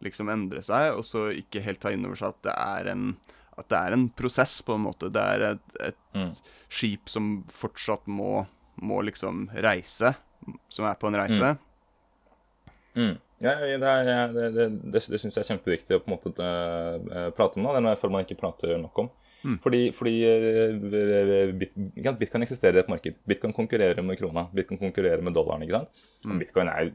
liksom 0.00 0.30
endre 0.32 0.62
seg, 0.64 0.94
og 0.96 1.04
så 1.04 1.28
ikke 1.36 1.60
helt 1.64 1.80
ta 1.82 1.92
inn 1.92 2.06
over 2.08 2.16
seg 2.16 2.32
at 2.32 2.46
det 2.48 2.54
er 2.56 2.92
en 2.94 3.10
at 3.56 3.68
det 3.72 3.76
er 3.78 3.94
en 3.96 4.08
prosess, 4.12 4.58
på 4.62 4.76
en 4.76 4.84
måte. 4.84 5.08
Det 5.12 5.20
er 5.20 5.44
et, 5.54 5.76
et 5.88 6.16
mm. 6.16 6.32
skip 6.68 7.08
som 7.08 7.38
fortsatt 7.48 8.04
må, 8.04 8.44
må, 8.84 9.00
liksom 9.08 9.46
reise. 9.64 10.12
Som 10.68 10.88
er 10.88 10.98
på 11.00 11.08
en 11.08 11.16
reise. 11.16 11.54
Mm. 12.92 13.06
Mm. 13.06 13.14
Ja, 13.44 13.54
det, 13.60 13.88
er, 13.88 14.32
det, 14.32 14.44
det, 14.56 14.66
det, 14.92 15.02
syns 15.04 15.34
jeg 15.36 15.42
er 15.42 15.48
kjempeviktig 15.50 15.96
å 15.96 16.02
på 16.04 16.08
en 16.08 16.14
måte 16.14 16.32
uh, 16.36 17.30
prate 17.36 17.58
om. 17.58 17.64
nå, 17.64 17.72
Det 17.74 17.82
er 17.82 17.90
jeg 17.94 18.02
føler 18.02 18.14
man 18.14 18.28
ikke 18.28 18.40
prater 18.40 18.76
nok 18.80 19.02
om. 19.04 19.10
Mm. 19.46 19.56
Fordi, 19.62 19.80
fordi 19.94 20.14
uh, 20.26 21.52
bit, 21.60 21.74
Bitcoin 22.20 22.46
eksisterer 22.46 22.80
i 22.80 22.82
et 22.82 22.92
marked. 22.92 23.18
Bitcoin 23.30 23.54
konkurrerer 23.56 24.02
med 24.02 24.18
krona. 24.20 24.48
Bitcoin 24.54 24.80
konkurrerer 24.80 25.22
med 25.24 25.36
dollaren. 25.36 25.62
ikke 25.62 25.78
sant? 25.78 26.06
Mm. 26.24 26.38
Bitcoin 26.42 26.70
er 26.72 26.94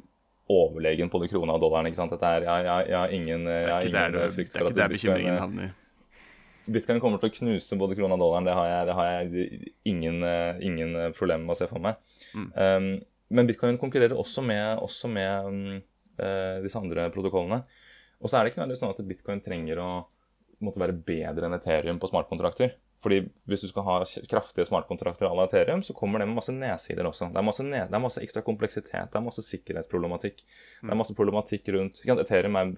overlegen 0.51 1.11
på 1.11 1.21
det 1.23 1.29
krona 1.31 1.55
og 1.55 1.63
dollaren. 1.63 1.87
ikke 1.89 2.01
sant? 2.01 2.17
Er, 2.19 2.47
jeg, 2.47 2.65
jeg, 2.67 2.89
jeg 2.91 2.97
har 2.99 3.13
ingen, 3.19 3.45
jeg 3.47 3.69
har 3.71 3.87
ingen 3.87 4.17
der, 4.17 4.33
frykt 4.35 4.57
for 4.57 4.67
at 4.67 4.75
Det 4.75 4.83
er 4.83 4.89
ikke 4.89 4.89
der 4.89 4.97
bekymringen 4.97 5.39
havner. 5.41 5.77
Bitcoin 6.71 6.99
kommer 7.01 7.17
til 7.21 7.31
å 7.31 7.37
knuse 7.39 7.75
både 7.79 7.95
krona 7.97 8.17
og 8.19 8.21
dollaren. 8.25 8.49
Det 8.49 8.57
har 8.57 8.67
jeg, 8.69 8.89
det 8.89 8.97
har 8.99 9.13
jeg 9.13 9.71
ingen, 9.89 10.19
ingen 10.61 10.99
problemer 11.17 11.47
med 11.47 11.55
å 11.55 11.61
se 11.63 11.69
for 11.71 11.81
meg. 11.83 12.11
Mm. 12.35 12.51
Um, 12.53 12.91
men 13.31 13.47
bitcoin 13.47 13.79
konkurrerer 13.79 14.19
også 14.19 14.43
med, 14.43 14.75
også 14.83 15.07
med 15.07 15.47
um, 15.47 15.79
Eh, 16.21 16.57
disse 16.61 16.79
andre 16.79 17.07
protokollene. 17.13 17.61
Og 18.21 18.29
så 18.29 18.37
er 18.37 18.43
det 18.43 18.51
ikke 18.51 18.61
nødvendigvis 18.61 18.83
sånn 18.83 18.93
at 18.93 19.07
bitcoin 19.07 19.41
trenger 19.41 19.79
å 19.81 19.91
måtte 20.65 20.81
være 20.81 20.95
bedre 20.95 21.47
enn 21.47 21.57
Ethereum 21.57 21.99
på 22.01 22.09
smartkontrakter. 22.11 22.75
Fordi 23.01 23.23
hvis 23.49 23.63
du 23.65 23.69
skal 23.71 23.85
ha 23.87 23.95
kraftige 24.29 24.67
smartkontrakter 24.67 25.25
à 25.25 25.33
la 25.33 25.47
Ethereum, 25.47 25.81
så 25.81 25.95
kommer 25.97 26.21
det 26.21 26.27
med 26.29 26.37
masse 26.37 26.53
nedsider 26.53 27.07
også. 27.09 27.31
Det 27.33 27.41
er 27.41 27.47
masse, 27.47 27.65
det 27.65 27.81
er 27.81 28.03
masse 28.03 28.21
ekstra 28.21 28.43
kompleksitet, 28.45 29.09
det 29.09 29.17
er 29.17 29.25
masse 29.25 29.41
sikkerhetsproblematikk. 29.47 30.43
Mm. 30.45 30.85
Det 30.85 30.93
er 30.93 30.99
masse 31.01 31.17
problematikk 31.17 31.71
rundt 31.73 32.03
Ethereum 32.05 32.59
er 32.61 32.71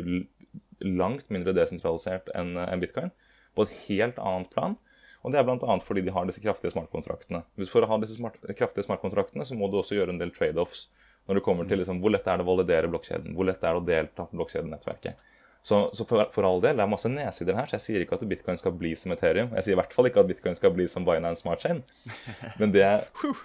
langt 0.83 1.29
mindre 1.31 1.55
desentralisert 1.55 2.31
enn 2.39 2.55
en 2.59 2.83
bitcoin, 2.83 3.11
på 3.53 3.67
et 3.67 3.75
helt 3.89 4.19
annet 4.23 4.51
plan. 4.55 4.79
Og 5.23 5.31
det 5.31 5.39
er 5.39 5.45
bl.a. 5.47 5.75
fordi 5.83 6.03
de 6.03 6.11
har 6.11 6.27
disse 6.27 6.43
kraftige 6.43 6.73
smartkontraktene. 6.73 7.43
For 7.71 7.83
å 7.83 7.91
ha 7.91 7.99
disse 8.01 8.17
smart, 8.17 8.39
kraftige 8.59 8.87
smartkontraktene 8.87 9.45
så 9.47 9.55
må 9.55 9.69
du 9.71 9.77
også 9.79 9.95
gjøre 9.95 10.15
en 10.15 10.19
del 10.19 10.33
trade-offs 10.35 10.87
når 11.27 11.39
det 11.39 11.43
kommer 11.45 11.67
til 11.67 11.79
liksom, 11.79 12.01
hvor 12.03 12.11
lett 12.11 12.27
er 12.27 12.39
det 12.39 12.43
å 12.43 12.49
validere 12.49 12.89
blokkjeden, 12.91 13.35
hvor 13.35 13.47
lett 13.47 13.63
er 13.63 13.77
det 13.77 13.79
å 13.79 13.87
delta 13.87 14.25
på 14.27 14.39
blokkjedenettverket. 14.39 15.29
Så, 15.63 15.77
så 15.95 16.03
for, 16.03 16.27
for, 16.35 16.43
all 16.43 16.59
del, 16.59 16.75
det 16.75 16.83
er 16.83 16.91
masse 16.91 17.07
nedsider 17.07 17.55
her, 17.55 17.69
så 17.71 17.77
jeg 17.77 17.83
sier 17.85 18.03
ikke 18.03 18.17
at 18.17 18.25
bitcoin 18.27 18.57
skal 18.59 18.73
bli 18.75 18.89
som 18.99 19.13
Ethereum. 19.15 19.53
Jeg 19.55 19.63
sier 19.63 19.77
i 19.77 19.79
hvert 19.79 19.93
fall 19.95 20.09
ikke 20.09 20.19
at 20.19 20.27
bitcoin 20.27 20.57
skal 20.59 20.73
bli 20.75 20.89
som 20.91 21.05
Binance 21.07 21.45
Smart 21.45 21.63
Chain. 21.63 21.79
Men 22.59 22.73
det, 22.75 22.83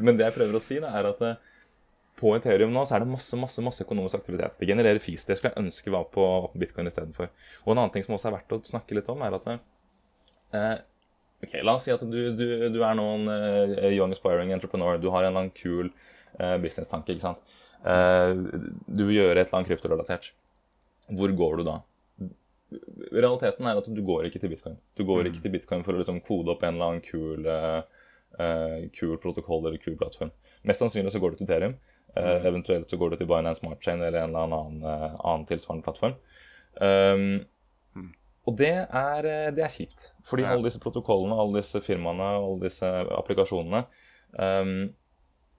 men 0.03 0.19
det 0.19 0.27
jeg 0.27 0.35
prøver 0.35 0.59
å 0.59 0.63
si, 0.63 0.81
da, 0.83 0.91
er 0.99 1.13
at 1.13 1.23
eh, 1.23 1.39
på 2.19 2.33
Ethereum 2.35 2.73
nå 2.75 2.83
så 2.89 2.97
er 2.97 3.05
det 3.05 3.13
masse 3.13 3.39
masse, 3.39 3.63
masse 3.63 3.85
økonomisk 3.87 4.19
aktivitet. 4.19 4.57
Det 4.59 4.67
genererer 4.67 4.99
fees. 5.03 5.23
Det 5.29 5.37
skulle 5.39 5.53
jeg 5.55 5.63
ønske 5.63 5.93
var 5.95 6.09
på, 6.11 6.25
på 6.51 6.61
bitcoin 6.65 6.91
istedenfor. 6.91 7.31
Og 7.65 7.73
en 7.73 7.85
annen 7.85 7.95
ting 7.95 8.07
som 8.07 8.17
også 8.17 8.33
er 8.33 8.39
verdt 8.41 8.57
å 8.57 8.61
snakke 8.67 8.99
litt 8.99 9.11
om, 9.15 9.23
er 9.23 9.37
at 9.39 9.47
eh, 9.55 10.75
ok, 11.47 11.55
La 11.63 11.77
oss 11.79 11.87
si 11.87 11.95
at 11.95 12.03
du, 12.03 12.19
du, 12.35 12.47
du 12.75 12.81
er 12.83 12.99
nå 12.99 13.07
en 13.15 13.31
eh, 13.37 13.93
young 13.95 14.15
aspiring 14.17 14.51
entrepreneur. 14.57 14.99
Du 14.99 15.07
har 15.15 15.23
en 15.23 15.31
eller 15.31 15.45
annen 15.45 15.55
kul 15.55 15.93
eh, 15.93 16.57
business-tanke. 16.65 17.15
ikke 17.15 17.29
sant? 17.29 17.59
Eh, 17.87 18.35
du 18.35 19.07
vil 19.07 19.21
gjøre 19.21 19.39
et 19.39 19.47
eller 19.47 19.61
annet 19.61 19.71
kryptorelatert. 19.71 20.33
Hvor 21.15 21.39
går 21.39 21.61
du 21.61 21.69
da? 21.71 21.79
Realiteten 22.69 23.67
er 23.69 23.79
at 23.81 23.87
du 23.89 24.01
går 24.05 24.29
ikke 24.29 24.41
til 24.43 24.53
bitcoin. 24.53 24.77
Du 24.99 25.05
går 25.09 25.31
ikke 25.31 25.43
til 25.45 25.55
bitcoin 25.55 25.85
for 25.87 25.97
å 25.97 26.03
liksom 26.03 26.21
kode 26.25 26.53
opp 26.53 26.65
en 26.67 26.77
eller 26.77 26.93
annen 26.93 27.05
kul, 27.05 27.47
uh, 27.49 28.83
kul 28.95 29.15
protokoll 29.23 29.65
eller 29.65 29.81
kul 29.81 29.97
plattform. 30.01 30.33
Mest 30.69 30.85
sannsynlig 30.85 31.15
så 31.15 31.23
går 31.23 31.33
du 31.33 31.41
til 31.41 31.49
Ethereum. 31.49 31.79
Uh, 32.13 32.37
eventuelt 32.49 32.91
så 32.91 32.99
går 33.01 33.15
du 33.15 33.21
til 33.21 33.31
Binance 33.31 33.63
Smart 33.63 33.81
Chain 33.85 34.03
eller 34.03 34.21
en 34.25 34.35
eller 34.35 34.59
annen, 34.59 34.85
uh, 34.85 35.17
annen 35.23 35.49
tilsvarende 35.49 35.87
plattform. 35.87 36.19
Um, 36.81 38.05
og 38.49 38.57
det 38.57 38.73
er, 38.73 39.27
det 39.53 39.65
er, 39.65 39.73
kjipt. 39.73 40.11
Fordi 40.25 40.45
ja. 40.45 40.55
alle 40.55 40.69
disse 40.69 40.81
protokollene, 40.81 41.37
alle 41.37 41.61
disse 41.61 41.83
firmaene, 41.85 42.31
alle 42.39 42.63
disse 42.63 42.89
applikasjonene 43.17 43.83
um, 44.41 44.89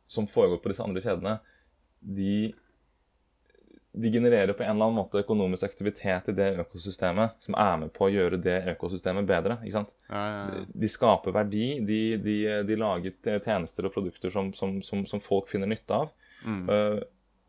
som 0.10 0.26
foregår 0.30 0.58
på 0.63 0.72
disse 0.72 0.86
andre 0.86 1.04
kjedene, 1.04 1.36
de 2.02 2.52
de 3.91 4.12
genererer 4.12 4.54
på 4.54 4.63
en 4.63 4.69
eller 4.69 4.86
annen 4.86 4.99
måte 4.99 5.21
økonomisk 5.23 5.65
aktivitet 5.65 6.30
i 6.30 6.36
det 6.38 6.49
økosystemet 6.62 7.39
som 7.41 7.56
er 7.58 7.78
med 7.82 7.91
på 7.95 8.06
å 8.06 8.12
gjøre 8.13 8.38
det 8.41 8.58
økosystemet 8.75 9.25
bedre. 9.30 9.58
ikke 9.63 9.80
sant? 9.80 9.95
Ja, 10.12 10.21
ja, 10.21 10.43
ja. 10.54 10.65
De 10.84 10.89
skaper 10.93 11.34
verdi. 11.34 11.69
De, 11.86 12.02
de, 12.21 12.36
de 12.69 12.78
lager 12.78 13.15
tjenester 13.41 13.89
og 13.89 13.95
produkter 13.95 14.34
som, 14.34 14.52
som, 14.54 14.78
som, 14.86 15.02
som 15.10 15.23
folk 15.23 15.49
finner 15.49 15.71
nytte 15.71 16.04
av. 16.04 16.13
Mm. 16.45 16.62
Uh, 16.69 16.99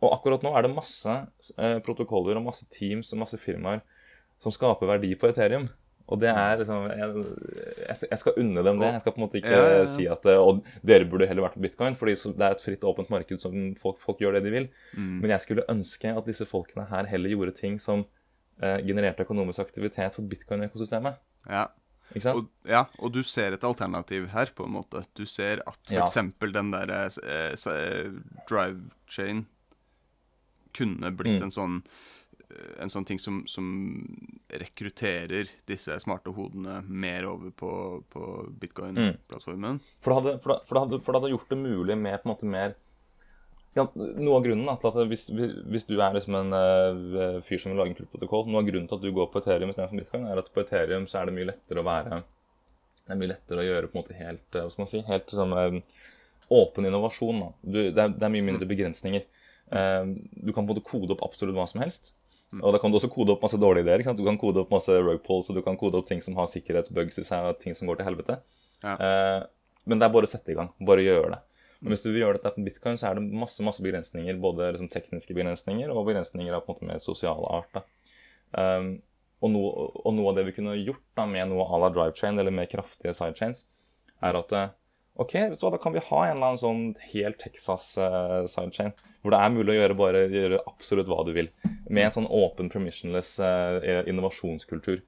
og 0.00 0.16
akkurat 0.16 0.46
nå 0.46 0.54
er 0.56 0.64
det 0.64 0.72
masse 0.72 1.12
uh, 1.12 1.78
protokoller 1.84 2.40
og 2.40 2.48
masse 2.48 2.64
teams 2.72 3.12
og 3.12 3.20
masse 3.20 3.40
firmaer 3.40 3.84
som 4.40 4.54
skaper 4.54 4.88
verdi 4.88 5.12
på 5.20 5.28
Ethereum. 5.28 5.68
Og 6.10 6.20
det 6.22 6.30
er 6.32 6.60
liksom 6.60 6.86
jeg, 6.90 7.24
jeg, 8.10 8.18
skal 8.18 8.38
unne 8.42 8.64
dem 8.66 8.80
det. 8.82 8.92
Jeg 8.96 9.02
skal 9.04 9.14
på 9.14 9.20
en 9.20 9.24
måte 9.24 9.40
ikke 9.40 9.54
ja, 9.54 9.66
ja, 9.70 9.80
ja. 9.82 9.88
si 9.90 10.06
at 10.10 10.26
Og 10.34 10.62
dere 10.86 11.08
burde 11.10 11.28
heller 11.30 11.46
vært 11.46 11.58
på 11.58 11.64
bitcoin, 11.64 11.98
fordi 11.98 12.16
det 12.34 12.46
er 12.46 12.56
et 12.56 12.64
fritt, 12.64 12.86
åpent 12.86 13.12
marked 13.12 13.42
som 13.42 13.54
folk, 13.80 14.00
folk 14.02 14.22
gjør 14.22 14.38
det 14.38 14.44
de 14.48 14.54
vil. 14.56 14.70
Mm. 14.94 15.20
Men 15.22 15.34
jeg 15.36 15.46
skulle 15.46 15.66
ønske 15.70 16.14
at 16.16 16.30
disse 16.30 16.48
folkene 16.50 16.88
her 16.90 17.10
heller 17.10 17.34
gjorde 17.34 17.54
ting 17.60 17.78
som 17.82 18.04
eh, 18.62 18.80
genererte 18.86 19.26
økonomisk 19.26 19.62
aktivitet 19.62 20.18
for 20.18 20.26
bitcoin-økosystemet. 20.30 21.20
Ja. 21.46 21.68
Og, 22.10 22.48
ja, 22.66 22.84
og 22.98 23.12
du 23.14 23.20
ser 23.22 23.54
et 23.54 23.64
alternativ 23.64 24.26
her, 24.32 24.50
på 24.54 24.66
en 24.66 24.74
måte. 24.80 25.04
Du 25.14 25.22
ser 25.30 25.62
at 25.62 25.78
f.eks. 25.86 26.18
Den 26.42 26.72
der 26.74 26.90
eh, 27.22 27.54
eh, 27.54 28.10
drive 28.50 28.90
chain 29.06 29.44
kunne 30.74 31.12
blitt 31.14 31.38
mm. 31.38 31.46
en 31.46 31.54
sånn 31.54 31.76
en 32.80 32.90
sånn 32.90 33.06
ting 33.06 33.20
som, 33.22 33.42
som, 33.50 33.66
rekrutterer 34.50 35.50
disse 35.70 35.94
smarte 36.02 36.32
hodene 36.34 36.80
mer 36.88 37.26
over 37.30 37.52
på, 37.54 37.72
på 38.10 38.28
bitcoin-plattformen. 38.62 39.78
Mm. 39.78 39.98
For, 40.02 40.16
for, 40.16 40.38
for, 40.42 40.62
for, 40.66 41.12
det 41.12 41.20
hadde 41.20 41.34
gjort 41.36 41.52
det 41.52 41.60
mulig 41.60 41.98
med 41.98 42.16
på 42.18 42.26
en 42.26 42.32
måte 42.32 42.50
mer 42.50 42.74
ja, 43.78 43.84
Noe 43.94 44.40
av 44.40 44.42
grunnen 44.42 44.66
da, 44.66 44.74
til 44.82 44.90
at 44.90 45.10
hvis, 45.12 45.28
hvis 45.30 45.86
du 45.86 45.94
er 46.02 46.16
liksom 46.16 46.34
en 46.40 46.54
uh, 46.56 47.38
fyr 47.46 47.62
som 47.62 47.70
vil 47.70 47.78
lage 47.78 47.92
en 47.92 47.98
klubbprotokoll 48.00 48.48
Noe 48.50 48.64
av 48.64 48.70
grunnen 48.70 48.90
til 48.90 48.98
at 48.98 49.04
du 49.06 49.12
går 49.14 49.28
på 49.30 49.42
Ethereum 49.42 49.70
istedenfor 49.70 50.00
bitcoin, 50.00 50.26
er 50.26 50.42
at 50.42 50.50
på 50.50 50.64
Ethereum 50.64 51.06
så 51.10 51.20
er 51.20 51.30
det 51.30 51.36
mye 51.36 51.50
lettere 51.52 51.82
å 51.82 51.86
være 51.86 52.22
Det 52.24 53.14
er 53.14 53.20
mye 53.20 53.30
lettere 53.30 53.62
å 53.62 53.68
gjøre 53.68 53.90
på 53.92 53.94
en 53.94 54.02
måte 54.02 54.18
helt 54.18 54.58
uh, 54.58 54.64
hva 54.64 54.72
skal 54.72 54.82
man 54.82 54.90
si, 54.90 55.04
helt 55.06 55.36
sånn 55.36 55.54
uh, 55.54 56.08
åpen 56.50 56.88
innovasjon. 56.88 57.44
da. 57.44 57.52
Du, 57.62 57.78
det, 57.78 57.94
er, 57.94 58.10
det, 58.16 58.24
er, 58.26 58.34
mye 58.34 58.48
mindre 58.48 58.66
begrensninger. 58.66 59.22
du 59.70 60.50
kan 60.50 60.66
både 60.66 60.82
kode 60.82 61.14
opp 61.14 61.20
absolutt 61.22 61.54
hva 61.54 61.68
som 61.70 61.78
helst. 61.78 62.10
Mm. 62.50 62.64
Og 62.64 62.74
da 62.74 62.80
kan 62.82 62.90
du 62.90 62.98
også 62.98 63.10
kode 63.12 63.34
opp 63.34 63.44
masse 63.44 63.58
dårlige 63.60 63.86
ideer. 63.86 64.02
Du 64.16 64.24
kan 64.26 64.38
kode 64.40 64.64
opp 64.64 64.72
masse 64.74 64.94
rug 64.98 65.20
pulls, 65.26 65.50
og 65.52 65.58
du 65.58 65.62
kan 65.66 65.78
kode 65.78 66.00
opp 66.00 66.08
ting 66.08 66.22
som 66.24 66.34
har 66.38 66.50
sikkerhetsbugs 66.50 67.22
i 67.22 67.26
seg, 67.26 67.46
og 67.46 67.60
ting 67.62 67.76
som 67.78 67.90
går 67.90 68.00
til 68.00 68.10
helvete. 68.10 68.40
Ja. 68.82 68.96
Eh, 68.96 69.38
men 69.90 70.00
det 70.00 70.06
er 70.06 70.14
bare 70.14 70.26
å 70.26 70.30
sette 70.30 70.52
i 70.52 70.58
gang. 70.58 70.72
Bare 70.82 71.04
gjøre 71.04 71.36
det. 71.36 71.40
Men 71.80 71.94
hvis 71.94 72.02
du 72.04 72.10
vil 72.10 72.24
gjøre 72.24 72.36
dette 72.36 72.52
på 72.56 72.64
bitcoin, 72.66 72.98
så 73.00 73.08
er 73.08 73.16
det 73.16 73.38
masse 73.40 73.64
masse 73.64 73.84
begrensninger. 73.84 74.36
Både 74.42 74.72
liksom, 74.74 74.90
tekniske 74.92 75.36
begrensninger 75.36 75.92
og 75.92 76.04
begrensninger 76.10 76.56
av 76.56 76.66
på 76.66 76.74
en 76.74 76.76
måte 76.76 76.90
mer 76.90 77.00
sosiale 77.04 77.54
art. 77.60 77.80
Um, 78.52 78.98
og, 79.40 79.52
noe, 79.54 79.70
og, 80.02 80.10
noe, 80.16 80.32
av 80.32 80.36
det 80.36 80.44
vi 80.50 80.56
kunne 80.58 80.76
gjort 80.76 81.04
da, 81.16 81.24
med 81.30 81.48
noe 81.48 81.64
à 81.64 81.80
la 81.80 81.88
drivechain 81.94 82.36
eller 82.36 82.52
mer 82.52 82.68
kraftige 82.68 83.14
sidechains, 83.16 83.64
er 84.20 84.36
at 84.36 84.52
eh, 84.52 84.72
Ok, 85.20 85.34
så 85.58 85.68
da 85.68 85.76
kan 85.76 85.92
vi 85.92 86.00
ha 86.00 86.18
en 86.24 86.38
eller 86.38 86.46
annen 86.46 86.60
sånn 86.60 86.84
helt 87.12 87.36
Texas 87.42 87.92
uh, 88.00 88.46
sidechain, 88.48 88.94
hvor 89.20 89.34
det 89.34 89.40
er 89.44 89.52
mulig 89.52 89.74
å 89.74 89.80
gjøre 89.82 89.96
bare 89.98 90.22
gjøre 90.32 90.60
absolutt 90.64 91.10
hva 91.12 91.20
du 91.28 91.34
vil. 91.36 91.50
Med 91.92 92.06
en 92.06 92.14
sånn 92.14 92.28
åpen, 92.32 92.70
permissionless 92.72 93.34
uh, 93.44 93.84
innovasjonskultur. 94.08 95.02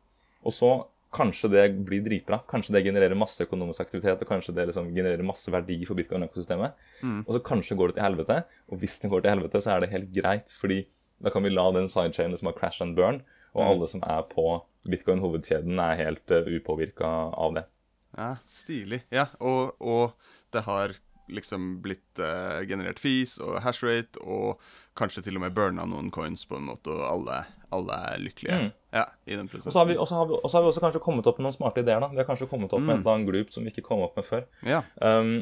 Og 0.45 0.53
så 0.53 0.73
kanskje 1.17 1.49
det 1.53 1.65
blir 1.89 2.05
dritbra. 2.05 2.43
Kanskje 2.49 2.77
det 2.77 2.85
genererer 2.85 3.17
masse 3.17 3.45
økonomisk 3.45 3.85
aktivitet, 3.87 4.21
og 4.21 4.29
kanskje 4.29 4.55
det 4.57 4.69
liksom 4.69 4.91
genererer 4.93 5.25
masse 5.25 5.53
verdi 5.53 5.79
for 5.89 5.97
bitcoin-økosystemet. 5.97 6.77
Mm. 7.01 7.21
Og 7.25 7.33
så 7.37 7.43
kanskje 7.49 7.77
går 7.81 7.93
det 7.93 7.99
til 7.99 8.07
helvete. 8.07 8.39
Og 8.69 8.85
hvis 8.85 8.99
det 9.01 9.13
går 9.13 9.25
til 9.25 9.35
helvete, 9.35 9.65
så 9.65 9.75
er 9.75 9.85
det 9.85 9.93
helt 9.93 10.13
greit, 10.13 10.53
fordi 10.61 10.83
da 11.23 11.33
kan 11.33 11.45
vi 11.45 11.53
la 11.53 11.69
den 11.73 11.89
sidechainen 11.93 12.37
som 12.37 12.51
har 12.51 12.57
crash 12.59 12.85
and 12.85 12.97
burn, 12.99 13.21
og 13.53 13.61
mm. 13.61 13.69
alle 13.69 13.89
som 13.89 14.05
er 14.05 14.25
på 14.29 14.47
bitcoin-hovedkjeden, 14.93 15.81
er 15.81 16.01
helt 16.01 16.37
uh, 16.37 16.49
upåvirka 16.53 17.13
av 17.33 17.61
det. 17.61 17.69
Ja, 18.17 18.35
Stilig. 18.51 19.03
Ja, 19.13 19.29
og, 19.41 19.75
og 19.81 20.13
det 20.53 20.65
har 20.67 20.97
liksom 21.33 21.81
blitt 21.83 22.21
uh, 22.21 22.61
generert 22.69 23.01
fees 23.01 23.39
og 23.41 23.61
hashrate, 23.65 24.21
og 24.21 24.61
kanskje 24.99 25.25
til 25.27 25.39
og 25.39 25.47
med 25.47 25.55
burna 25.57 25.87
noen 25.89 26.11
coins 26.13 26.45
på 26.49 26.59
en 26.59 26.69
måte, 26.69 26.93
og 26.93 27.05
alle, 27.09 27.39
alle 27.73 27.99
er 28.11 28.23
lykkelige. 28.27 28.59
Mm. 28.59 28.71
Ja, 28.93 29.07
i 29.25 29.39
den 29.39 29.49
prosessen. 29.49 29.73
Og 29.73 30.09
så 30.09 30.19
har, 30.19 30.29
har, 30.29 30.53
har 30.53 30.65
vi 30.67 30.73
også 30.75 30.85
kanskje 30.85 31.05
kommet 31.05 31.29
opp 31.31 31.41
med 31.41 31.49
noen 31.49 31.57
smarte 31.57 31.85
ideer. 31.85 32.03
da. 32.05 32.11
Vi 32.13 32.21
har 32.21 32.29
kanskje 32.29 32.51
kommet 32.51 32.75
opp 32.75 32.83
mm. 32.83 32.89
med 32.91 32.99
et 32.99 33.05
eller 33.05 33.17
annet 33.17 33.33
glup 33.33 33.55
som 33.55 33.65
vi 33.65 33.73
ikke 33.73 33.87
kom 33.87 34.05
opp 34.05 34.19
med 34.21 34.29
før. 34.29 34.47
Ja. 34.69 34.83
Um, 35.01 35.39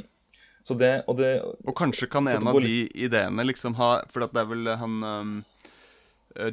så 0.62 0.76
det, 0.76 0.92
og, 1.08 1.16
det, 1.18 1.30
og 1.64 1.72
kanskje 1.74 2.06
kan 2.12 2.28
en 2.28 2.46
av 2.46 2.58
de 2.60 2.84
ideene 2.92 3.46
liksom 3.48 3.78
ha 3.78 4.02
For 4.12 4.20
det 4.20 4.42
er 4.42 4.48
vel 4.50 4.68
han 4.76 4.98
um, 5.00 5.30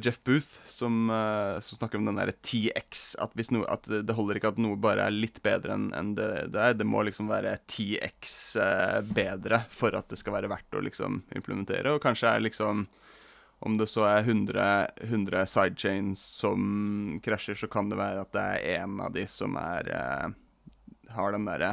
Jeff 0.02 0.18
Booth 0.26 0.58
som, 0.66 1.10
uh, 1.10 1.60
som, 1.60 1.78
snakker 1.78 2.00
om 2.00 2.08
den 2.08 2.18
derre 2.18 2.34
TX. 2.42 3.14
At, 3.22 3.34
no, 3.54 3.62
at, 3.70 3.86
det 3.86 4.16
holder 4.16 4.40
ikke 4.40 4.52
at 4.52 4.60
noe 4.62 4.78
bare 4.80 5.06
er 5.06 5.14
litt 5.14 5.38
bedre 5.44 5.76
enn 5.76 5.90
en 5.94 6.14
det, 6.18 6.30
det 6.54 6.64
er. 6.64 6.78
Det 6.80 6.86
må 6.88 7.04
liksom 7.06 7.30
være 7.30 7.58
TX 7.70 8.32
eh, 8.62 8.98
bedre 9.06 9.62
for 9.70 9.94
at 9.94 10.10
det 10.10 10.18
skal 10.18 10.34
være 10.34 10.50
verdt 10.50 10.78
å 10.78 10.82
liksom 10.82 11.22
implementere. 11.38 11.94
Og 11.94 12.02
kanskje 12.02 12.32
er 12.32 12.44
liksom 12.44 12.88
Om 13.60 13.74
det 13.78 13.88
så 13.90 14.04
er 14.06 14.20
100, 14.22 14.64
100 15.02 15.46
sidechains 15.50 16.20
som 16.22 17.18
krasjer, 17.24 17.56
så 17.58 17.66
kan 17.66 17.88
det 17.90 17.98
være 17.98 18.22
at 18.22 18.30
det 18.30 18.44
er 18.44 18.84
én 18.84 19.00
av 19.02 19.10
de 19.14 19.24
som 19.26 19.56
er 19.58 19.90
har 21.10 21.32
den 21.34 21.48
derre 21.48 21.72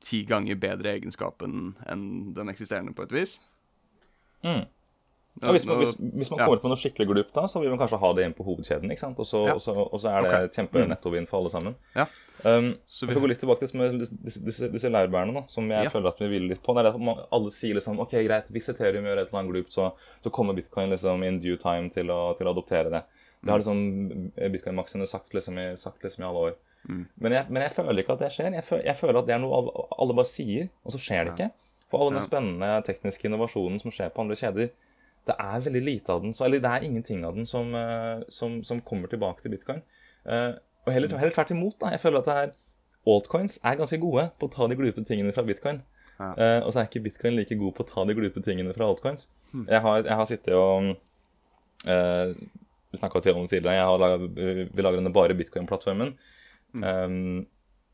ti 0.00 0.22
ganger 0.24 0.56
bedre 0.60 0.94
egenskapen 0.96 1.74
enn 1.88 2.06
den 2.36 2.52
eksisterende, 2.52 2.94
på 2.96 3.04
et 3.06 3.12
vis. 3.12 3.36
Mm. 4.44 4.64
Ja, 5.40 5.48
hvis, 5.54 5.64
man, 5.66 5.78
hvis, 5.80 5.94
hvis 5.96 6.28
man 6.30 6.42
kommer 6.42 6.58
ja. 6.58 6.60
på 6.60 6.70
noe 6.70 6.78
skikkelig 6.78 7.06
glupt, 7.08 7.32
da, 7.34 7.46
så 7.48 7.62
vil 7.62 7.72
man 7.72 7.78
kanskje 7.80 7.98
ha 8.02 8.10
det 8.18 8.26
inn 8.28 8.34
på 8.36 8.44
hovedkjeden. 8.44 8.90
ikke 8.92 9.00
sant? 9.00 9.20
Og 9.22 9.26
så, 9.26 9.40
ja. 9.48 9.54
og 9.56 9.62
så, 9.64 9.72
og 9.72 10.02
så 10.02 10.10
er 10.10 10.26
det 10.26 10.28
okay. 10.30 10.50
kjempenettovinn 10.58 11.28
for 11.30 11.40
alle 11.40 11.52
sammen. 11.54 11.76
Ja. 11.96 12.04
Um, 12.44 12.68
så 12.90 13.08
vi... 13.08 13.14
får 13.16 13.24
gå 13.24 13.30
litt 13.30 13.40
tilbake 13.40 13.64
til 13.64 14.02
disse, 14.02 14.18
disse, 14.44 14.68
disse 14.74 14.90
leirbærene, 14.92 15.32
da, 15.38 15.44
som 15.50 15.70
jeg 15.72 15.92
føler 15.94 16.10
at 16.10 16.20
vi 16.20 16.28
hviler 16.34 16.52
litt 16.52 16.62
på. 16.62 16.74
Det 16.76 16.84
er 16.84 16.90
at 16.92 17.24
Alle 17.38 17.54
sier 17.54 17.78
liksom 17.78 18.02
ok, 18.04 18.12
greit, 18.26 18.52
hvis 18.52 18.68
Ethereum 18.74 19.08
gjør 19.08 19.22
et 19.22 19.30
eller 19.30 19.40
annet 19.40 19.54
glupt, 19.54 19.72
så, 19.72 19.88
så 20.20 20.34
kommer 20.34 20.58
bitcoin 20.58 20.92
liksom 20.92 21.24
in 21.26 21.40
due 21.42 21.56
time 21.62 21.88
til 21.94 22.12
å, 22.12 22.20
til 22.36 22.50
å 22.50 22.52
adoptere 22.52 22.92
det. 22.92 23.02
Det 23.40 23.50
har 23.50 23.58
mm. 23.58 23.64
liksom 23.64 24.52
bitcoin-maksene 24.52 25.08
sagt, 25.10 25.32
liksom 25.34 25.58
i, 25.58 25.66
sagt 25.80 26.04
liksom 26.04 26.22
i 26.22 26.28
alle 26.28 26.46
år. 26.50 26.56
Mm. 26.88 27.02
Men, 27.14 27.32
jeg, 27.38 27.46
men, 27.48 27.62
jeg, 27.64 27.74
føler 27.78 28.04
ikke 28.04 28.18
at 28.18 28.24
det 28.26 28.32
skjer. 28.34 28.54
Jeg 28.58 28.66
føler, 28.66 28.86
jeg 28.90 28.98
føler, 29.00 29.18
at 29.22 29.28
det 29.28 29.34
er 29.36 29.42
noe 29.42 29.64
alle 29.96 30.20
bare 30.20 30.28
sier, 30.28 30.70
og 30.84 30.94
så 30.94 31.00
skjer 31.02 31.26
det 31.26 31.34
ikke. 31.36 31.68
For 31.92 32.02
all 32.02 32.14
den 32.14 32.24
spennende 32.24 32.70
tekniske 32.86 33.28
innovasjonen 33.28 33.82
som 33.82 33.92
skjer 33.94 34.12
på 34.14 34.24
andre 34.24 34.38
kjeder, 34.38 34.70
det 35.28 35.36
er 35.38 35.62
veldig 35.64 35.82
lite 35.86 36.12
av 36.12 36.24
den, 36.24 36.34
så, 36.34 36.46
eller 36.46 36.62
det 36.62 36.70
er 36.70 36.84
ingenting 36.86 37.22
av 37.26 37.36
den 37.38 37.46
som, 37.46 37.70
eh, 37.78 38.24
som, 38.32 38.58
som 38.66 38.80
kommer 38.82 39.10
tilbake 39.10 39.44
til 39.44 39.54
bitcoin. 39.54 39.82
Uh, 40.26 40.58
og 40.86 40.92
heller, 40.94 41.14
heller, 41.18 41.34
tvert 41.34 41.52
imot. 41.54 41.76
da, 41.80 41.92
Jeg 41.94 42.02
føler 42.02 42.22
at 42.22 42.28
det 42.28 42.36
er, 42.40 42.52
altcoins 43.12 43.58
er 43.66 43.78
ganske 43.78 43.98
gode 44.02 44.28
på 44.38 44.48
å 44.48 44.52
ta 44.52 44.66
de 44.70 44.78
glupe 44.78 45.04
tingene 45.06 45.34
fra 45.34 45.44
bitcoin. 45.46 45.80
Ja. 46.18 46.32
Uh, 46.34 46.60
og 46.66 46.72
så 46.72 46.82
er 46.82 46.90
ikke 46.90 47.04
bitcoin 47.06 47.38
like 47.38 47.58
god 47.58 47.74
på 47.76 47.86
å 47.86 47.88
ta 47.88 48.04
de 48.06 48.18
glupe 48.18 48.42
tingene 48.42 48.74
fra 48.74 48.90
altcoins. 48.90 49.28
Hmm. 49.52 49.64
Jeg, 49.68 49.82
har, 49.86 50.02
jeg, 50.02 50.18
har, 50.18 50.28
sittet 50.30 50.58
og 50.58 50.92
uh, 51.86 52.34
snakka 52.98 53.22
om 53.34 53.46
tidligere. 53.46 53.78
Jeg 53.78 53.88
har 53.90 54.02
laget, 54.02 54.28
vi 54.74 54.86
lager 54.86 54.98
denne 54.98 55.14
bare 55.14 55.38
bitcoin-plattformen. 55.38 56.14
Hmm. 56.74 56.82
Um, 56.82 57.46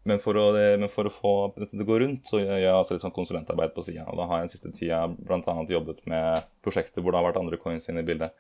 men, 0.09 0.21
for 0.23 0.39
å, 0.41 0.47
men 0.81 0.91
for 0.93 1.09
å 1.09 1.13
få 1.13 1.33
dette 1.57 1.73
til 1.75 1.85
å 1.85 1.89
gå 1.89 1.99
rundt, 2.03 2.27
så 2.29 2.41
gjør 2.41 2.63
jeg 2.63 2.75
også 2.75 2.97
litt 2.97 3.05
sånn 3.05 3.15
konsulentarbeid 3.17 3.75
på 3.77 3.85
sida. 3.87 4.07
Da 4.17 4.29
har 4.31 4.41
jeg 4.41 4.49
den 4.49 4.55
siste 4.55 4.73
tida 4.77 5.03
bl.a. 5.13 5.57
jobbet 5.69 6.01
med 6.09 6.49
prosjekter 6.65 7.05
hvor 7.05 7.15
det 7.15 7.21
har 7.21 7.29
vært 7.29 7.41
andre 7.43 7.61
coins 7.61 7.89
inne 7.93 8.05
i 8.05 8.09
bildet. 8.09 8.33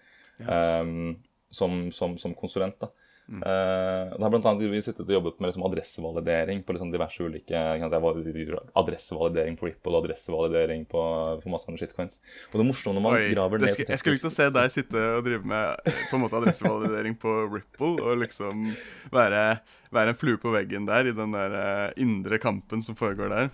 ehm, 0.46 1.16
som, 1.50 1.88
som, 1.92 2.16
som 2.20 2.34
konsulent. 2.36 2.76
da. 2.80 2.90
Mm. 3.28 3.42
Eh, 3.44 4.16
det 4.16 4.24
har 4.24 4.30
blant 4.32 4.46
annet 4.48 4.72
vi 4.72 4.80
sittet 4.80 5.04
og 5.04 5.12
jobbet 5.12 5.36
med 5.36 5.50
liksom 5.50 5.64
adressevalidering 5.68 6.62
på 6.64 6.72
liksom 6.72 6.92
diverse 6.94 7.20
ulike 7.20 7.60
Adressevalidering 8.78 9.58
på 9.60 9.68
Ripple 9.68 9.92
og 9.92 10.00
adressevalidering 10.00 10.86
på, 10.88 11.02
på 11.42 11.52
masse 11.52 11.68
andre 11.68 11.82
shitcoins. 11.82 12.22
Og 12.48 12.56
det 12.60 12.66
morsomt 12.70 12.96
når 12.96 13.04
man 13.04 13.18
Oi, 13.18 13.28
graver 13.34 13.60
ned 13.60 13.76
jeg 13.76 14.00
skulle 14.00 14.16
ikke 14.16 14.32
å 14.32 14.36
se 14.38 14.48
deg 14.54 14.72
sitte 14.72 15.04
og 15.18 15.28
drive 15.28 15.44
med 15.44 15.92
på 16.08 16.16
en 16.16 16.24
måte 16.24 16.40
adressevalidering 16.40 17.20
på 17.20 17.36
Ripple, 17.52 17.94
og 18.00 18.24
liksom 18.24 18.70
være, 19.12 19.44
være 19.92 20.14
en 20.14 20.20
flue 20.24 20.40
på 20.40 20.54
veggen 20.56 20.88
der 20.88 21.12
i 21.12 21.16
den 21.16 21.36
der 21.36 21.60
eh, 21.60 21.86
indre 22.00 22.40
kampen 22.40 22.84
som 22.84 22.96
foregår 22.96 23.34
der. 23.34 23.52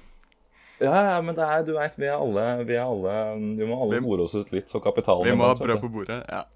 Ja, 0.82 0.94
ja, 1.14 1.18
men 1.22 1.34
det 1.34 1.42
er, 1.42 1.62
du 1.66 1.74
vet, 1.76 1.94
vi 1.98 2.08
er 2.10 2.18
alle 2.18 2.44
Vi, 2.66 2.74
er 2.74 2.82
alle, 2.82 3.12
vi 3.58 3.66
må 3.68 3.76
alle 3.78 4.00
bore 4.02 4.26
oss 4.26 4.34
ut 4.34 4.50
litt 4.54 4.70
for 4.70 4.82
kapitalen. 4.84 5.30
Vi 5.30 5.38
må 5.38 5.50
ha 5.50 5.58
brød 5.58 5.82
på 5.82 5.90
bordet. 6.00 6.22
Ja. 6.30 6.46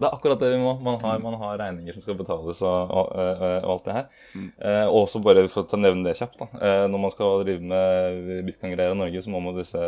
Det 0.00 0.08
er 0.08 0.14
akkurat 0.16 0.40
det 0.40 0.48
vi 0.54 0.58
må. 0.62 0.70
Man 0.80 0.96
har, 1.02 1.18
man 1.20 1.34
har 1.42 1.58
regninger 1.60 1.92
som 1.92 2.04
skal 2.06 2.16
betales 2.16 2.62
og, 2.64 2.88
og, 2.88 3.10
og, 3.12 3.42
alt 3.74 3.84
det 3.84 3.96
her. 3.98 4.06
Mm. 4.32 4.46
Eh, 4.56 4.84
og 4.88 5.02
også 5.02 5.20
bare 5.24 5.44
for 5.52 5.68
å 5.68 5.80
nevne 5.80 6.06
det 6.08 6.14
kjapt, 6.16 6.38
da. 6.40 6.48
Eh, 6.56 6.84
når 6.88 7.02
man 7.02 7.12
skal 7.12 7.42
drive 7.44 7.60
med 7.72 8.30
bitcoin-greier 8.48 8.96
i 8.96 9.00
Norge, 9.02 9.20
så 9.26 9.32
må 9.34 9.42
man 9.44 9.58
disse 9.60 9.82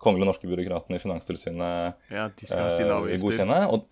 kongelige 0.00 0.28
norske 0.30 0.48
byråkratene 0.48 0.96
i 0.98 1.02
Finanstilsynet 1.02 2.12
ja, 2.12 2.26
de 2.32 2.48
skal 2.48 3.08
eh, 3.10 3.18
godkjenne. 3.20 3.60
Og, 3.76 3.84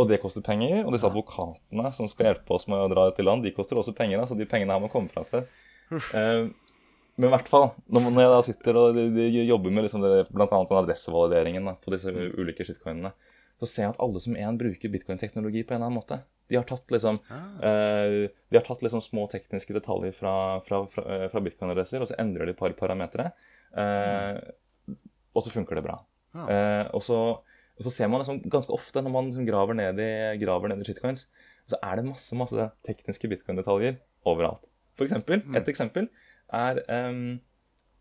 og 0.00 0.10
det 0.10 0.18
koster 0.22 0.42
penger. 0.46 0.82
Og 0.82 0.94
disse 0.96 1.06
advokatene 1.06 1.94
som 1.94 2.10
skal 2.10 2.32
hjelpe 2.32 2.58
oss 2.58 2.66
med 2.70 2.82
å 2.82 2.90
dra 2.90 3.06
dette 3.10 3.22
i 3.22 3.28
land, 3.30 3.46
de 3.46 3.54
koster 3.54 3.78
også 3.78 3.94
penger. 3.98 4.22
Altså 4.24 4.38
de 4.38 4.48
pengene 4.50 4.74
her 4.74 4.82
må 4.82 4.90
komme 4.90 5.12
fra 5.12 5.22
et 5.22 5.30
sted. 5.30 5.46
Eh, 5.94 6.48
men 7.20 7.28
i 7.28 7.32
hvert 7.34 7.50
fall, 7.50 7.70
når, 7.90 8.04
man- 8.06 8.14
når 8.16 8.22
jeg 8.24 8.32
da 8.32 8.42
sitter 8.46 8.78
og 8.80 8.94
de, 8.96 9.08
de 9.12 9.42
jobber 9.44 9.74
med 9.74 9.84
liksom 9.84 10.02
bl.a. 10.02 10.46
den 10.50 10.78
adressevalideringen 10.80 11.66
da, 11.68 11.74
på 11.78 11.92
disse 11.92 12.10
ulike 12.10 12.64
shitcoinene, 12.64 13.10
så 13.60 13.68
ser 13.68 13.84
jeg 13.84 13.94
at 13.94 14.02
alle 14.02 14.20
som 14.22 14.36
en 14.40 14.58
bruker 14.60 14.92
bitcoin-teknologi 14.92 15.62
på 15.64 15.74
en 15.74 15.80
eller 15.80 15.90
annen 15.90 16.00
måte. 16.00 16.20
De 16.50 16.56
har 16.56 16.64
tatt 16.66 16.90
liksom, 16.90 17.20
uh, 17.30 18.26
de 18.26 18.56
har 18.56 18.64
tatt 18.66 18.80
liksom 18.82 19.02
små 19.04 19.26
tekniske 19.30 19.76
detaljer 19.76 20.16
fra, 20.16 20.34
fra, 20.66 20.80
fra, 20.90 21.04
eh, 21.04 21.26
fra 21.30 21.42
bitcoin-adresser, 21.44 22.02
og 22.02 22.10
så 22.10 22.16
endrer 22.18 22.48
de 22.48 22.56
et 22.56 22.58
par 22.58 22.74
parametere. 22.78 23.28
Eh, 23.78 24.40
og 25.30 25.44
så 25.44 25.52
funker 25.54 25.78
det 25.78 25.84
bra. 25.86 26.00
Ah. 26.34 26.48
Uh, 26.48 26.84
og, 26.96 27.04
så, 27.06 27.20
og 27.76 27.86
så 27.86 27.92
ser 27.94 28.10
man 28.10 28.24
liksom 28.24 28.40
ganske 28.50 28.74
ofte 28.74 29.02
når 29.04 29.14
man 29.14 29.30
liksom 29.30 29.46
graver, 29.46 29.78
ned 29.78 30.02
i, 30.02 30.10
graver 30.42 30.72
ned 30.72 30.82
i 30.82 30.88
shitcoins, 30.88 31.28
så 31.70 31.78
er 31.86 32.00
det 32.00 32.08
masse 32.08 32.38
masse 32.38 32.66
tekniske 32.86 33.30
bitcoin-detaljer 33.30 34.00
overalt. 34.26 34.66
For 34.98 35.06
eksempel, 35.06 35.44
Et 35.56 35.70
eksempel 35.70 36.10
er 36.52 36.82
um, 36.90 37.38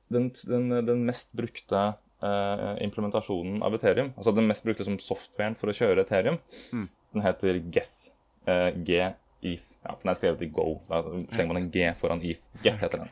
den, 0.09 0.31
den, 0.49 0.71
den 0.87 1.05
mest 1.07 1.35
brukte 1.37 1.83
eh, 2.25 2.75
implementasjonen 2.85 3.63
av 3.65 3.75
Ethereum, 3.77 4.13
altså 4.17 4.33
den 4.35 4.47
mest 4.49 4.65
brukte 4.67 4.87
som 4.87 4.99
softwaren 5.03 5.57
for 5.59 5.71
å 5.71 5.75
kjøre 5.75 6.05
Ethereum, 6.05 6.39
den 6.71 7.25
heter 7.25 7.61
Geth. 7.73 8.11
Uh, 8.49 8.71
G-ETH. 8.85 9.75
Ja, 9.83 9.93
for 9.93 10.03
den 10.03 10.11
er 10.13 10.17
skrevet 10.17 10.45
i 10.45 10.49
Go. 10.53 10.79
Da 10.87 11.03
slenger 11.05 11.51
man 11.51 11.59
en 11.59 11.69
G 11.73 11.83
foran 11.99 12.23
ETH. 12.25 12.45
Geth 12.63 12.81
heter 12.81 13.03
den. 13.03 13.11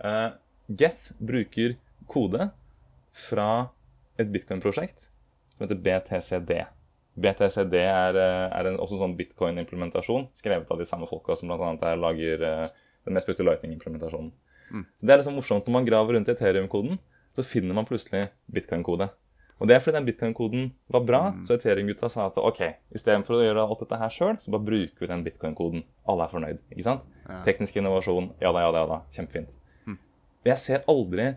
Uh, 0.00 0.30
Geth 0.68 1.10
bruker 1.18 1.76
kode 2.08 2.50
fra 3.12 3.68
et 4.18 4.30
bitcoin-prosjekt 4.32 5.08
som 5.54 5.64
heter 5.64 5.80
BTCD. 5.84 6.52
BTCD 7.18 7.74
er, 7.82 8.16
eh, 8.16 8.46
er 8.54 8.70
en, 8.70 8.78
også 8.78 8.96
en 8.96 9.04
sånn 9.06 9.16
bitcoin-implementasjon 9.18 10.28
skrevet 10.38 10.70
av 10.70 10.78
de 10.78 10.86
samme 10.86 11.08
folka 11.10 11.34
som 11.38 11.50
bl.a. 11.50 11.94
lager 11.98 12.44
eh, 12.46 12.66
den 13.06 13.16
mest 13.16 13.26
brukte 13.26 13.46
Lightning-implementasjonen. 13.46 14.30
Så 15.00 15.06
Det 15.06 15.14
er 15.14 15.22
liksom 15.22 15.38
morsomt 15.38 15.66
når 15.66 15.74
man 15.78 15.88
graver 15.88 16.14
rundt 16.14 16.28
i 16.28 16.34
Ethereum-koden, 16.36 16.98
så 17.38 17.46
finner 17.46 17.76
man 17.78 17.86
plutselig 17.86 18.26
bitcoin-kode. 18.50 19.06
Og 19.58 19.66
det 19.66 19.74
er 19.74 19.82
fordi 19.82 19.96
den 19.98 20.06
bitcoin-koden 20.06 20.68
var 20.94 21.02
bra, 21.06 21.20
så 21.46 21.54
Ethereum-gutta 21.56 22.10
sa 22.10 22.26
at 22.30 22.36
ok, 22.38 22.60
istedenfor 22.94 23.38
å 23.38 23.40
gjøre 23.42 23.64
alt 23.66 23.80
dette 23.82 23.98
her 23.98 24.12
sjøl, 24.14 24.36
så 24.42 24.52
bare 24.54 24.66
bruker 24.66 25.02
vi 25.02 25.08
den 25.10 25.24
bitcoin-koden. 25.26 25.82
Alle 26.06 26.26
er 26.26 26.34
fornøyd. 26.34 26.60
ikke 26.74 26.86
sant? 26.86 27.06
Teknisk 27.46 27.78
innovasjon, 27.80 28.32
ja 28.42 28.52
da, 28.54 28.62
ja 28.66 28.70
da, 28.74 28.84
ja 28.84 28.90
da. 28.92 29.00
Kjempefint. 29.14 29.56
Jeg 30.46 30.58
ser 30.62 30.86
aldri 30.90 31.32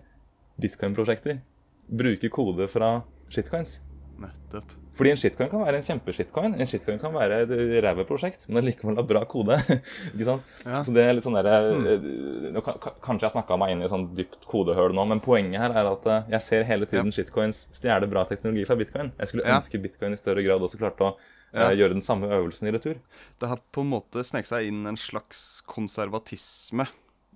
bitcoin-prosjekter 0.62 1.41
bruke 1.89 2.30
kode 2.30 2.68
fra 2.72 3.02
shitcoins. 3.34 3.80
Nettopp. 4.22 4.80
Fordi 4.92 5.12
en 5.14 5.18
shitcoin 5.22 5.48
kan 5.50 5.62
være 5.64 5.80
en 5.80 5.86
kjempeshitcoin. 5.86 6.56
En 6.60 6.68
shitcoin 6.68 6.98
kan 7.00 7.14
være 7.16 7.38
et 7.46 7.52
ræva 7.86 8.04
prosjekt, 8.06 8.44
men 8.52 8.66
likevel 8.68 8.98
ha 9.00 9.04
bra 9.08 9.22
kode. 9.30 9.56
ikke 10.14 10.26
sant? 10.28 10.50
Ja. 10.66 10.82
Så 10.84 10.92
det 10.94 11.06
er 11.08 11.14
litt 11.16 11.24
sånn 11.26 11.38
der, 11.39 11.48
mm. 11.80 12.58
kan- 12.66 12.80
kan- 12.84 12.98
Kanskje 13.06 13.30
jeg 13.30 13.36
snakka 13.38 13.58
meg 13.62 13.72
inn 13.72 13.82
i 13.82 13.88
et 13.88 13.94
sånn 13.94 14.10
dypt 14.18 14.44
kodehull 14.52 14.92
nå, 14.98 15.06
men 15.08 15.22
poenget 15.24 15.64
her 15.64 15.72
er 15.80 15.88
at 15.94 16.10
eh, 16.12 16.28
jeg 16.36 16.46
ser 16.48 16.68
hele 16.68 16.86
tiden 16.92 17.14
shitcoins 17.16 17.64
stjele 17.78 18.10
bra 18.12 18.26
teknologi 18.28 18.66
fra 18.68 18.76
bitcoin. 18.80 19.14
Jeg 19.18 19.32
skulle 19.32 19.48
Ja. 19.48 19.58
ønske 19.62 19.80
bitcoin 19.82 20.14
i 20.14 20.20
større 20.20 20.44
grad 20.44 20.62
også 20.68 20.78
klarte 20.82 21.08
å 21.08 21.14
eh, 21.56 21.72
gjøre 21.80 21.96
den 21.96 22.04
samme 22.06 22.28
øvelsen 22.28 22.68
i 22.68 22.74
retur. 22.76 23.00
Det 23.39 23.48
har 23.50 23.62
på 23.72 23.82
en 23.86 23.94
måte 23.96 24.26
sneket 24.28 24.52
seg 24.52 24.68
inn 24.68 24.84
en 24.92 25.00
slags 25.00 25.62
konservatisme 25.72 26.86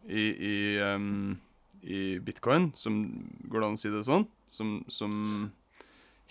i, 0.06 0.26
i, 0.52 0.56
um, 0.84 1.38
i 1.82 2.20
bitcoin, 2.20 2.74
som 2.76 3.00
Går 3.48 3.64
det 3.64 3.68
an 3.72 3.80
å 3.80 3.82
si 3.82 3.90
det 3.96 4.04
sånn? 4.06 4.28
Som, 4.52 4.76
som 4.92 5.52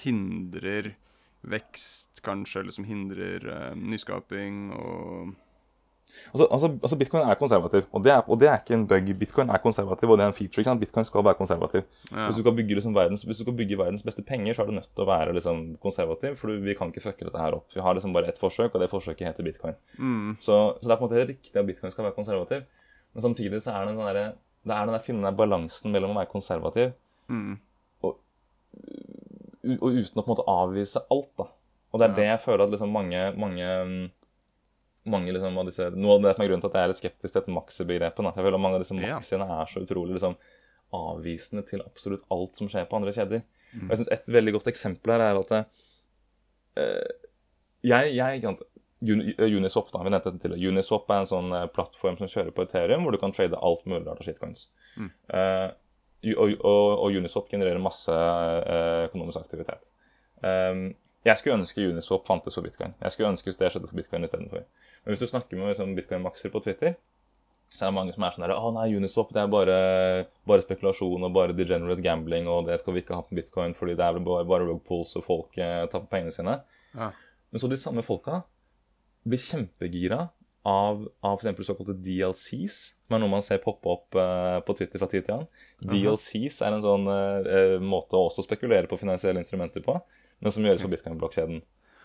hindrer 0.04 0.92
vekst, 1.50 2.20
kanskje, 2.24 2.60
eller 2.60 2.72
som 2.72 2.84
hindrer 2.88 3.44
ehm, 3.52 3.82
nyskaping 3.90 4.70
og 4.76 5.34
Altså, 6.30 6.46
altså, 6.52 6.68
altså 6.82 6.96
Bitcoin 6.98 7.24
er 7.26 7.34
konservativ, 7.34 7.86
og 7.92 8.04
det 8.04 8.12
er, 8.12 8.20
og 8.30 8.38
det 8.38 8.46
er 8.48 8.60
ikke 8.60 8.74
en 8.76 8.84
bug. 8.86 9.08
Bitcoin 9.18 9.48
er 9.50 9.58
konservativ, 9.58 10.10
og 10.10 10.18
det 10.18 10.22
er 10.24 10.28
en 10.30 10.36
feature. 10.36 10.60
ikke 10.62 10.70
sant? 10.70 10.80
Bitcoin 10.80 11.04
skal 11.08 11.24
være 11.26 11.34
konservativ. 11.34 11.82
Ja. 12.12 12.26
Hvis, 12.28 12.36
du 12.36 12.42
skal 12.44 12.54
bygge 12.54 12.74
liksom 12.78 12.94
verdens, 12.94 13.24
hvis 13.26 13.36
du 13.40 13.42
skal 13.42 13.56
bygge 13.58 13.78
verdens 13.80 14.04
beste 14.06 14.22
penger, 14.22 14.54
så 14.54 14.62
er 14.62 14.66
du 14.70 14.72
nødt 14.76 14.86
til 14.94 15.02
å 15.02 15.08
være 15.08 15.34
liksom 15.34 15.76
konservativ, 15.82 16.36
for 16.38 16.46
du- 16.52 16.60
vi 16.62 16.74
kan 16.78 16.92
ikke 16.92 17.02
fucke 17.02 17.24
dette 17.26 17.38
her 17.42 17.56
opp. 17.58 17.66
Vi 17.74 17.80
har 17.82 17.94
liksom 17.98 18.12
bare 18.14 18.28
ett 18.30 18.38
forsøk, 18.38 18.70
og 18.74 18.80
det 18.80 18.90
forsøket 18.90 19.26
heter 19.26 19.42
bitcoin. 19.42 19.74
Mm. 19.98 20.36
Så, 20.40 20.78
så 20.78 20.86
det 20.86 20.92
er 20.94 20.96
på 21.02 21.08
en 21.08 21.10
måte 21.10 21.26
riktig 21.32 21.56
at 21.56 21.66
bitcoin 21.66 21.90
skal 21.90 22.04
være 22.04 22.14
konservativ, 22.14 22.62
men 23.14 23.22
samtidig 23.22 23.60
så 23.66 23.74
er 23.74 23.86
det 23.86 23.96
den 23.96 24.04
derre 24.06 24.26
det 24.64 24.72
er 24.72 24.86
den 24.86 24.94
der 24.94 25.02
finne 25.02 25.34
balansen 25.36 25.90
mellom 25.92 26.14
å 26.14 26.20
være 26.22 26.30
konservativ 26.30 26.92
Mm. 27.28 27.58
og, 28.02 28.16
og 29.80 29.96
uten 29.96 30.20
å 30.20 30.24
på 30.24 30.28
en 30.28 30.32
måte 30.34 30.46
avvise 30.50 31.02
alt. 31.10 31.30
da. 31.40 31.46
Og 31.94 32.00
det 32.00 32.08
er 32.10 32.14
det 32.18 32.26
jeg 32.28 32.40
føler 32.44 32.64
at 32.66 32.72
liksom 32.74 32.90
mange, 32.92 33.20
mange, 33.38 33.68
mm, 33.86 34.10
mange 35.14 35.32
liksom 35.36 35.58
av 35.60 35.66
disse, 35.68 35.90
Noe 35.94 36.16
av 36.16 36.22
det 36.24 36.34
som 36.34 36.42
er 36.44 36.48
grunnen 36.48 36.64
til 36.64 36.70
at 36.72 36.78
jeg 36.78 36.84
er 36.84 36.92
litt 36.92 37.00
skeptisk 37.02 37.32
til 37.32 37.40
dette 37.40 37.54
maxi-begrepet. 37.54 38.28
Jeg 38.30 38.34
føler 38.44 38.58
at 38.58 38.64
Mange 38.64 38.78
av 38.80 38.84
disse 38.84 38.96
Ja. 38.98 39.18
maxiene 39.18 39.46
er 39.46 39.66
så 39.70 39.82
utrolig 39.84 40.16
liksom, 40.16 40.36
avvisende 40.94 41.66
til 41.66 41.82
absolutt 41.84 42.22
alt 42.30 42.56
som 42.56 42.68
skjer 42.68 42.86
på 42.88 42.96
andre 42.96 43.12
kjeder. 43.12 43.42
Og 43.82 43.88
jeg 43.90 43.98
synes 43.98 44.12
Et 44.12 44.28
veldig 44.34 44.52
godt 44.54 44.66
eksempel 44.70 45.10
her 45.12 45.20
er 45.20 45.40
at 45.40 45.50
uh, 46.78 47.08
jeg, 47.82 48.14
jeg 48.14 48.58
Uniswap 49.04 49.90
da, 49.92 50.02
vi 50.02 50.10
nevnte 50.10 50.32
det 50.32 50.40
til. 50.40 50.54
Uniswap 50.70 51.10
er 51.10 51.18
en 51.20 51.26
sånn 51.28 51.50
eh, 51.52 51.66
plattform 51.66 52.16
som 52.16 52.30
kjører 52.30 52.54
på 52.56 52.64
Ethereum, 52.64 53.02
hvor 53.04 53.12
du 53.12 53.18
kan 53.20 53.32
trade 53.36 53.58
alt 53.60 53.82
mulig 53.84 54.06
rart 54.06 54.22
av 54.22 54.24
shitcoins. 54.24 54.68
Mm. 54.96 55.10
Ju- 55.28 55.72
og, 56.32 56.54
og, 56.64 56.90
og 57.04 57.16
Uniswap 57.20 57.50
genererer 57.50 57.82
masse 57.82 58.12
eh, 58.12 59.04
økonomisk 59.08 59.42
aktivitet. 59.42 59.90
Um, 60.44 60.92
jeg 61.24 61.40
skulle 61.40 61.56
ønske 61.56 61.84
Uniswap 61.88 62.26
fantes 62.28 62.56
for 62.56 62.64
bitcoin. 62.64 62.94
Jeg 63.00 63.12
skulle 63.12 63.32
ønske 63.32 63.52
det 63.52 63.70
skjedde 63.72 63.88
for 63.88 63.96
bitcoin 63.96 64.26
istedenfor. 64.26 64.64
Men 65.04 65.14
hvis 65.14 65.24
du 65.24 65.30
snakker 65.30 65.56
med 65.56 65.72
liksom, 65.72 65.94
bitcoin-makser 65.96 66.52
på 66.52 66.60
Twitter, 66.64 66.96
så 67.74 67.84
er 67.84 67.90
det 67.90 67.96
mange 67.96 68.14
som 68.14 68.22
er 68.22 68.34
sånn 68.34 68.44
der, 68.44 68.54
Å 68.54 68.70
nei, 68.76 68.86
Uniswap 68.94 69.32
det 69.34 69.40
er 69.42 69.50
bare, 69.50 69.78
bare 70.46 70.62
spekulasjon 70.62 71.26
og 71.26 71.32
bare 71.34 71.56
degenerate 71.56 72.04
gambling, 72.04 72.46
og 72.50 72.68
det 72.68 72.78
skal 72.82 72.94
vi 72.94 73.02
ikke 73.02 73.16
ha 73.18 73.24
på 73.26 73.38
bitcoin 73.38 73.74
fordi 73.74 73.96
det 73.98 74.06
er 74.06 74.20
bare, 74.20 74.46
bare 74.46 74.68
rug 74.68 74.82
pools 74.86 75.16
og 75.18 75.24
folk 75.26 75.58
eh, 75.58 75.82
tar 75.90 76.04
på 76.04 76.12
pengene 76.12 76.34
sine. 76.34 76.60
Ja. 76.94 77.10
Men 77.50 77.62
så 77.62 77.70
de 77.72 77.80
samme 77.80 78.04
folka 78.06 78.42
blir 79.24 79.40
kjempegira 79.40 80.28
av, 80.64 81.02
av 81.20 81.38
f.eks. 81.42 81.66
såkalte 81.68 81.94
DLCs, 82.00 82.76
som 83.04 83.16
er 83.16 83.20
noe 83.20 83.32
man 83.32 83.44
ser 83.44 83.60
poppe 83.60 83.90
opp 83.92 84.16
uh, 84.16 84.58
på 84.64 84.76
Twitter 84.78 85.00
fra 85.02 85.08
tid 85.12 85.26
til 85.26 85.34
annen. 85.36 85.48
DLCs 85.84 86.62
er 86.64 86.72
en 86.76 86.84
sånn 86.84 87.04
eh, 87.12 87.76
måte 87.84 88.16
å 88.16 88.26
også 88.30 88.46
spekulere 88.46 88.88
på 88.88 88.96
finansielle 89.00 89.42
instrumenter 89.44 89.84
på, 89.84 89.98
men 90.40 90.54
som 90.54 90.64
gjøres 90.64 90.84
på 90.84 90.90
bitcoin-blokkjeden. 90.94 91.60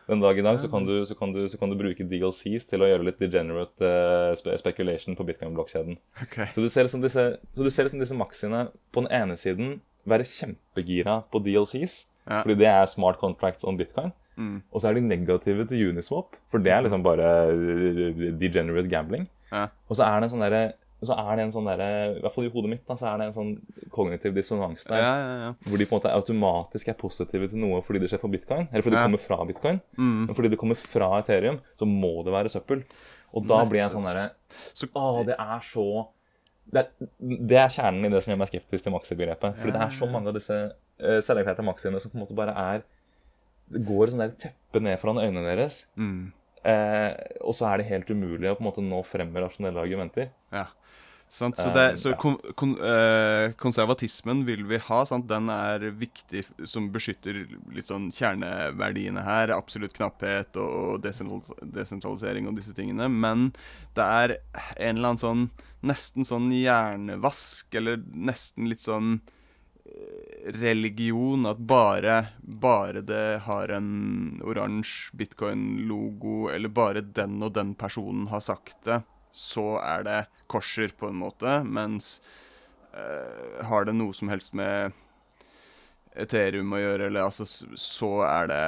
Den 0.09 0.23
dag 0.23 0.39
i 0.41 0.43
dag 0.43 0.57
så 0.59 0.67
kan, 0.71 0.83
du, 0.87 1.05
så, 1.05 1.15
kan 1.15 1.31
du, 1.31 1.43
så 1.51 1.57
kan 1.61 1.69
du 1.71 1.77
bruke 1.77 2.03
DLCs 2.09 2.65
til 2.71 2.81
å 2.81 2.87
gjøre 2.89 3.05
litt 3.11 3.19
degenerate 3.21 3.89
spe 4.39 4.55
speculation 4.57 5.15
på 5.15 5.25
bitcoin-blokkjeden. 5.27 5.99
Okay. 6.25 6.49
Så 6.55 6.63
du 6.65 6.69
ser 6.73 6.87
liksom 6.87 7.03
disse, 7.05 7.25
så 7.53 7.65
du 7.65 7.69
ser 7.71 7.85
liksom 7.87 8.01
disse 8.01 8.17
maxiene 8.17 8.65
på 8.91 9.05
den 9.05 9.13
ene 9.13 9.37
siden 9.39 9.77
være 10.09 10.25
kjempegira 10.25 11.21
på 11.31 11.43
DLCs, 11.45 12.01
Ja. 12.25 12.41
fordi 12.43 12.59
det 12.59 12.67
er 12.69 12.89
smart 12.89 13.17
contracts 13.21 13.63
on 13.65 13.77
bitcoin. 13.77 14.11
Mm. 14.39 14.59
Og 14.71 14.81
så 14.81 14.89
er 14.89 14.97
de 14.97 15.05
negative 15.05 15.65
til 15.69 15.89
Uniswap, 15.91 16.37
for 16.51 16.63
det 16.63 16.71
er 16.71 16.85
liksom 16.85 17.03
bare 17.05 17.31
eh, 17.51 18.29
degenerate 18.39 18.89
gambling. 18.91 19.27
Ja. 19.51 19.67
Og 19.89 19.99
så 19.99 20.07
er 20.07 20.19
det 20.21 20.29
en 20.29 20.37
sånn 20.37 20.45
derre 20.47 20.63
så 20.99 21.15
er 21.15 21.37
det 21.39 21.43
en 21.45 21.51
sånn 21.53 21.67
der, 21.69 21.81
I 22.17 22.19
hvert 22.19 22.33
fall 22.33 22.47
i 22.49 22.51
hodet 22.51 22.71
mitt 22.73 22.81
da, 22.87 22.95
så 22.99 23.07
er 23.07 23.21
det 23.21 23.29
en 23.29 23.35
sånn 23.35 23.51
kognitiv 23.95 24.33
dissonans 24.35 24.83
der. 24.89 24.99
Ja, 24.99 25.11
ja, 25.15 25.37
ja. 25.45 25.51
Hvor 25.63 25.79
de 25.79 25.87
på 25.87 25.95
en 25.95 26.01
måte 26.01 26.11
automatisk 26.11 26.91
er 26.91 26.97
positive 26.99 27.47
til 27.47 27.61
noe 27.61 27.79
fordi 27.87 28.01
det 28.03 28.09
skjer 28.11 28.19
på 28.19 28.31
bitcoin. 28.33 28.67
Eller 28.67 28.83
fordi 28.83 28.97
det 28.97 29.05
kommer 29.05 29.23
fra 29.23 29.37
bitcoin. 29.47 29.79
Mm. 29.95 30.17
Men 30.27 30.35
fordi 30.35 30.51
det 30.51 30.59
kommer 30.59 30.79
fra 30.79 31.09
Ethereum, 31.21 31.61
så 31.79 31.87
må 31.87 32.11
det 32.27 32.35
være 32.35 32.51
søppel. 32.51 32.83
Og 33.31 33.47
da 33.47 33.61
blir 33.69 33.83
jeg 33.83 33.93
sånn 33.93 34.07
derre 34.09 34.31
Så- 34.73 34.89
Å, 34.91 35.23
det 35.23 35.37
er 35.39 35.63
så 35.63 35.87
det, 36.69 36.83
er, 36.83 37.07
det 37.47 37.57
er 37.57 37.71
kjernen 37.73 38.05
i 38.05 38.11
det 38.13 38.21
som 38.23 38.33
gjør 38.33 38.41
meg 38.43 38.51
skeptisk 38.51 38.83
til 38.85 38.93
maxi-begrepet. 38.93 39.55
Fordi 39.57 39.73
det 39.73 39.81
er 39.81 39.95
så 39.95 40.09
mange 40.11 40.29
av 40.29 40.35
disse 40.35 40.57
uh, 40.67 41.19
selverklærte 41.25 41.65
maxiene 41.65 42.01
som 42.01 42.11
på 42.11 42.19
en 42.19 42.25
måte 42.25 42.37
bare 42.37 42.53
er 42.53 42.83
Det 43.69 43.85
går 43.87 44.11
sånn 44.11 44.23
der 44.25 44.35
teppe 44.47 44.81
ned 44.83 44.99
foran 45.01 45.21
øynene 45.21 45.45
deres. 45.45 45.83
Mm. 45.99 46.31
Eh, 46.67 47.13
og 47.39 47.55
så 47.55 47.69
er 47.69 47.79
det 47.79 47.89
helt 47.89 48.09
umulig 48.11 48.49
å 48.49 48.57
på 48.57 48.63
en 48.65 48.67
måte 48.67 48.83
nå 48.83 48.99
frem 49.07 49.31
med 49.31 49.45
rasjonelle 49.45 49.81
argumenter. 49.81 50.31
Ja. 50.51 50.67
Sant? 51.29 51.59
Så, 51.61 51.69
det, 51.73 51.91
Eh, 51.91 51.95
så 52.01 52.15
kon, 52.17 52.39
kon, 52.57 52.73
eh, 52.81 53.51
konservatismen 53.53 54.41
vil 54.47 54.63
vi 54.65 54.79
ha. 54.81 55.03
Sant? 55.05 55.27
Den 55.29 55.49
er 55.53 55.91
viktig 55.93 56.43
som 56.65 56.89
beskytter 56.91 57.45
litt 57.71 57.91
sånn 57.91 58.09
kjerneverdiene 58.11 59.23
her. 59.23 59.53
Absolutt 59.53 59.93
knapphet 59.93 60.57
og, 60.57 61.05
desentralisering 61.05 62.49
og 62.49 62.57
disse 62.57 62.73
tingene. 62.73 63.07
Men 63.07 63.51
det 63.93 64.05
er 64.05 64.37
en 64.77 64.97
eller 64.97 65.13
annen 65.13 65.21
sånn 65.21 65.49
nesten 65.85 66.25
sånn 66.27 66.49
hjernevask, 66.51 67.69
eller 67.77 68.01
nesten 68.11 68.67
litt 68.67 68.81
sånn 68.83 69.19
religion. 70.45 71.45
At 71.45 71.57
bare, 71.57 72.27
bare 72.41 73.01
det 73.01 73.41
har 73.45 73.69
en 73.75 74.41
oransje 74.45 75.17
bitcoin-logo, 75.17 76.49
eller 76.53 76.69
bare 76.69 77.01
den 77.01 77.41
og 77.43 77.53
den 77.57 77.75
personen 77.75 78.27
har 78.33 78.43
sagt 78.45 78.77
det, 78.87 79.01
så 79.31 79.77
er 79.81 80.05
det 80.07 80.19
korser, 80.47 80.95
på 80.97 81.11
en 81.11 81.19
måte. 81.21 81.59
Mens 81.63 82.17
eh, 82.93 83.61
har 83.65 83.85
det 83.85 83.97
noe 83.97 84.15
som 84.17 84.31
helst 84.31 84.55
med 84.57 84.95
Ethereum 86.19 86.73
å 86.73 86.81
gjøre, 86.81 87.07
eller 87.07 87.29
altså, 87.29 87.45
så 87.77 88.11
er 88.27 88.49
det 88.49 88.65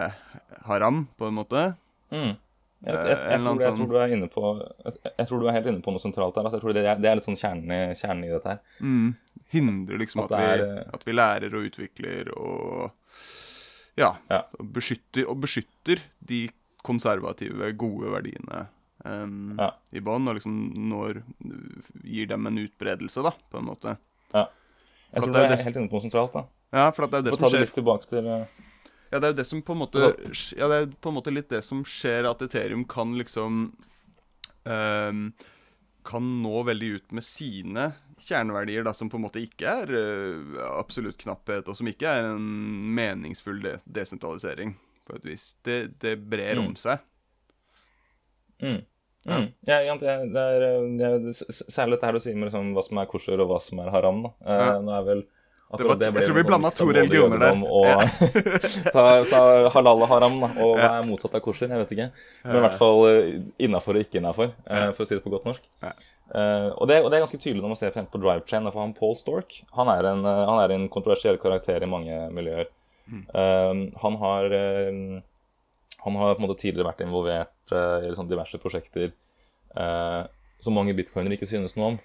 haram, 0.67 1.05
på 1.17 1.27
en 1.27 1.37
måte. 1.41 1.65
Mm. 2.13 2.37
Jeg, 2.81 2.95
jeg, 2.97 3.17
jeg, 3.29 3.41
tror, 3.43 3.59
jeg, 3.61 3.73
tror 3.77 3.89
du 3.91 3.97
er 4.01 4.13
inne 4.15 4.27
på 4.31 4.41
jeg, 4.89 5.25
tror 5.29 5.41
du 5.43 5.43
er 5.45 5.53
helt 5.53 5.67
inne 5.69 5.83
på 5.85 5.91
noe 5.93 6.01
sentralt 6.01 6.37
her. 6.39 6.47
Altså, 6.49 6.73
det, 6.73 6.81
det 6.81 7.09
er 7.09 7.19
litt 7.19 7.27
sånn 7.27 7.37
kjernen, 7.37 7.93
kjernen 7.97 8.23
i 8.25 8.31
dette 8.31 8.55
her. 8.55 8.79
Mm. 8.81 9.11
Hindrer 9.51 9.99
liksom 10.01 10.23
At 10.25 10.31
at, 10.31 10.39
det 10.39 10.65
vi, 10.65 10.79
eh, 10.81 10.89
at 10.95 11.05
vi 11.07 11.15
lærer 11.15 11.55
og 11.55 11.69
utvikler 11.69 12.31
og 12.37 12.91
Ja. 13.99 14.13
Ja. 14.31 14.45
Og, 14.59 14.69
beskytter, 14.73 15.27
og 15.27 15.41
beskytter 15.43 15.99
de 16.23 16.45
konservative, 16.83 17.73
gode 17.77 18.09
verdiene 18.13 18.67
um, 19.05 19.57
Ja. 19.59 19.73
i 19.93 19.99
bånn, 20.01 20.27
og 20.31 20.37
liksom 20.39 20.55
når 20.89 21.19
Gir 22.03 22.27
dem 22.31 22.47
en 22.47 22.57
utbredelse, 22.63 23.21
da, 23.25 23.33
på 23.51 23.59
en 23.59 23.67
måte. 23.67 23.97
Jeg 25.11 25.19
For 25.19 25.27
tror 25.27 25.33
det 25.35 25.41
er 25.43 25.47
du 25.51 25.53
er 25.57 25.63
helt 25.65 25.77
inne 25.81 25.91
på 25.91 25.97
noe 25.99 26.05
sentralt. 26.05 26.33
da 26.37 26.45
Ja, 26.71 26.91
for 26.95 27.03
det 27.11 27.17
er 27.19 27.23
det 27.25 27.31
For 27.33 27.37
å 27.37 27.41
Få 27.41 27.49
ta 27.49 27.57
det 27.57 27.63
litt 27.65 27.73
tilbake 27.75 28.07
til 28.07 28.27
eh, 28.31 28.45
Ja, 29.11 29.19
det 29.19 29.25
er 29.27 29.33
jo 29.33 29.39
det 29.41 29.47
som 29.49 29.61
på 29.67 29.73
en 29.75 29.81
måte 29.83 30.05
Ja, 30.55 30.69
det 30.71 30.77
er 30.77 30.85
på 31.03 31.11
en 31.11 31.17
måte 31.17 31.33
litt 31.35 31.49
det 31.51 31.59
som 31.67 31.81
skjer, 31.83 32.29
at 32.29 32.41
Eterium 32.45 32.85
kan 32.87 33.11
liksom 33.19 33.73
um, 34.63 35.19
Kan 36.07 36.29
nå 36.41 36.63
veldig 36.71 36.93
ut 36.95 37.11
med 37.11 37.27
sine 37.27 37.89
kjerneverdier, 38.27 38.83
da, 38.85 38.93
som 38.93 39.09
på 39.09 39.17
en 39.19 39.25
måte 39.25 39.41
ikke 39.43 39.67
er 39.83 39.91
uh, 39.91 40.61
absolutt 40.79 41.17
knapphet, 41.21 41.67
og 41.71 41.75
som 41.77 41.87
ikke 41.91 42.07
er 42.07 42.29
en 42.33 42.45
meningsfull 42.97 43.61
de 43.65 43.75
desentralisering, 43.85 44.75
på 45.07 45.15
et 45.17 45.25
vis. 45.25 45.55
Det, 45.65 45.79
det 45.99 46.15
brer 46.29 46.55
Mm. 46.61 46.67
om 46.67 46.75
seg. 46.79 46.99
mm. 48.61 48.81
Mm. 49.25 49.51
Ja, 49.69 49.75
ja, 49.85 49.95
det, 50.01 50.09
er- 50.09 50.63
eh, 50.65 51.31
Særlig 51.69 51.97
dette 51.99 52.07
her 52.07 52.13
du 52.17 52.19
sier 52.23 52.35
med 52.35 52.47
liksom, 52.49 52.71
hva 52.73 52.81
som 52.83 52.97
er 52.97 53.05
kosher 53.05 53.39
og 53.43 53.51
hva 53.51 53.59
som 53.61 53.77
er 53.83 53.91
haram. 53.93 54.23
da 54.23 54.31
Ja. 54.41 54.79
Nå 54.81 54.95
er 54.97 55.03
vel 55.05 55.21
Det 55.77 55.87
var- 55.87 55.95
det 56.01 56.07
jeg 56.11 56.25
tror 56.27 56.35
vi 56.35 56.41
sånn 56.43 56.49
blandet 56.51 56.77
to 56.77 56.85
religioner 56.91 57.39
der. 57.39 57.59
Og, 57.77 57.85
ja. 57.85 57.99
ta, 58.91 59.03
ta 59.29 59.41
halal 59.75 60.01
og 60.03 60.09
haram, 60.11 60.39
da. 60.43 60.49
Og 60.65 60.73
hva 60.79 60.89
er 60.99 61.07
motsatt 61.07 61.35
av 61.37 61.43
kosher? 61.45 61.69
Jeg 61.71 61.83
vet 61.85 61.93
ikke. 61.95 62.09
Men 62.45 62.57
i 62.57 62.63
hvert 62.65 62.79
fall 62.79 63.05
innafor 63.59 63.95
og 63.99 64.03
ikke 64.05 64.19
innafor, 64.21 64.51
for 64.67 65.05
å 65.05 65.07
si 65.07 65.15
det 65.15 65.23
på 65.23 65.31
godt 65.33 65.47
norsk. 65.47 65.63
Eh, 66.31 66.69
og, 66.79 66.85
det, 66.87 67.01
og 67.03 67.09
det 67.11 67.17
er 67.17 67.25
ganske 67.25 67.39
tydelig 67.41 67.59
når 67.63 67.73
man 67.73 67.79
ser 67.79 67.91
på 67.91 68.19
Drive 68.19 68.39
Drivechain. 68.39 68.69
For 68.71 68.79
han 68.79 68.93
Paul 68.95 69.17
Stork 69.19 69.57
han 69.75 69.89
er, 69.91 70.07
en, 70.13 70.21
eh, 70.25 70.43
han 70.47 70.61
er 70.63 70.75
en 70.77 70.85
kontroversiell 70.91 71.39
karakter 71.41 71.83
i 71.83 71.89
mange 71.91 72.19
miljøer. 72.35 72.69
Mm. 73.11 73.25
Eh, 73.35 73.81
han 74.03 74.15
har 74.21 74.53
eh, 74.55 75.01
Han 76.01 76.15
har 76.17 76.33
på 76.33 76.41
en 76.41 76.47
måte 76.47 76.61
tidligere 76.63 76.87
vært 76.87 77.03
involvert 77.05 77.71
eh, 77.75 78.05
i 78.07 78.09
liksom 78.09 78.29
diverse 78.29 78.57
prosjekter 78.57 79.11
eh, 79.77 80.21
som 80.61 80.73
mange 80.73 80.95
bitcoinere 80.97 81.35
ikke 81.37 81.49
synes 81.49 81.75
noe 81.77 81.91
om. 81.91 81.99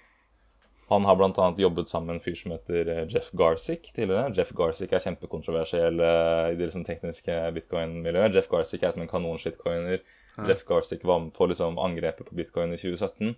Han 0.89 1.03
har 1.05 1.17
bl.a. 1.19 1.47
jobbet 1.59 1.89
sammen 1.91 2.07
med 2.07 2.15
en 2.19 2.23
fyr 2.23 2.35
som 2.39 2.53
heter 2.55 2.87
eh, 2.93 3.03
Jeff 3.11 3.29
Garsick 3.35 3.89
tidligere. 3.95 4.29
Jeff 4.37 4.53
Garsick 4.55 4.93
er 4.95 5.03
kjempekontroversiell 5.03 5.99
eh, 5.99 6.51
i 6.53 6.55
det 6.55 6.69
liksom 6.69 6.85
tekniske 6.87 7.35
bitcoin-miljøet. 7.57 8.35
Jeff 8.37 8.47
Garsick 8.51 8.83
er 8.87 8.93
som 8.95 9.03
en 9.03 9.11
kanonshitcoiner. 9.11 9.99
Jeff 10.47 10.63
Garsick 10.69 11.03
var 11.03 11.19
med 11.25 11.33
på 11.35 11.47
liksom 11.49 11.79
angrepet 11.81 12.27
på 12.29 12.35
bitcoin 12.37 12.71
i 12.75 12.77
2017. 12.79 13.33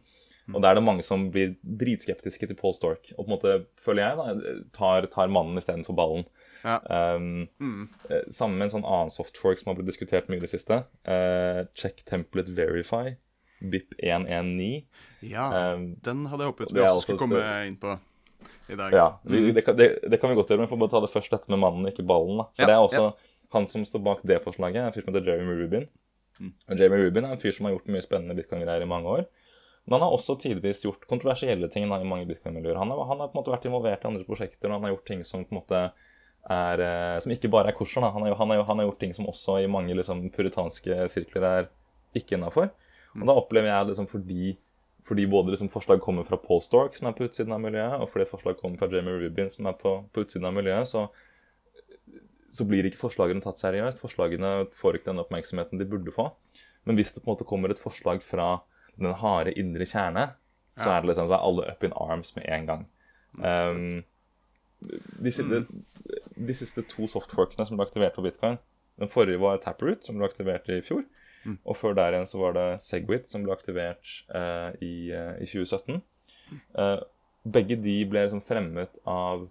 Og 0.49 0.61
da 0.63 0.71
er 0.71 0.79
det 0.79 0.83
mange 0.83 1.03
som 1.05 1.27
blir 1.31 1.51
dritskeptiske 1.61 2.47
til 2.49 2.57
Paul 2.57 2.73
Stork. 2.73 3.11
Og 3.15 3.21
på 3.21 3.27
en 3.27 3.33
måte, 3.35 3.51
føler 3.81 4.01
jeg, 4.01 4.17
da, 4.17 4.53
tar, 4.73 5.05
tar 5.13 5.29
mannen 5.33 5.57
istedenfor 5.61 5.93
ballen. 5.97 6.25
Ja. 6.65 6.79
Um, 7.15 7.47
Mm. 7.61 7.83
eh, 8.09 8.23
Sammen 8.33 8.57
med 8.57 8.65
en 8.67 8.73
sånn 8.79 8.85
annen 8.89 9.13
softfork 9.13 9.61
som 9.61 9.69
har 9.71 9.77
blitt 9.79 9.89
diskutert 9.91 10.27
mye 10.29 10.41
i 10.41 10.45
det 10.45 10.49
siste. 10.53 10.81
Uh, 11.07 11.65
check 11.77 12.01
Template 12.05 12.51
Verify. 12.57 13.15
BIP 13.61 13.93
119. 14.01 14.85
Ja, 15.21 15.73
Um, 15.75 15.95
den 16.05 16.25
hadde 16.31 16.45
jeg 16.45 16.53
håpet 16.53 16.71
vi 16.73 16.79
også 16.81 17.01
skulle 17.03 17.19
komme 17.19 17.39
komme 17.41 17.67
inn 17.67 17.75
på 17.81 17.97
i 18.69 18.75
dag. 18.79 18.93
Ja, 18.93 19.07
vi, 19.23 19.39
Mm. 19.41 19.53
det, 19.55 19.65
kan, 19.65 19.75
det, 19.75 19.87
det 20.09 20.19
kan 20.21 20.29
vi 20.29 20.35
godt 20.35 20.47
gjøre, 20.47 20.59
men 20.61 20.67
vi 20.67 20.71
får 20.75 20.79
bare 20.79 20.93
ta 20.93 21.01
det 21.01 21.09
først 21.11 21.31
dette 21.33 21.49
med 21.51 21.59
mannen, 21.59 21.85
ikke 21.91 22.05
ballen. 22.07 22.37
da. 22.37 22.43
For 22.55 22.61
Ja, 22.63 22.67
det 22.67 22.75
er 22.75 22.85
også 22.87 23.13
han 23.51 23.67
som 23.67 23.83
står 23.85 24.03
bak 24.05 24.21
det 24.23 24.41
forslaget, 24.43 24.75
en 24.85 24.93
fyr 24.93 25.03
som 25.03 25.13
heter 25.13 25.25
Jeremy 25.27 25.55
Rubin. 25.63 25.87
Mm. 26.39 26.53
Og 26.69 26.77
Jeremy 26.79 27.01
Rubin 27.07 27.25
er 27.25 27.31
en 27.35 27.37
fyr 27.41 27.51
som 27.51 27.65
har 27.65 27.73
gjort 27.75 27.87
mye 27.91 28.01
spennende 28.05 28.35
bitcoin-greier 28.37 28.81
i 28.85 28.85
mange 28.87 29.07
år. 29.09 29.25
Men 29.87 29.93
han 29.97 30.01
har 30.05 30.13
også 30.15 30.37
tidvis 30.39 30.83
gjort 30.85 31.07
kontroversielle 31.09 31.67
ting 31.73 31.89
da, 31.89 31.97
i 31.99 32.05
mange 32.07 32.27
bitcoin-miljøer. 32.29 32.77
Han, 32.77 32.89
har- 32.93 33.07
han 33.09 33.19
har 33.19 33.27
på 33.27 33.35
en 33.35 33.41
måte 33.43 33.51
vært 33.51 33.65
involvert 33.65 34.05
i 34.05 34.07
andre 34.07 34.23
prosjekter, 34.23 34.67
og 34.69 34.77
han 34.77 34.83
har 34.83 34.93
gjort 34.95 35.05
ting 35.05 35.23
som 35.25 35.43
på 35.43 35.51
en 35.55 35.59
måte 35.63 35.91
er 36.49 36.79
eh, 36.79 37.19
Som 37.19 37.31
ikke 37.33 37.49
bare 37.51 37.67
er 37.73 37.75
kurser. 37.75 38.01
Han 38.01 38.21
har, 38.23 38.35
han, 38.35 38.49
har, 38.49 38.63
han 38.63 38.77
har 38.79 38.85
gjort 38.87 38.99
ting 38.99 39.13
som 39.13 39.25
også 39.27 39.57
i 39.63 39.67
mange 39.67 39.93
liksom, 39.97 40.29
puritanske 40.31 41.09
sirkler 41.09 41.43
er 41.43 41.67
ikke 42.15 42.37
innafor. 42.37 42.69
Og 43.19 43.25
da 43.27 43.33
opplever 43.33 43.67
jeg 43.67 43.87
liksom 43.89 44.07
fordi 44.07 44.57
fordi 45.09 45.25
både 45.29 45.53
liksom 45.55 45.71
forslag 45.73 46.01
kommer 46.05 46.23
fra 46.27 46.37
Paul 46.41 46.61
Stork, 46.61 46.95
som 46.97 47.09
er 47.09 47.15
på 47.17 47.25
utsiden 47.25 47.53
av 47.55 47.61
miljøet, 47.63 47.97
og 47.99 48.11
fordi 48.13 48.27
et 48.27 48.31
forslag 48.31 48.59
kommer 48.61 48.77
fra 48.77 48.89
Jamie 48.93 49.17
Rubin, 49.23 49.49
som 49.49 49.65
er 49.69 49.77
på, 49.79 49.95
på 50.13 50.23
utsiden 50.25 50.45
av 50.49 50.53
miljøet, 50.55 50.89
så, 50.91 51.07
så 52.53 52.65
blir 52.69 52.85
ikke 52.89 53.01
forslagene 53.01 53.41
tatt 53.43 53.61
seriøst. 53.61 54.01
Forslagene 54.01 54.51
får 54.77 54.99
ikke 54.99 55.09
den 55.11 55.23
oppmerksomheten 55.23 55.81
de 55.81 55.87
burde 55.89 56.13
få. 56.13 56.29
Men 56.87 56.99
hvis 56.99 57.15
det 57.15 57.23
på 57.23 57.29
en 57.29 57.35
måte 57.35 57.47
kommer 57.49 57.73
et 57.73 57.81
forslag 57.81 58.21
fra 58.25 58.59
den 58.99 59.13
harde 59.21 59.53
indre 59.59 59.87
kjerne, 59.89 60.29
så 60.79 60.87
Ja. 60.87 60.95
er 60.97 61.01
det 61.03 61.09
liksom 61.11 61.27
da 61.27 61.35
er 61.35 61.43
alle 61.49 61.65
up 61.71 61.83
in 61.83 61.93
arms 61.99 62.35
med 62.37 62.45
en 62.47 62.65
gang. 62.69 62.85
Um, 63.39 64.03
de, 64.79 65.31
de, 65.31 65.65
de 66.47 66.53
siste 66.55 66.85
to 66.87 67.07
softforkene 67.11 67.65
som 67.67 67.77
ble 67.77 67.85
aktivert 67.85 68.15
på 68.15 68.23
bitcoin 68.25 68.55
Den 68.99 69.11
forrige 69.11 69.39
var 69.39 69.59
Taproot, 69.61 70.05
som 70.07 70.17
ble 70.17 70.27
aktivert 70.27 70.67
i 70.71 70.79
fjor. 70.83 71.03
Og 71.47 71.77
før 71.77 71.95
der 71.97 72.15
igjen 72.15 72.27
så 72.29 72.41
var 72.41 72.57
det 72.57 72.67
Segwit, 72.83 73.29
som 73.31 73.45
ble 73.45 73.53
aktivert 73.55 74.11
eh, 74.35 74.75
i, 74.83 74.93
eh, 75.15 75.37
i 75.39 75.47
2017. 75.47 76.01
Eh, 76.51 76.97
begge 77.47 77.79
de 77.79 77.95
ble 78.09 78.25
liksom 78.25 78.43
fremmet 78.45 78.99
av 79.07 79.47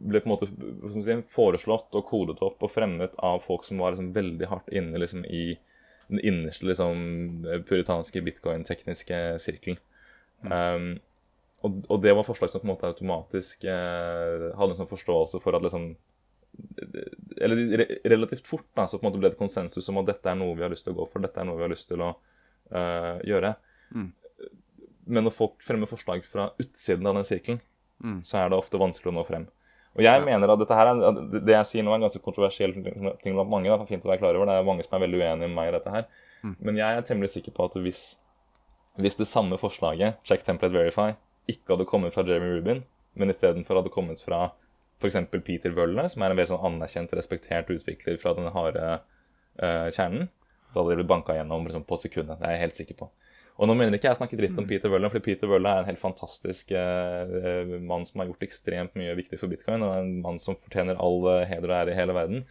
Ble 0.00 0.20
på 0.22 0.28
en 0.28 0.32
måte 0.32 0.46
si, 1.04 1.14
foreslått 1.28 1.96
og 1.98 2.06
kodet 2.08 2.38
opp 2.46 2.62
og 2.64 2.70
fremmet 2.72 3.16
av 3.26 3.42
folk 3.44 3.66
som 3.66 3.80
var 3.82 3.92
liksom 3.92 4.14
veldig 4.14 4.46
hardt 4.48 4.70
inne 4.72 5.00
liksom 5.02 5.26
i 5.28 5.58
den 6.08 6.20
innerste 6.24 6.64
liksom 6.64 7.42
puritanske 7.68 8.22
bitcoin-tekniske 8.24 9.18
sirkelen. 9.42 9.80
Um, 10.46 10.94
og, 11.66 11.82
og 11.92 12.00
det 12.00 12.14
var 12.16 12.24
forslag 12.24 12.52
som 12.52 12.62
på 12.62 12.68
en 12.68 12.72
måte 12.72 12.88
automatisk 12.88 13.66
eh, 13.68 14.46
hadde 14.56 14.72
en 14.72 14.78
sånn 14.78 14.90
forståelse 14.90 15.40
for 15.42 15.56
at 15.56 15.66
liksom 15.66 15.90
Eller 17.40 17.86
relativt 18.04 18.46
fort 18.46 18.66
da, 18.76 18.86
så 18.86 18.98
på 18.98 19.04
en 19.06 19.10
måte 19.12 19.20
ble 19.22 19.30
det 19.32 19.38
konsensus 19.40 19.88
om 19.88 19.98
at 20.02 20.06
dette 20.12 20.30
er 20.32 20.38
noe 20.40 20.54
vi 20.56 20.62
har 20.64 20.72
lyst 20.72 20.84
til 20.86 20.94
å 20.94 20.98
gå 21.00 21.06
for, 21.12 21.22
dette 21.24 21.40
er 21.40 21.46
noe 21.48 21.56
vi 21.58 21.64
har 21.66 21.72
lyst 21.72 21.88
til 21.88 22.02
å 22.04 22.10
uh, 22.74 23.16
gjøre. 23.26 23.54
Mm. 23.94 24.12
Men 25.10 25.24
når 25.26 25.34
folk 25.34 25.62
fremmer 25.66 25.90
forslag 25.90 26.24
fra 26.28 26.50
utsiden 26.62 27.06
av 27.10 27.14
den 27.20 27.24
sirkelen, 27.28 27.60
Mm. 28.00 28.22
så 28.24 28.38
er 28.40 28.48
det 28.48 28.56
ofte 28.56 28.78
vanskelig 28.80 29.10
å 29.10 29.12
nå 29.12 29.22
frem. 29.28 29.42
Og 29.92 30.00
jeg 30.00 30.20
Ja. 30.20 30.24
mener 30.24 30.48
at 30.48 30.58
dette 30.58 30.72
her 30.72 30.86
er, 30.86 31.02
at 31.04 31.30
det 31.44 31.52
jeg 31.52 31.66
sier 31.68 31.82
nå, 31.84 31.90
er 31.92 31.96
en 31.96 32.06
ganske 32.08 32.22
kontroversiell 32.24 32.72
ting 33.20 33.34
blant 33.34 33.50
mange. 33.50 33.64
Da. 33.68 33.76
Det 33.76 33.82
er 33.82 33.90
fint 33.92 34.04
å 34.06 34.08
være 34.08 34.20
klar 34.22 34.34
over. 34.36 34.46
Det 34.46 34.54
er 34.56 34.64
mange 34.64 34.82
som 34.86 34.96
er 34.96 35.06
veldig 35.06 35.20
uenige 35.20 35.48
med 35.48 35.54
meg 35.54 35.68
i 35.68 35.74
dette 35.76 35.90
her. 35.90 36.06
Mm. 36.42 36.56
Men 36.60 36.76
jeg 36.76 36.96
er 36.96 37.02
temmelig 37.02 37.28
sikker 37.34 37.52
på 37.52 37.64
at 37.66 37.74
hvis, 37.76 38.16
hvis 38.96 39.16
det 39.20 39.26
samme 39.28 39.58
forslaget, 39.60 40.16
Check 40.24 40.40
Template 40.46 40.72
Verify, 40.72 41.12
ikke 41.46 41.76
hadde 41.76 41.84
kommet 41.84 42.14
fra 42.14 42.24
Jeremy 42.24 42.56
Rubin, 42.56 42.84
men 43.16 43.28
istedenfor 43.28 43.82
hadde 43.82 43.92
kommet 43.92 44.22
fra 44.24 44.52
f.eks. 45.00 45.16
Peter 45.46 45.72
Wølle, 45.76 46.04
som 46.12 46.22
er 46.22 46.32
en 46.32 46.38
veldig 46.38 46.52
sånn 46.52 46.66
anerkjent, 46.72 47.14
respektert 47.16 47.70
utvikler 47.72 48.18
fra 48.20 48.34
den 48.36 48.50
harde 48.54 48.84
uh, 49.00 49.88
kjernen, 49.94 50.28
så 50.70 50.80
hadde 50.82 50.92
de 50.94 51.00
blitt 51.00 51.10
banka 51.10 51.34
gjennom 51.34 51.64
liksom, 51.66 51.86
på 51.88 51.98
sekundet. 51.98 52.38
Det 52.40 52.46
er 52.46 52.56
jeg 52.56 52.64
helt 52.66 52.80
sikker 52.82 52.98
på. 53.00 53.10
Og 53.60 53.68
nå 53.68 53.74
mener 53.76 53.92
ikke 53.96 54.08
jeg 54.08 54.16
snakke 54.16 54.36
dritt 54.38 54.56
om 54.60 54.64
Peter 54.68 54.88
Wølle, 54.92 55.10
fordi 55.12 55.24
Peter 55.26 55.50
Wølle 55.50 55.68
er 55.68 55.82
en 55.82 55.88
helt 55.90 56.00
fantastisk 56.00 56.70
uh, 56.72 57.72
mann 57.84 58.06
som 58.08 58.22
har 58.22 58.30
gjort 58.30 58.44
ekstremt 58.46 58.94
mye 58.96 59.16
viktig 59.18 59.36
for 59.40 59.52
bitcoin, 59.52 59.82
og 59.84 59.96
en 59.98 60.12
mann 60.24 60.38
som 60.40 60.56
fortjener 60.56 61.00
all 61.02 61.18
uh, 61.26 61.42
heder 61.48 61.68
og 61.68 61.76
ære 61.82 61.92
i 61.92 61.98
hele 61.98 62.16
verden. 62.16 62.44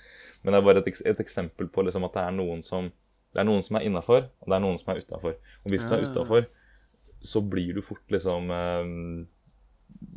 Men 0.44 0.54
det 0.54 0.60
er 0.60 0.68
bare 0.68 0.84
et, 0.84 0.92
et 1.14 1.24
eksempel 1.24 1.70
på 1.74 1.86
liksom, 1.88 2.06
at 2.06 2.18
det 2.18 2.26
er 2.28 2.36
noen 2.38 2.66
som 2.66 2.92
det 3.30 3.44
er 3.44 3.46
noen 3.46 3.62
som 3.62 3.78
er 3.78 3.84
innafor, 3.86 4.24
og 4.42 4.48
det 4.50 4.56
er 4.58 4.62
noen 4.64 4.78
som 4.82 4.88
er 4.90 5.04
utafor. 5.04 5.36
Og 5.62 5.70
hvis 5.70 5.84
du 5.86 5.92
er 5.94 6.02
Ja. 6.02 6.08
utafor, 6.10 6.48
så 7.22 7.42
blir 7.46 7.76
du 7.78 7.82
fort 7.86 8.10
liksom 8.10 8.50
eh, 8.50 8.88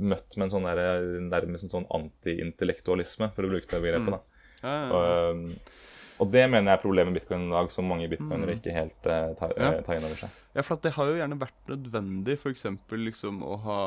møtt 0.03 0.37
med 0.37 0.49
en 0.49 0.55
sånn 0.57 0.68
der, 0.68 1.07
nærmest 1.31 1.68
en 1.68 1.77
sånn 1.77 1.89
anti-intellektualisme, 1.95 3.31
for 3.37 3.47
å 3.47 3.53
bruke 3.53 3.68
det 3.70 3.83
begrepet. 3.85 4.18
da. 4.18 4.45
Ja, 4.62 4.73
ja, 4.73 4.83
ja. 4.83 4.93
Og, 4.93 5.37
um, 5.37 5.91
og 6.23 6.29
det 6.31 6.45
mener 6.47 6.70
jeg 6.70 6.79
er 6.79 6.83
problemet 6.83 7.11
med 7.11 7.18
bitcoin 7.18 7.49
i 7.49 7.51
dag, 7.51 7.70
som 7.75 7.89
mange 7.91 8.07
bitcoinere 8.11 8.55
ikke 8.55 8.75
helt 8.75 9.09
uh, 9.09 9.33
tar, 9.39 9.55
eh, 9.57 9.79
tar 9.83 9.99
inn 9.99 10.07
over 10.07 10.20
seg. 10.20 10.37
Ja, 10.55 10.62
for 10.62 10.79
det 10.85 10.93
har 10.95 11.09
jo 11.09 11.16
gjerne 11.16 11.39
vært 11.41 11.70
nødvendig, 11.70 12.37
f.eks. 12.37 12.66
liksom 12.93 13.41
å 13.41 13.57
ha 13.64 13.79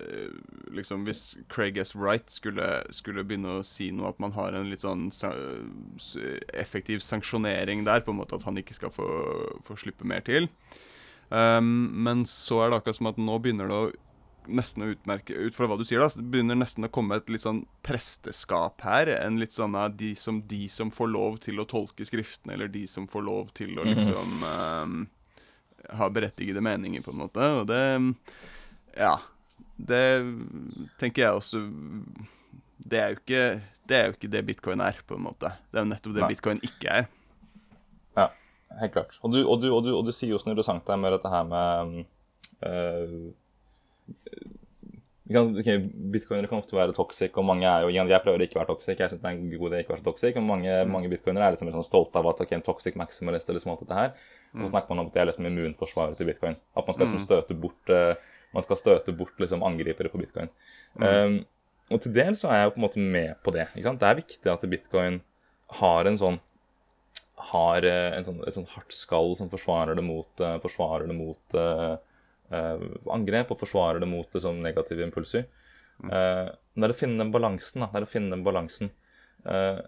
eh, 0.00 0.32
Liksom 0.76 1.04
hvis 1.06 1.20
Craig 1.52 1.78
S. 1.78 1.92
Wright 1.94 2.32
skulle, 2.32 2.66
skulle 2.96 3.24
begynne 3.24 3.58
å 3.60 3.66
si 3.66 3.90
noe, 3.94 4.10
at 4.10 4.18
man 4.22 4.34
har 4.36 4.56
en 4.56 4.70
litt 4.72 4.82
sånn 4.82 5.06
effektiv 6.56 7.04
sanksjonering 7.04 7.84
der, 7.86 8.02
på 8.04 8.12
en 8.12 8.18
måte 8.18 8.36
at 8.40 8.48
han 8.48 8.58
ikke 8.60 8.76
skal 8.76 8.92
få, 8.92 9.06
få 9.68 9.78
slippe 9.80 10.08
mer 10.08 10.24
til. 10.26 10.50
Um, 11.28 11.88
men 12.06 12.26
så 12.28 12.64
er 12.64 12.70
det 12.70 12.80
akkurat 12.80 12.98
som 12.98 13.08
at 13.10 13.20
nå 13.20 13.38
begynner 13.42 13.70
det 13.70 13.78
å 13.78 13.94
nesten 14.48 14.84
å 14.84 14.90
utmerke 14.92 15.34
Ut 15.34 15.56
fra 15.56 15.68
hva 15.68 15.78
du 15.78 15.84
sier, 15.86 16.00
da, 16.02 16.08
så 16.10 16.20
det 16.20 16.30
begynner 16.32 16.58
nesten 16.58 16.86
å 16.86 16.92
komme 16.92 17.18
et 17.18 17.30
litt 17.32 17.44
sånn 17.44 17.64
presteskap 17.86 18.84
her. 18.86 19.10
En 19.18 19.40
litt 19.40 19.56
sånn 19.56 19.76
av 19.78 19.96
de 19.98 20.14
som, 20.18 20.40
de 20.48 20.66
som 20.72 20.90
får 20.94 21.12
lov 21.12 21.38
til 21.44 21.62
å 21.62 21.68
tolke 21.68 22.06
skriftene, 22.08 22.56
eller 22.56 22.72
de 22.72 22.86
som 22.90 23.08
får 23.10 23.26
lov 23.26 23.54
til 23.56 23.78
å 23.78 23.86
liksom 23.86 24.44
um, 24.46 24.98
ha 26.00 26.10
berettigede 26.10 26.62
meninger, 26.64 27.04
på 27.04 27.14
en 27.14 27.24
måte. 27.26 27.48
Og 27.62 27.66
det 27.70 27.82
Ja. 28.96 29.16
Det 29.76 30.24
tenker 30.96 31.20
jeg 31.20 31.36
også 31.36 31.58
Det 32.80 32.96
er 32.96 33.10
jo 33.12 33.18
ikke 33.20 33.42
det 33.86 33.96
er 33.96 34.08
jo 34.08 34.14
ikke 34.16 34.30
det 34.32 34.42
bitcoin 34.48 34.82
er, 34.82 34.98
på 35.06 35.14
en 35.14 35.22
måte. 35.28 35.52
Det 35.70 35.78
er 35.78 35.84
jo 35.84 35.90
nettopp 35.92 36.14
det 36.16 36.22
Nei. 36.24 36.30
bitcoin 36.32 36.60
ikke 36.66 36.90
er. 36.90 37.04
Ja, 38.18 38.28
helt 38.80 38.94
klart. 38.96 39.14
Og 39.22 39.34
du, 39.34 39.40
og 39.44 39.60
du, 39.62 39.68
og 39.70 39.84
du, 39.86 39.92
og 39.94 40.08
du 40.08 40.12
sier 40.14 40.32
jo 40.32 40.40
så 40.42 40.50
interessant 40.50 40.82
interessant 40.82 40.88
der 40.90 40.98
med 41.02 41.14
dette 41.14 41.30
her 41.30 41.44
med 41.46 41.92
uh, 42.66 43.28
okay, 45.26 45.80
Bitcoinere 46.12 46.50
kan 46.50 46.60
ofte 46.62 46.76
være 46.76 46.94
toxic, 46.94 47.34
og 47.34 47.46
mange 47.48 47.66
er 47.66 47.82
jo 47.82 47.90
igjen, 47.90 48.08
Jeg 48.12 48.22
prøver 48.22 48.44
ikke 48.46 48.58
å 48.58 48.62
være 48.62 48.72
toxic, 48.74 48.98
jeg 48.98 49.10
synes 49.10 49.22
det 49.22 49.30
er 49.30 49.34
en 49.34 49.50
god 49.50 49.68
idé 49.70 49.82
ikke 49.82 49.92
å 49.92 49.96
være 49.96 50.04
så 50.04 50.10
toxic, 50.10 50.38
Og 50.38 50.46
mange, 50.46 50.78
mange 50.92 51.10
bitcoinere 51.10 51.48
er 51.48 51.56
liksom 51.56 51.72
sånn 51.74 51.88
stolte 51.88 52.22
av 52.22 52.30
at 52.30 52.44
ok, 52.44 52.54
en 52.56 52.66
toxic 52.66 52.96
maximalist 53.00 53.50
eller 53.50 53.68
alt 53.72 53.82
dette 53.82 54.00
her. 54.00 54.16
Og 54.54 54.64
så 54.64 54.72
snakker 54.72 54.94
man 54.94 55.02
om 55.02 55.10
at 55.10 55.16
det 55.16 55.22
er 55.22 55.28
liksom 55.30 55.48
immunforsvaret 55.50 56.16
til 56.16 56.30
bitcoin. 56.30 56.56
At 56.76 56.86
man 56.86 56.96
skal 56.96 57.08
liksom 57.08 57.24
støte 57.24 57.58
bort 57.58 57.92
eh, 57.92 58.14
man 58.56 58.64
skal 58.64 58.78
støte 58.80 59.12
bort 59.12 59.36
liksom 59.42 59.64
angripere 59.66 60.08
på 60.08 60.20
bitcoin. 60.20 60.50
Um, 60.96 61.40
og 61.92 62.02
til 62.02 62.14
dels 62.16 62.40
så 62.42 62.50
er 62.50 62.60
jeg 62.60 62.68
jo 62.68 62.74
på 62.74 62.80
en 62.80 62.86
måte 62.86 63.02
med 63.02 63.34
på 63.44 63.52
det. 63.54 63.68
ikke 63.74 63.86
sant? 63.86 64.00
Det 64.02 64.08
er 64.08 64.20
viktig 64.22 64.52
at 64.52 64.66
bitcoin 64.70 65.20
har 65.80 66.08
en 66.08 66.18
sånn 66.20 66.38
har 67.50 67.84
eh, 67.84 68.14
en 68.16 68.24
sånn, 68.24 68.38
et 68.48 68.54
sånn 68.56 68.68
hardt 68.72 68.94
skall 68.96 69.34
som 69.36 69.50
forsvarer 69.52 69.98
det 69.98 70.04
mot, 70.06 70.30
eh, 70.40 70.56
forsvarer 70.62 71.10
det 71.10 71.16
mot 71.18 71.56
angrep 72.50 73.50
og 73.50 73.60
forsvarer 73.62 74.02
det 74.02 74.08
mot 74.10 74.28
liksom, 74.34 74.62
negative 74.64 75.04
impulser. 75.06 75.46
Eh, 76.04 76.46
men 76.48 76.84
det 76.84 76.88
er 76.88 76.94
å 76.94 76.98
finne 76.98 77.22
den 77.22 77.34
balansen. 77.34 77.82
da, 77.82 77.90
det 77.92 78.02
er 78.02 78.08
å 78.08 78.10
finne 78.10 78.34
den 78.34 78.44
balansen. 78.46 78.92
Eh, 79.44 79.80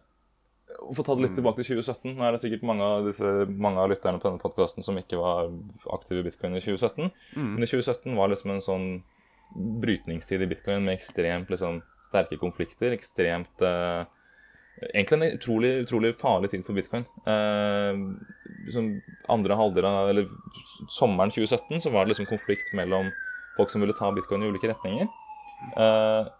og 0.79 0.95
For 0.95 1.03
å 1.03 1.07
ta 1.07 1.17
det 1.17 1.25
litt 1.27 1.37
tilbake 1.39 1.63
til 1.63 1.79
2017. 1.81 2.15
Nå 2.15 2.25
er 2.25 2.35
det 2.35 2.43
sikkert 2.43 2.67
mange 2.69 2.85
av, 2.85 3.07
disse, 3.07 3.31
mange 3.49 3.83
av 3.83 3.91
lytterne 3.91 4.21
på 4.21 4.29
denne 4.29 4.43
podkasten 4.43 4.85
som 4.85 4.99
ikke 5.01 5.21
var 5.21 5.49
aktive 5.97 6.23
i 6.23 6.27
bitcoin 6.29 6.59
i 6.59 6.63
2017. 6.63 7.09
Men 7.57 7.65
i 7.65 7.71
2017 7.71 8.19
var 8.19 8.31
liksom 8.33 8.53
en 8.55 8.65
sånn 8.65 8.89
brytningstid 9.83 10.45
i 10.45 10.49
bitcoin 10.51 10.85
med 10.85 10.99
ekstremt 10.99 11.51
liksom, 11.51 11.81
sterke 12.05 12.39
konflikter. 12.41 12.93
Ekstremt 12.95 13.65
eh, 13.65 14.05
Egentlig 14.93 15.17
en 15.19 15.39
utrolig, 15.39 15.71
utrolig 15.85 16.13
farlig 16.21 16.51
tid 16.53 16.65
for 16.67 16.79
bitcoin. 16.79 17.07
Eh, 17.27 18.01
liksom 18.65 18.91
andre 19.29 19.57
halvdel 19.59 19.89
av 19.89 20.11
Eller 20.11 20.29
sommeren 20.89 21.33
2017 21.35 21.81
så 21.85 21.93
var 21.95 22.05
det 22.05 22.15
liksom 22.15 22.29
konflikt 22.31 22.73
mellom 22.77 23.11
folk 23.57 23.73
som 23.73 23.83
ville 23.83 23.97
ta 23.99 24.13
bitcoin 24.15 24.45
i 24.45 24.51
ulike 24.53 24.71
retninger. 24.71 25.09
Eh, 25.77 26.31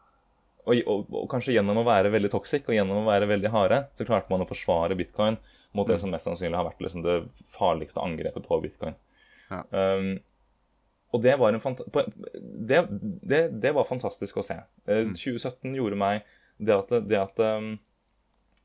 og, 0.69 0.83
og, 0.85 1.13
og 1.23 1.29
kanskje 1.33 1.57
gjennom 1.57 1.81
å 1.81 1.87
være 1.87 2.13
veldig 2.13 2.31
toxic 2.33 2.67
og 2.69 2.77
gjennom 2.77 3.01
å 3.01 3.09
være 3.09 3.29
veldig 3.31 3.53
harde, 3.55 3.83
så 3.97 4.07
klarte 4.07 4.31
man 4.33 4.45
å 4.45 4.49
forsvare 4.49 4.99
bitcoin 4.99 5.39
mot 5.77 5.89
det 5.89 5.99
som 6.03 6.13
mest 6.13 6.29
sannsynlig 6.29 6.59
har 6.59 6.69
vært 6.69 6.83
liksom 6.85 7.05
det 7.05 7.19
farligste 7.55 8.03
angrepet 8.05 8.47
på 8.47 8.61
bitcoin. 8.63 8.97
Ja. 9.49 9.63
Um, 9.73 10.19
og 11.17 11.23
det 11.25 11.39
var, 11.41 11.55
en 11.57 11.63
det, 12.69 12.83
det, 13.25 13.43
det 13.63 13.73
var 13.73 13.89
fantastisk 13.89 14.41
å 14.41 14.45
se. 14.45 14.59
Eh, 14.85 15.09
2017 15.17 15.73
gjorde 15.73 15.97
meg 15.97 16.27
det 16.61 16.75
at, 16.75 16.93
det 17.09 17.21
at, 17.21 17.41
um, 17.41 17.79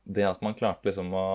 det 0.04 0.26
at 0.28 0.41
man 0.43 0.56
klarte 0.58 0.88
liksom 0.88 1.14
å 1.16 1.28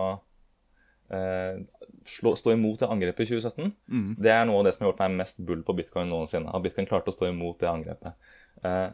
eh, 1.14 1.60
slå, 2.08 2.34
stå 2.36 2.52
imot 2.54 2.82
det 2.82 2.90
angrepet 2.90 3.24
i 3.24 3.30
2017, 3.32 3.72
det 4.20 4.32
er 4.34 4.46
noe 4.48 4.60
av 4.60 4.68
det 4.68 4.74
som 4.76 4.84
har 4.84 4.92
gjort 4.92 5.02
meg 5.06 5.18
mest 5.22 5.42
bull 5.48 5.64
på 5.66 5.76
bitcoin 5.80 6.10
noensinne. 6.12 6.52
At 6.52 6.64
bitcoin 6.64 6.88
klarte 6.90 7.12
å 7.12 7.16
stå 7.16 7.30
imot 7.30 7.60
det 7.62 7.70
angrepet. 7.70 8.30
Eh, 8.62 8.86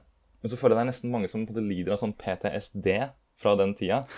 men 0.45 0.53
så 0.53 0.61
føler 0.61 0.75
jeg 0.75 0.81
det 0.81 0.85
er 0.85 0.93
nesten 0.93 1.13
mange 1.13 1.31
som 1.33 1.47
lider 1.49 1.95
av 1.95 2.03
sånn 2.03 2.17
PTSD 2.21 2.91
fra 3.41 3.55
den 3.59 3.75
tida. 3.79 4.03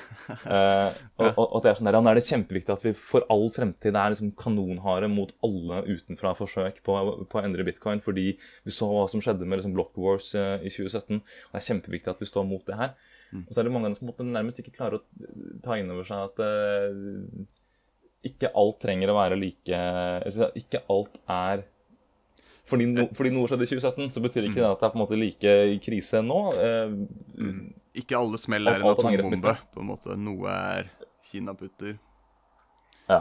Eh, 0.47 0.91
og, 1.19 1.27
og, 1.27 1.45
og 1.57 1.63
det 1.65 1.71
er 1.71 1.79
sånn 1.79 1.89
der, 1.89 1.97
ja, 1.97 2.03
nå 2.05 2.11
er 2.11 2.19
det 2.19 2.27
kjempeviktig 2.29 2.73
at 2.75 2.83
vi 2.85 2.93
for 2.99 3.25
all 3.33 3.49
fremtid 3.55 3.97
er 3.97 4.13
liksom 4.13 4.33
kanonharde 4.39 5.09
mot 5.11 5.33
alle 5.47 5.81
utenfra 5.89 6.35
forsøk 6.39 6.79
på, 6.87 6.97
på 7.31 7.39
å 7.39 7.43
endre 7.43 7.65
bitcoin, 7.67 8.03
fordi 8.05 8.29
vi 8.37 8.75
så 8.75 8.89
hva 8.91 9.07
som 9.11 9.23
skjedde 9.25 9.49
med 9.49 9.59
liksom 9.59 9.75
block 9.75 9.97
wars 9.99 10.29
eh, 10.39 10.63
i 10.63 10.71
2017. 10.71 11.19
Og 11.19 11.57
det 11.57 11.61
er 11.63 11.67
kjempeviktig 11.67 12.13
at 12.13 12.23
vi 12.23 12.31
står 12.31 12.47
mot 12.47 12.63
det 12.69 12.79
her. 12.79 12.95
Og 13.35 13.53
så 13.53 13.61
er 13.61 13.67
det 13.67 13.75
mange 13.75 13.93
som 13.95 14.07
på 14.07 14.13
en 14.13 14.13
måte 14.13 14.27
nærmest 14.29 14.61
ikke 14.63 14.75
klarer 14.77 15.01
å 15.01 15.05
ta 15.65 15.79
inn 15.81 15.91
over 15.93 16.07
seg 16.07 16.29
at 16.29 16.43
uh, 16.43 17.47
ikke 18.27 18.53
alt 18.59 18.79
trenger 18.83 19.13
å 19.13 19.17
være 19.19 19.39
like 19.39 19.79
altså, 19.79 20.51
Ikke 20.59 20.83
alt 20.91 21.19
er 21.31 21.67
fordi, 22.67 22.87
no, 22.91 23.05
fordi 23.15 23.31
noe 23.31 23.47
skjedde 23.47 23.63
i 23.63 23.71
2017, 23.71 24.09
så 24.11 24.21
betyr 24.25 24.49
ikke 24.49 24.59
det 24.59 24.67
at 24.67 24.81
det 24.81 24.87
er 24.89 24.91
på 24.91 24.99
en 24.99 25.03
måte 25.05 25.19
like 25.21 25.53
krise 25.85 26.19
nå. 26.27 26.39
Eh, 26.59 26.97
Ikke 28.03 28.19
alle 28.19 28.41
smell 28.43 28.67
er 28.67 28.81
en 28.81 28.89
atombombe, 28.91 29.53
på 29.71 29.85
en 29.85 29.87
måte. 29.87 30.17
Noe 30.19 30.51
er 30.51 30.89
kinaputter. 31.31 31.95
Ja. 33.07 33.21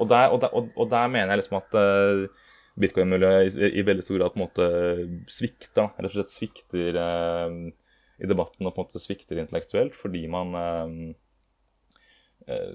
Og 0.00 0.08
der, 0.08 0.32
og 0.32 0.40
der, 0.40 0.54
og, 0.56 0.70
og 0.72 0.88
der 0.88 1.12
mener 1.12 1.34
jeg 1.34 1.42
liksom 1.42 1.58
at 1.58 1.76
uh, 1.76 2.48
bitcoin-miljøet 2.80 3.58
i, 3.58 3.70
i 3.76 3.84
veldig 3.84 4.06
stor 4.06 4.20
grad 4.22 4.32
på 4.32 4.40
en 4.40 4.46
måte 4.46 4.70
svikter. 5.36 5.92
Rett 5.98 6.08
og 6.08 6.16
slett 6.16 6.32
svikter 6.32 6.98
eh, 7.02 7.58
i 8.18 8.26
debatten 8.26 8.66
og 8.66 8.74
på 8.74 8.82
en 8.82 8.88
måte 8.88 9.00
svikter 9.02 9.38
intellektuelt 9.42 9.94
fordi 9.94 10.24
man 10.30 10.54
eh, 10.58 10.94
eh, 12.48 12.74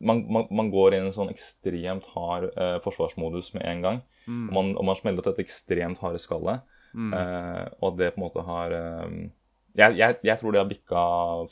man, 0.00 0.20
man, 0.30 0.46
man 0.54 0.68
går 0.70 0.94
inn 0.94 1.08
i 1.08 1.10
en 1.10 1.14
sånn 1.16 1.32
ekstremt 1.32 2.04
hard 2.14 2.44
eh, 2.54 2.76
forsvarsmodus 2.84 3.50
med 3.56 3.64
en 3.66 3.80
gang. 3.82 3.96
Og, 4.28 4.52
man, 4.54 4.68
og 4.78 4.84
man 4.86 4.98
smeller 4.98 5.24
til 5.26 5.34
et 5.34 5.40
ekstremt 5.42 5.98
harde 6.04 6.20
skallet. 6.22 6.62
Eh, 7.18 7.64
og 7.84 7.96
det 7.98 8.12
på 8.14 8.20
en 8.20 8.24
måte 8.28 8.44
har 8.46 8.72
eh, 8.76 9.16
jeg, 9.78 9.98
jeg, 9.98 10.16
jeg 10.24 10.38
tror 10.40 10.54
det 10.54 10.58
har 10.62 10.66
bikka 10.70 11.00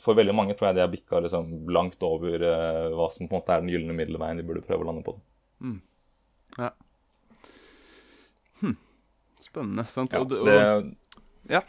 For 0.01 0.17
veldig 0.17 0.33
mange 0.35 0.55
tror 0.57 0.67
jeg 0.71 0.75
det 0.79 0.81
har 0.81 0.89
bikka 0.91 1.19
liksom 1.23 1.51
langt 1.71 2.01
over 2.03 2.41
eh, 2.43 2.87
hva 2.97 3.05
som 3.13 3.27
på 3.29 3.35
en 3.35 3.41
måte 3.41 3.53
er 3.53 3.61
den 3.61 3.69
gylne 3.75 3.93
middelveien 3.95 4.39
de 4.41 4.47
burde 4.47 4.63
prøve 4.65 4.83
å 4.83 4.87
lande 4.89 5.03
på. 5.05 5.13
Ja. 6.57 6.71
Hm. 8.63 8.73
Spennende, 9.43 9.85
sant? 9.93 10.15
Ja, 10.15 10.23
og, 10.23 10.31
det- 10.31 10.39
og, 10.41 10.47
det, 10.49 11.53
ja. 11.53 11.61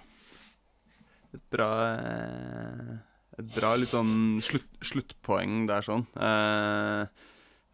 Et 1.36 1.44
bra 1.52 1.70
eh, 1.92 2.92
Et 3.38 3.50
bra 3.54 3.74
litt 3.78 3.92
sånn 3.92 4.38
slutt, 4.42 4.68
sluttpoeng 4.82 5.66
der, 5.68 5.84
sånn. 5.86 6.02
Uh, 6.16 7.04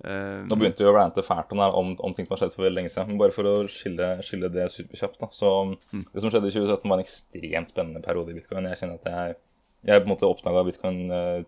uh, 0.05 0.43
Nå 0.45 0.59
begynte 0.61 0.85
vi 0.85 0.91
å 0.91 0.93
rante 0.97 1.25
fælt 1.25 1.55
om, 1.55 1.63
om, 1.65 1.95
om 2.05 2.17
ting 2.17 2.27
som 2.27 2.35
har 2.35 2.43
skjedd 2.43 2.57
for 2.57 2.67
veldig 2.67 2.81
lenge 2.83 2.93
siden. 2.93 3.15
Men 3.15 3.23
bare 3.23 3.35
for 3.37 3.49
å 3.49 3.55
skille, 3.71 4.11
skille 4.27 4.51
det 4.53 4.67
superkjapt, 4.75 5.17
da. 5.23 5.31
Så 5.33 5.55
det 5.95 6.21
som 6.21 6.29
skjedde 6.29 6.51
i 6.51 6.57
2017, 6.57 6.85
var 6.91 6.99
en 6.99 7.07
ekstremt 7.07 7.73
spennende 7.73 8.05
periode 8.05 8.35
i 8.35 8.39
bitcoin. 8.39 8.69
Jeg 8.73 8.83
kjenner 8.83 9.01
at 9.01 9.11
jeg 9.13 9.43
jeg 9.85 10.01
på 10.01 10.07
en 10.07 10.13
måte 10.15 10.25
oppdaga 10.25 10.63
bitcoin 10.65 11.01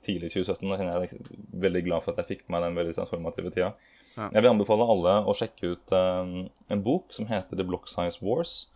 tidlig 0.05 0.29
i 0.29 0.33
2017. 0.35 0.67
og 0.69 0.81
jeg 0.83 0.89
er 0.93 1.31
veldig 1.63 1.81
glad 1.87 2.03
for 2.05 2.13
at 2.13 2.19
jeg 2.21 2.35
fikk 2.35 2.43
med 2.45 2.59
meg 2.59 2.67
den 2.67 2.75
veldig 2.77 2.93
transformative 2.99 3.53
tida. 3.55 3.71
Ja. 4.13 4.27
Jeg 4.27 4.43
vil 4.43 4.51
anbefale 4.51 4.89
alle 4.93 5.15
å 5.25 5.33
sjekke 5.37 5.71
ut 5.73 5.95
en 5.97 6.83
bok 6.85 7.17
som 7.17 7.31
heter 7.31 7.57
The 7.57 7.65
Block 7.65 7.89
Size 7.89 8.21
Wars. 8.21 8.67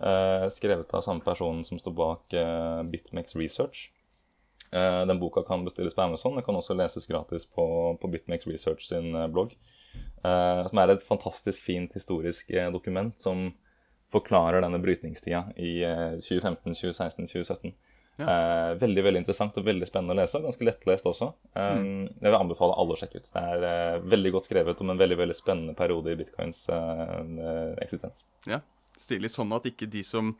Eh, 0.00 0.48
skrevet 0.52 0.94
av 0.94 1.04
samme 1.06 1.24
person 1.24 1.64
som 1.64 1.78
står 1.80 1.94
bak 1.96 2.36
uh, 2.36 2.82
Bitmex 2.88 3.36
Research. 3.36 3.90
Eh, 4.72 5.06
den 5.06 5.18
boka 5.20 5.42
kan 5.42 5.64
bestilles 5.64 5.94
på 5.94 6.02
Amazon. 6.02 6.34
Den 6.38 6.44
kan 6.46 6.56
også 6.56 6.76
leses 6.78 7.06
gratis 7.10 7.46
på, 7.46 7.64
på 8.00 8.10
Bitmex 8.12 8.46
Research 8.46 8.86
sin 8.88 9.14
eh, 9.14 9.26
blogg. 9.28 9.56
Eh, 10.22 10.62
som 10.68 10.78
er 10.78 10.92
et 10.94 11.02
fantastisk 11.06 11.64
fint 11.64 11.94
historisk 11.96 12.50
eh, 12.54 12.70
dokument 12.70 13.14
som 13.20 13.48
forklarer 14.10 14.62
denne 14.64 14.78
brytningstida 14.82 15.44
i 15.58 15.80
eh, 15.86 16.18
2015, 16.22 16.74
2016, 16.74 17.26
2017. 17.30 17.74
Eh, 18.20 18.74
veldig 18.76 19.02
veldig 19.06 19.20
interessant 19.22 19.56
og 19.56 19.64
veldig 19.64 19.86
spennende 19.88 20.12
å 20.12 20.18
lese. 20.20 20.42
Ganske 20.44 20.66
lettlest 20.66 21.06
også. 21.08 21.30
Eh, 21.56 21.78
Jeg 22.20 22.26
vil 22.28 22.36
anbefale 22.38 22.76
alle 22.78 22.94
å 22.94 23.00
sjekke 23.00 23.22
ut. 23.22 23.30
Det 23.32 23.44
er 23.54 23.66
eh, 23.70 24.02
veldig 24.12 24.32
godt 24.36 24.50
skrevet 24.50 24.82
om 24.84 24.92
en 24.92 25.00
veldig 25.00 25.18
veldig 25.22 25.36
spennende 25.38 25.74
periode 25.78 26.12
i 26.12 26.18
bitcoins 26.20 26.66
eh, 26.74 27.16
eh, 27.46 27.72
eksistens. 27.86 28.26
Ja, 28.50 28.60
stilig. 29.00 29.30
Sånn 29.32 29.52
at 29.56 29.66
ikke 29.70 29.88
de 29.90 30.02
som 30.06 30.34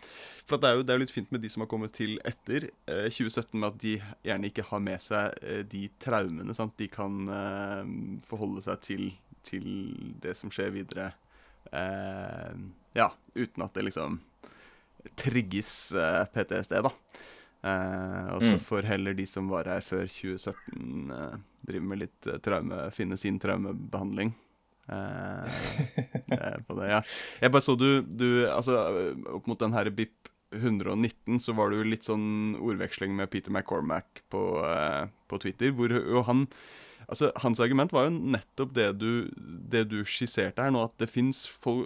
For 0.46 0.56
det 0.60 0.68
er 0.70 0.76
jo 0.78 0.82
det 0.86 0.94
er 0.94 1.02
litt 1.02 1.10
fint 1.14 1.30
med 1.32 1.40
de 1.42 1.48
som 1.52 1.62
har 1.64 1.70
kommet 1.70 1.92
til 1.96 2.18
etter 2.24 2.68
eh, 2.86 3.08
2017, 3.08 3.54
med 3.60 3.68
at 3.72 3.78
de 3.82 3.94
gjerne 4.28 4.50
ikke 4.50 4.66
har 4.70 4.80
med 4.84 5.00
seg 5.04 5.34
eh, 5.42 5.62
de 5.64 5.88
traumene. 6.02 6.54
sant? 6.54 6.76
De 6.80 6.88
kan 6.92 7.20
eh, 7.28 7.84
forholde 8.28 8.62
seg 8.66 8.80
til, 8.86 9.06
til 9.46 9.66
det 10.22 10.36
som 10.36 10.50
skjer 10.52 10.70
videre. 10.76 11.12
Eh, 11.72 12.54
Ja, 12.98 13.12
uten 13.38 13.62
at 13.62 13.74
det 13.76 13.84
liksom 13.86 14.16
trigges 15.16 15.92
eh, 15.94 16.24
PTSD, 16.34 16.80
da. 16.82 16.90
Eh, 17.62 18.26
og 18.34 18.42
så 18.42 18.50
Mm. 18.56 18.60
får 18.66 18.82
heller 18.88 19.14
de 19.14 19.26
som 19.26 19.48
var 19.48 19.64
her 19.68 19.80
før 19.84 20.08
2017, 20.08 21.10
eh, 21.12 21.36
drive 21.66 21.82
med 21.84 21.98
litt 22.02 22.28
traume, 22.42 22.90
finne 22.92 23.16
sin 23.20 23.38
traumebehandling. 23.38 24.34
Eh, 24.90 25.60
eh, 26.34 26.58
det, 26.66 26.90
ja. 26.90 27.00
Jeg 27.42 27.54
bare 27.54 27.64
så 27.64 27.76
du, 27.78 28.02
du 28.02 28.26
Altså, 28.50 28.76
opp 29.30 29.46
mot 29.50 29.60
den 29.60 29.76
her 29.76 29.90
BIP 29.94 30.30
119, 30.50 31.38
så 31.38 31.54
var 31.54 31.70
det 31.70 31.78
jo 31.78 31.90
litt 31.92 32.06
sånn 32.08 32.58
ordveksling 32.58 33.14
med 33.14 33.30
Peter 33.30 33.54
McCormack 33.54 34.24
på, 34.32 34.44
eh, 34.66 35.10
på 35.30 35.42
Twitter, 35.42 35.74
hvor 35.76 35.94
han 36.26 36.48
Altså, 37.10 37.32
Hans 37.42 37.58
argument 37.58 37.90
var 37.90 38.04
jo 38.06 38.12
nettopp 38.14 38.74
det 38.76 38.84
du, 39.00 39.26
det 39.34 39.88
du 39.90 39.96
skisserte 40.06 40.62
her 40.62 40.70
nå, 40.70 40.84
at 40.86 40.92
det 41.02 41.08
fins 41.10 41.42
fol 41.50 41.80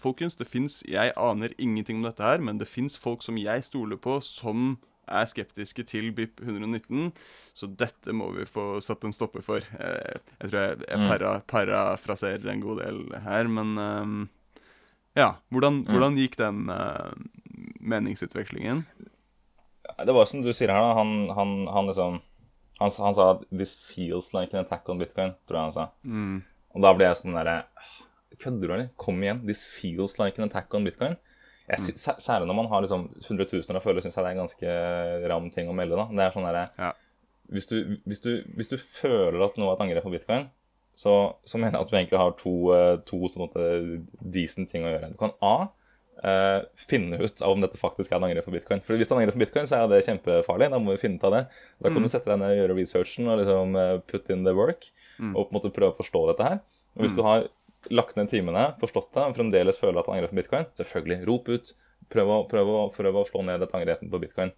folkens, 0.00 0.38
det 0.40 0.48
fins 0.48 0.78
Jeg 0.88 1.12
aner 1.20 1.52
ingenting 1.60 2.00
om 2.00 2.06
dette 2.08 2.24
her, 2.24 2.40
men 2.40 2.56
det 2.56 2.68
fins 2.68 2.96
folk 2.96 3.20
som 3.20 3.36
jeg 3.36 3.66
stoler 3.66 4.00
på, 4.00 4.16
som 4.24 4.78
er 5.10 5.26
skeptiske 5.26 5.84
til 5.86 6.12
BIP 6.12 6.40
119, 6.42 7.12
så 7.54 7.66
dette 7.76 8.12
må 8.16 8.30
vi 8.36 8.44
få 8.48 8.80
satt 8.82 9.04
en 9.04 9.12
stopper 9.12 9.42
for. 9.42 9.58
Eh, 9.78 10.18
Jeg 10.40 10.50
tror 10.50 10.60
jeg, 10.60 10.78
jeg 10.88 10.98
Mm. 10.98 11.08
para, 11.08 11.40
parafraserer 11.46 12.48
en 12.52 12.60
god 12.60 12.80
del 12.82 13.20
her, 13.20 13.48
men 13.48 13.78
eh, 13.78 14.28
Ja. 15.16 15.32
Hvordan, 15.52 15.82
Mm. 15.84 15.90
hvordan 15.92 16.16
gikk 16.16 16.36
den 16.36 16.68
eh, 16.70 17.12
meningsutvekslingen? 17.80 18.84
Det 20.04 20.14
var 20.14 20.24
som 20.26 20.42
du 20.42 20.52
sier 20.52 20.70
her, 20.72 20.80
da. 20.80 20.94
Han, 20.94 21.28
han, 21.36 21.54
han 21.74 21.86
liksom 21.90 22.20
han, 22.80 22.90
han 22.96 23.14
sa 23.14 23.30
at 23.34 23.42
'this 23.50 23.74
feels 23.76 24.32
like 24.32 24.54
an 24.54 24.64
attack 24.64 24.88
on 24.88 24.98
bitcoin', 24.98 25.34
tror 25.46 25.56
jeg 25.58 25.64
han 25.66 25.72
sa. 25.72 25.88
Og 26.74 26.82
da 26.82 26.92
ble 26.94 27.04
jeg 27.10 27.16
sånn 27.16 27.34
derre 27.36 27.64
Kødder 28.40 28.60
du, 28.68 28.72
eller? 28.72 28.88
Kom 28.96 29.20
igjen. 29.20 29.42
'This 29.44 29.66
feels 29.66 30.18
like 30.18 30.38
an 30.38 30.48
attack 30.48 30.72
on 30.74 30.84
bitcoin'. 30.86 31.16
Jeg, 31.70 31.94
Særlig 32.00 32.48
når 32.50 32.56
man 32.58 32.66
har 32.72 32.82
liksom 32.82 33.08
hundretusener 33.28 33.78
av 33.78 33.84
føler 33.84 34.02
syns 34.02 34.16
jeg 34.18 34.24
det 34.24 34.30
er 34.30 34.36
en 34.38 34.42
ganske 34.44 35.28
ram 35.30 35.50
ting 35.54 35.68
å 35.70 35.74
melde. 35.76 35.96
da. 35.96 36.06
Det 36.10 36.24
er 36.26 36.34
sånn 36.34 36.48
der, 36.48 36.70
Ja. 36.78 36.92
hvis, 37.52 37.66
du, 37.70 37.76
hvis, 38.06 38.20
du, 38.24 38.30
hvis 38.56 38.68
du 38.72 38.76
føler 38.78 39.44
at 39.44 39.56
noe 39.60 39.70
er 39.70 39.76
et 39.78 39.84
angrep 39.86 40.02
på 40.08 40.12
bitcoin, 40.16 40.48
så, 41.00 41.34
så 41.46 41.56
mener 41.58 41.78
jeg 41.78 41.86
at 41.86 41.90
du 41.92 41.96
egentlig 41.96 42.18
har 42.20 42.32
to, 42.36 42.54
eh, 42.74 42.96
to 43.08 43.20
sånne 43.30 44.02
decent 44.20 44.68
ting 44.72 44.82
å 44.84 44.90
gjøre. 44.90 45.12
Du 45.14 45.16
kan 45.20 45.32
A. 45.40 45.68
eh, 46.22 46.62
finne 46.76 47.16
ut 47.22 47.40
av 47.40 47.54
om 47.54 47.62
dette 47.62 47.78
faktisk 47.80 48.12
er 48.12 48.18
et 48.18 48.26
angrep 48.26 48.44
på 48.44 48.52
bitcoin. 48.52 48.82
For 48.84 48.92
Hvis 48.98 49.08
det 49.08 49.14
er 49.14 49.16
en 49.16 49.22
angrep 49.22 49.38
på 49.38 49.44
bitcoin, 49.46 49.68
så 49.70 49.78
er 49.80 49.88
det 49.88 50.02
kjempefarlig. 50.04 50.68
Da 50.74 50.78
må 50.82 50.92
vi 50.92 51.00
finne 51.00 51.16
ut 51.16 51.24
av 51.24 51.32
det. 51.38 51.44
Da 51.80 51.88
kan 51.94 52.02
du 52.04 52.08
sette 52.12 52.28
deg 52.28 52.42
ned 52.42 52.50
og 52.52 52.58
gjøre 52.60 52.76
researchen 52.76 53.30
og 53.32 53.38
liksom 53.40 53.78
eh, 53.80 53.94
put 54.10 54.28
in 54.34 54.44
the 54.44 54.52
work. 54.52 54.90
Og 55.20 55.46
på 55.46 55.48
en 55.52 55.56
måte 55.60 55.72
prøve 55.72 55.94
å 55.94 55.96
forstå 56.02 56.26
dette 56.34 56.44
her. 56.50 56.60
Og 56.98 57.04
hvis 57.06 57.14
du 57.16 57.22
har 57.24 57.46
lagt 57.88 58.18
ned 58.18 58.28
timene, 58.32 58.66
forstått 58.80 59.14
det, 59.16 59.24
og 59.24 59.38
fremdeles 59.38 59.80
føler 59.80 60.02
at 60.02 60.10
er 60.10 60.18
angrep 60.18 60.34
på 60.34 60.40
bitcoin, 60.42 60.68
selvfølgelig, 60.80 61.24
rop 61.30 61.48
ut. 61.48 61.72
Prøv 62.10 62.30
å, 62.32 62.38
prøv 62.50 62.68
å, 62.68 62.78
prøv 62.92 63.16
å 63.20 63.26
slå 63.28 63.44
ned 63.46 63.62
dette 63.62 63.76
angrepet 63.78 64.10
på 64.10 64.20
bitcoin. 64.20 64.52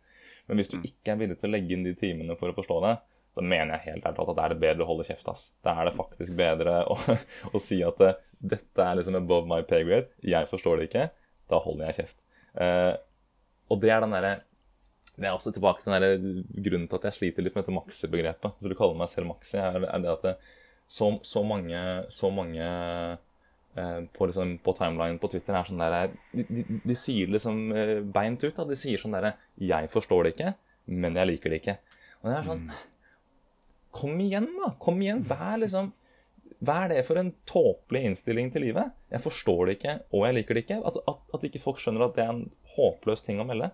Men 0.49 0.59
hvis 0.59 0.73
du 0.73 0.79
ikke 0.81 1.15
er 1.15 1.21
villig 1.21 1.39
til 1.41 1.51
å 1.51 1.53
legge 1.53 1.77
inn 1.77 1.85
de 1.87 1.95
timene 1.99 2.37
for 2.39 2.51
å 2.51 2.57
forstå 2.57 2.79
det, 2.87 2.97
så 3.33 3.45
mener 3.45 3.77
jeg 3.77 3.93
helt 3.93 4.07
ærlig 4.09 4.25
at 4.25 4.37
det 4.37 4.45
er 4.45 4.53
det 4.53 4.61
bedre 4.61 4.85
å 4.85 4.89
holde 4.91 5.07
kjeft. 5.09 5.29
ass. 5.33 5.45
Da 5.65 5.75
er 5.79 5.89
det 5.89 5.97
faktisk 5.97 6.35
bedre 6.37 6.83
å, 6.91 6.97
å 7.57 7.63
si 7.63 7.81
at 7.87 8.01
det, 8.03 8.13
dette 8.55 8.85
er 8.85 8.99
liksom 8.99 9.17
above 9.21 9.49
my 9.49 9.63
pay 9.69 9.87
grade, 9.89 10.11
jeg 10.27 10.49
forstår 10.51 10.81
det 10.81 10.89
ikke, 10.91 11.07
da 11.53 11.61
holder 11.63 11.89
jeg 11.89 12.03
kjeft. 12.03 12.21
Eh, 12.61 12.95
og 13.73 13.81
det 13.81 13.93
er 13.95 14.03
den 14.05 14.13
derre 14.13 14.33
Det 15.17 15.25
er 15.25 15.33
også 15.33 15.53
tilbake 15.55 15.81
til 15.81 15.95
den 15.95 16.03
der 16.03 16.65
grunnen 16.67 16.89
til 16.89 16.99
at 16.99 17.07
jeg 17.09 17.17
sliter 17.19 17.45
litt 17.45 17.55
med 17.57 17.65
dette 17.65 17.77
maxi-begrepet. 17.77 18.59
Så 18.61 18.69
du 18.69 18.77
kaller 18.77 18.99
meg 19.01 19.11
selv 19.13 19.29
maxi, 19.29 19.59
er, 19.61 19.85
er 19.85 20.05
det 20.05 20.13
at 20.13 20.27
det, 20.27 20.37
så, 20.93 21.09
så 21.25 21.43
mange, 21.47 21.81
så 22.13 22.29
mange 22.35 22.65
eh, 22.65 24.01
på, 24.13 24.29
liksom, 24.29 24.59
på 24.65 24.75
timeline 24.77 25.21
på 25.23 25.31
Twitter 25.33 25.57
er 25.57 25.69
sånn 25.69 25.81
der 25.81 26.13
De, 26.35 26.45
de, 26.51 26.65
de 26.85 26.97
sier 26.99 27.33
liksom 27.33 27.63
eh, 27.73 27.99
beint 28.05 28.45
ut. 28.45 28.55
da, 28.59 28.67
De 28.69 28.77
sier 28.77 29.01
sånn 29.01 29.17
derre 29.17 29.35
'Jeg 29.57 29.89
forstår 29.93 30.27
det 30.27 30.35
ikke, 30.35 30.55
men 30.93 31.17
jeg 31.17 31.31
liker 31.31 31.53
det 31.55 31.63
ikke'. 31.63 31.79
Og 32.23 32.29
det 32.29 32.39
er 32.39 32.49
sånn 32.51 32.67
Kom 33.93 34.21
igjen, 34.25 34.47
da! 34.57 34.71
Kom 34.81 35.01
igjen. 35.05 35.25
Er 35.29 35.59
liksom 35.61 35.93
hva 36.63 36.85
er 36.85 36.93
det 36.93 37.01
for 37.09 37.19
en 37.19 37.33
tåpelig 37.49 38.05
innstilling 38.07 38.51
til 38.55 38.63
livet? 38.63 38.93
Jeg 39.11 39.23
forstår 39.25 39.67
det 39.67 39.73
ikke, 39.77 39.95
og 40.15 40.27
jeg 40.29 40.37
liker 40.37 40.55
det 40.55 40.63
ikke. 40.63 40.79
At, 40.87 40.99
at, 41.11 41.23
at 41.35 41.47
ikke 41.49 41.61
folk 41.63 41.81
skjønner 41.83 42.05
at 42.07 42.15
det 42.15 42.23
er 42.23 42.31
en 42.31 42.45
håpløs 42.77 43.25
ting 43.27 43.41
å 43.43 43.47
melde. 43.49 43.73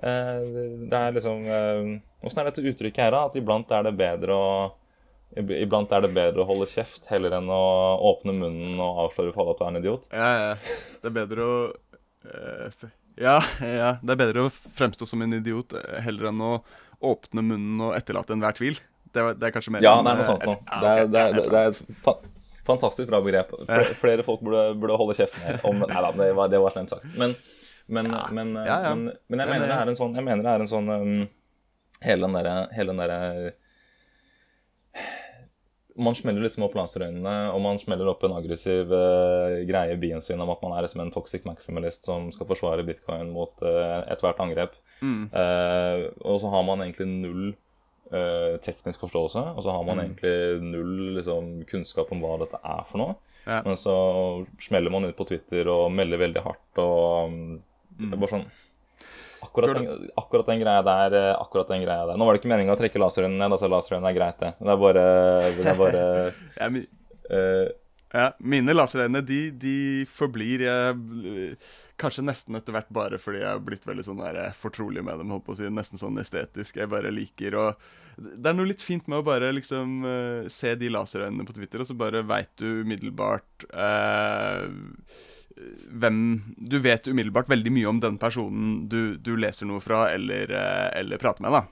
Eh, 0.00 0.46
det 0.88 0.96
er 0.96 1.12
liksom 1.12 1.44
eh, 1.44 1.90
er 2.32 2.48
dette 2.48 2.64
uttrykket 2.64 3.02
her, 3.04 3.12
da? 3.12 3.26
At 3.28 3.36
iblant 3.36 3.74
er 3.76 3.84
det 3.84 3.92
bedre 4.00 4.38
å 4.38 4.48
Iblant 5.36 5.92
er 5.96 6.04
det 6.04 6.12
bedre 6.12 6.42
å 6.42 6.48
holde 6.48 6.68
kjeft 6.68 7.06
heller 7.08 7.38
enn 7.38 7.48
å 7.52 7.62
åpne 8.12 8.34
munnen 8.36 8.80
og 8.82 9.06
avsløre 9.06 9.32
for 9.32 9.44
alle 9.44 9.54
at 9.54 9.60
du 9.60 9.64
er 9.64 9.70
en 9.70 9.80
idiot. 9.80 10.08
Ja, 10.12 10.32
ja. 10.42 10.74
Det 11.00 11.08
er 11.08 11.14
bedre 11.16 11.46
å 11.46 11.54
uh, 11.72 12.90
ja, 13.20 13.38
ja, 13.60 13.90
det 14.00 14.14
er 14.14 14.20
bedre 14.20 14.46
å 14.46 14.50
fremstå 14.52 15.06
som 15.08 15.22
en 15.24 15.36
idiot 15.36 15.74
eh, 15.76 15.98
heller 16.04 16.30
enn 16.30 16.40
å 16.40 16.52
åpne 17.04 17.44
munnen 17.44 17.80
og 17.84 17.96
etterlate 17.96 18.32
enhver 18.32 18.56
tvil. 18.56 18.78
Det, 19.12 19.24
det 19.36 19.48
er 19.48 19.54
kanskje 19.54 19.74
mer 19.74 19.84
Ja, 19.84 19.98
en, 20.00 20.06
det 20.06 20.12
er 20.12 20.20
noe 20.20 20.24
eh, 20.24 20.30
sånt 20.30 20.46
noe. 20.48 20.60
Det 20.64 20.92
er, 20.92 21.10
det 21.12 21.22
er, 21.22 21.34
et 21.36 21.50
det 21.52 21.60
er 21.60 21.72
et 21.74 21.98
fa 22.04 22.16
fantastisk 22.62 23.08
bra 23.10 23.18
begrep. 23.24 23.50
Flere, 23.66 23.94
flere 23.98 24.24
folk 24.24 24.42
burde, 24.46 24.62
burde 24.78 24.96
holde 25.00 25.16
kjeft 25.18 25.34
mer 25.42 25.58
om 25.66 25.80
Nei 25.82 26.02
da, 26.04 26.12
det 26.14 26.28
var, 26.38 26.52
var 26.62 26.74
slemt 26.76 26.92
sagt. 26.94 27.08
Men, 27.18 27.34
men, 27.90 28.08
men, 28.30 28.52
men, 28.54 29.08
men 29.10 29.42
jeg 29.42 29.50
mener 29.50 29.66
det 29.66 29.78
er 29.80 29.90
en 29.90 29.98
sånn, 29.98 30.14
jeg 30.14 30.26
mener 30.28 30.46
det 30.46 30.52
er 30.52 30.62
en 30.62 30.70
sånn 30.70 30.92
um, 30.92 31.16
hele 32.06 32.30
den 32.30 33.02
derre 33.02 33.52
man 35.96 36.14
smeller 36.16 36.44
liksom 36.44 36.64
opp 36.66 36.76
laserøynene, 36.78 37.34
og 37.52 37.60
man 37.64 37.80
smeller 37.80 38.08
opp 38.08 38.22
en 38.24 38.36
aggressiv 38.36 38.92
uh, 38.92 39.58
greie 39.68 39.92
i 39.92 39.98
bien 40.00 40.22
sin 40.24 40.40
om 40.40 40.50
at 40.52 40.62
man 40.64 40.72
er 40.76 40.86
liksom 40.86 41.02
en 41.04 41.12
toxic 41.12 41.44
maximalist 41.48 42.08
som 42.08 42.30
skal 42.32 42.48
forsvare 42.48 42.86
bitcoin 42.86 43.32
mot 43.34 43.60
uh, 43.66 44.00
ethvert 44.12 44.40
angrep. 44.40 44.78
Mm. 45.02 45.26
Uh, 45.34 46.06
og 46.24 46.40
så 46.40 46.52
har 46.54 46.64
man 46.68 46.84
egentlig 46.86 47.10
null 47.10 47.52
teknisk 48.60 49.00
forståelse, 49.06 49.40
og 49.56 49.62
så 49.64 49.72
har 49.72 49.84
man 49.88 49.96
Mm. 49.96 50.02
egentlig 50.04 50.62
null 50.68 51.14
liksom, 51.16 51.46
kunnskap 51.64 52.10
om 52.12 52.20
hva 52.20 52.34
dette 52.42 52.58
er 52.60 52.82
for 52.84 53.00
noe. 53.00 53.14
Ja. 53.46 53.62
Men 53.64 53.78
så 53.80 53.94
smeller 54.60 54.92
man 54.92 55.06
ut 55.08 55.16
på 55.16 55.24
Twitter 55.30 55.70
og 55.72 55.86
melder 55.96 56.20
veldig 56.20 56.42
hardt 56.44 56.82
og 56.82 57.32
um, 57.32 57.62
Det 57.96 58.12
er 58.12 58.20
bare 58.20 58.34
sånn 58.34 58.44
Akkurat 59.42 59.76
den, 59.76 60.08
akkurat 60.16 60.48
den 60.52 60.60
greia 60.62 60.82
der 60.86 61.14
eh, 61.18 61.34
Akkurat 61.34 61.70
den 61.72 61.82
greia 61.82 62.06
der 62.06 62.18
Nå 62.18 62.26
var 62.28 62.36
det 62.36 62.42
ikke 62.42 62.52
meninga 62.52 62.76
å 62.76 62.78
trekke 62.78 63.00
laserøynene 63.02 63.40
ned. 63.42 63.56
Altså, 63.56 63.70
laserøynene 63.72 64.12
er 64.12 64.18
greit, 64.18 64.40
det. 64.42 64.52
Det 64.60 64.74
er 64.74 64.82
bare, 64.86 65.06
det 65.58 65.70
er 65.72 65.80
bare 65.80 66.02
Ja, 66.60 66.68
mi, 66.72 66.84
uh, 67.32 67.70
ja, 68.12 68.26
mine 68.44 68.74
laserøyne, 68.74 69.22
de, 69.24 69.40
de 69.56 69.76
forblir 70.10 70.66
jeg, 70.66 71.56
Kanskje 72.00 72.24
nesten 72.26 72.58
etter 72.58 72.74
hvert 72.76 72.90
bare 72.92 73.20
fordi 73.20 73.40
jeg 73.40 73.48
har 73.48 73.62
blitt 73.64 73.86
veldig 73.88 74.04
sånn 74.04 74.20
der, 74.20 74.38
eh, 74.42 74.56
fortrolig 74.58 75.04
med 75.04 75.22
dem. 75.22 75.32
holdt 75.32 75.46
på 75.46 75.54
å 75.54 75.60
si, 75.60 75.70
Nesten 75.72 76.00
sånn 76.00 76.20
estetisk. 76.20 76.76
Jeg 76.76 76.92
bare 76.92 77.12
liker 77.14 77.56
å 77.56 77.66
Det 78.18 78.50
er 78.50 78.56
noe 78.56 78.68
litt 78.68 78.84
fint 78.84 79.06
med 79.08 79.22
å 79.22 79.24
bare 79.24 79.48
liksom 79.56 80.02
eh, 80.04 80.48
se 80.52 80.74
de 80.76 80.90
laserøynene 80.92 81.46
på 81.48 81.56
Twitter, 81.56 81.80
og 81.80 81.88
så 81.88 81.96
bare 81.96 82.20
veit 82.28 82.52
du 82.60 82.82
umiddelbart 82.84 83.64
eh, 83.72 84.68
hvem 86.02 86.18
Du 86.56 86.78
vet 86.82 87.06
umiddelbart 87.08 87.50
veldig 87.50 87.72
mye 87.74 87.90
om 87.90 88.00
den 88.02 88.18
personen 88.20 88.82
du, 88.88 89.16
du 89.18 89.34
leser 89.36 89.68
noe 89.68 89.82
fra 89.84 90.06
eller, 90.12 90.50
eh, 90.50 90.88
eller 91.00 91.20
prater 91.22 91.44
med, 91.44 91.54
da. 91.54 91.62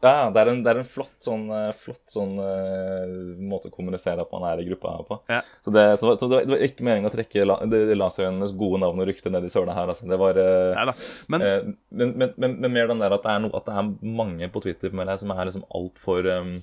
Ja, 0.00 0.30
det 0.32 0.40
er 0.40 0.48
en, 0.48 0.62
det 0.64 0.70
er 0.72 0.78
en 0.80 0.88
flott 0.88 1.18
sånn, 1.20 1.42
eh, 1.52 1.74
flott 1.76 2.08
sånn 2.08 2.38
eh, 2.40 3.10
måte 3.50 3.68
å 3.68 3.74
kommunisere 3.74 4.24
at 4.24 4.30
man 4.32 4.46
er 4.48 4.62
i 4.62 4.64
gruppa 4.70 4.94
her 4.94 5.04
på. 5.04 5.18
Ja. 5.28 5.42
Så, 5.60 5.74
det, 5.76 5.84
så, 6.00 6.14
så 6.16 6.28
det, 6.30 6.38
var, 6.48 6.64
ikke 6.64 6.86
meningen 6.88 7.10
å 7.10 7.12
trekke 7.12 7.44
la, 7.44 7.58
laserøynenes 8.00 8.54
gode 8.56 8.80
navn 8.80 9.02
og 9.04 9.10
rykte 9.10 9.32
ned 9.32 9.44
i 9.44 9.52
søla 9.52 9.76
her. 9.76 9.92
Altså. 9.92 10.08
Det 10.08 10.20
var 10.20 10.40
da. 10.40 10.96
Men 11.28 11.44
men, 11.44 12.16
men, 12.16 12.32
men, 12.32 12.56
men 12.64 12.72
mer 12.72 12.88
den 12.88 13.04
der 13.04 13.12
at 13.12 13.26
det 13.26 13.34
er, 13.34 13.44
no, 13.44 13.52
at 13.58 13.68
det 13.68 13.76
er 13.76 14.16
mange 14.22 14.48
på 14.48 14.64
Twitter 14.64 14.96
med 14.96 15.10
deg 15.10 15.20
som 15.20 15.36
er 15.36 15.50
liksom 15.50 15.68
altfor 15.68 16.32
um, 16.32 16.58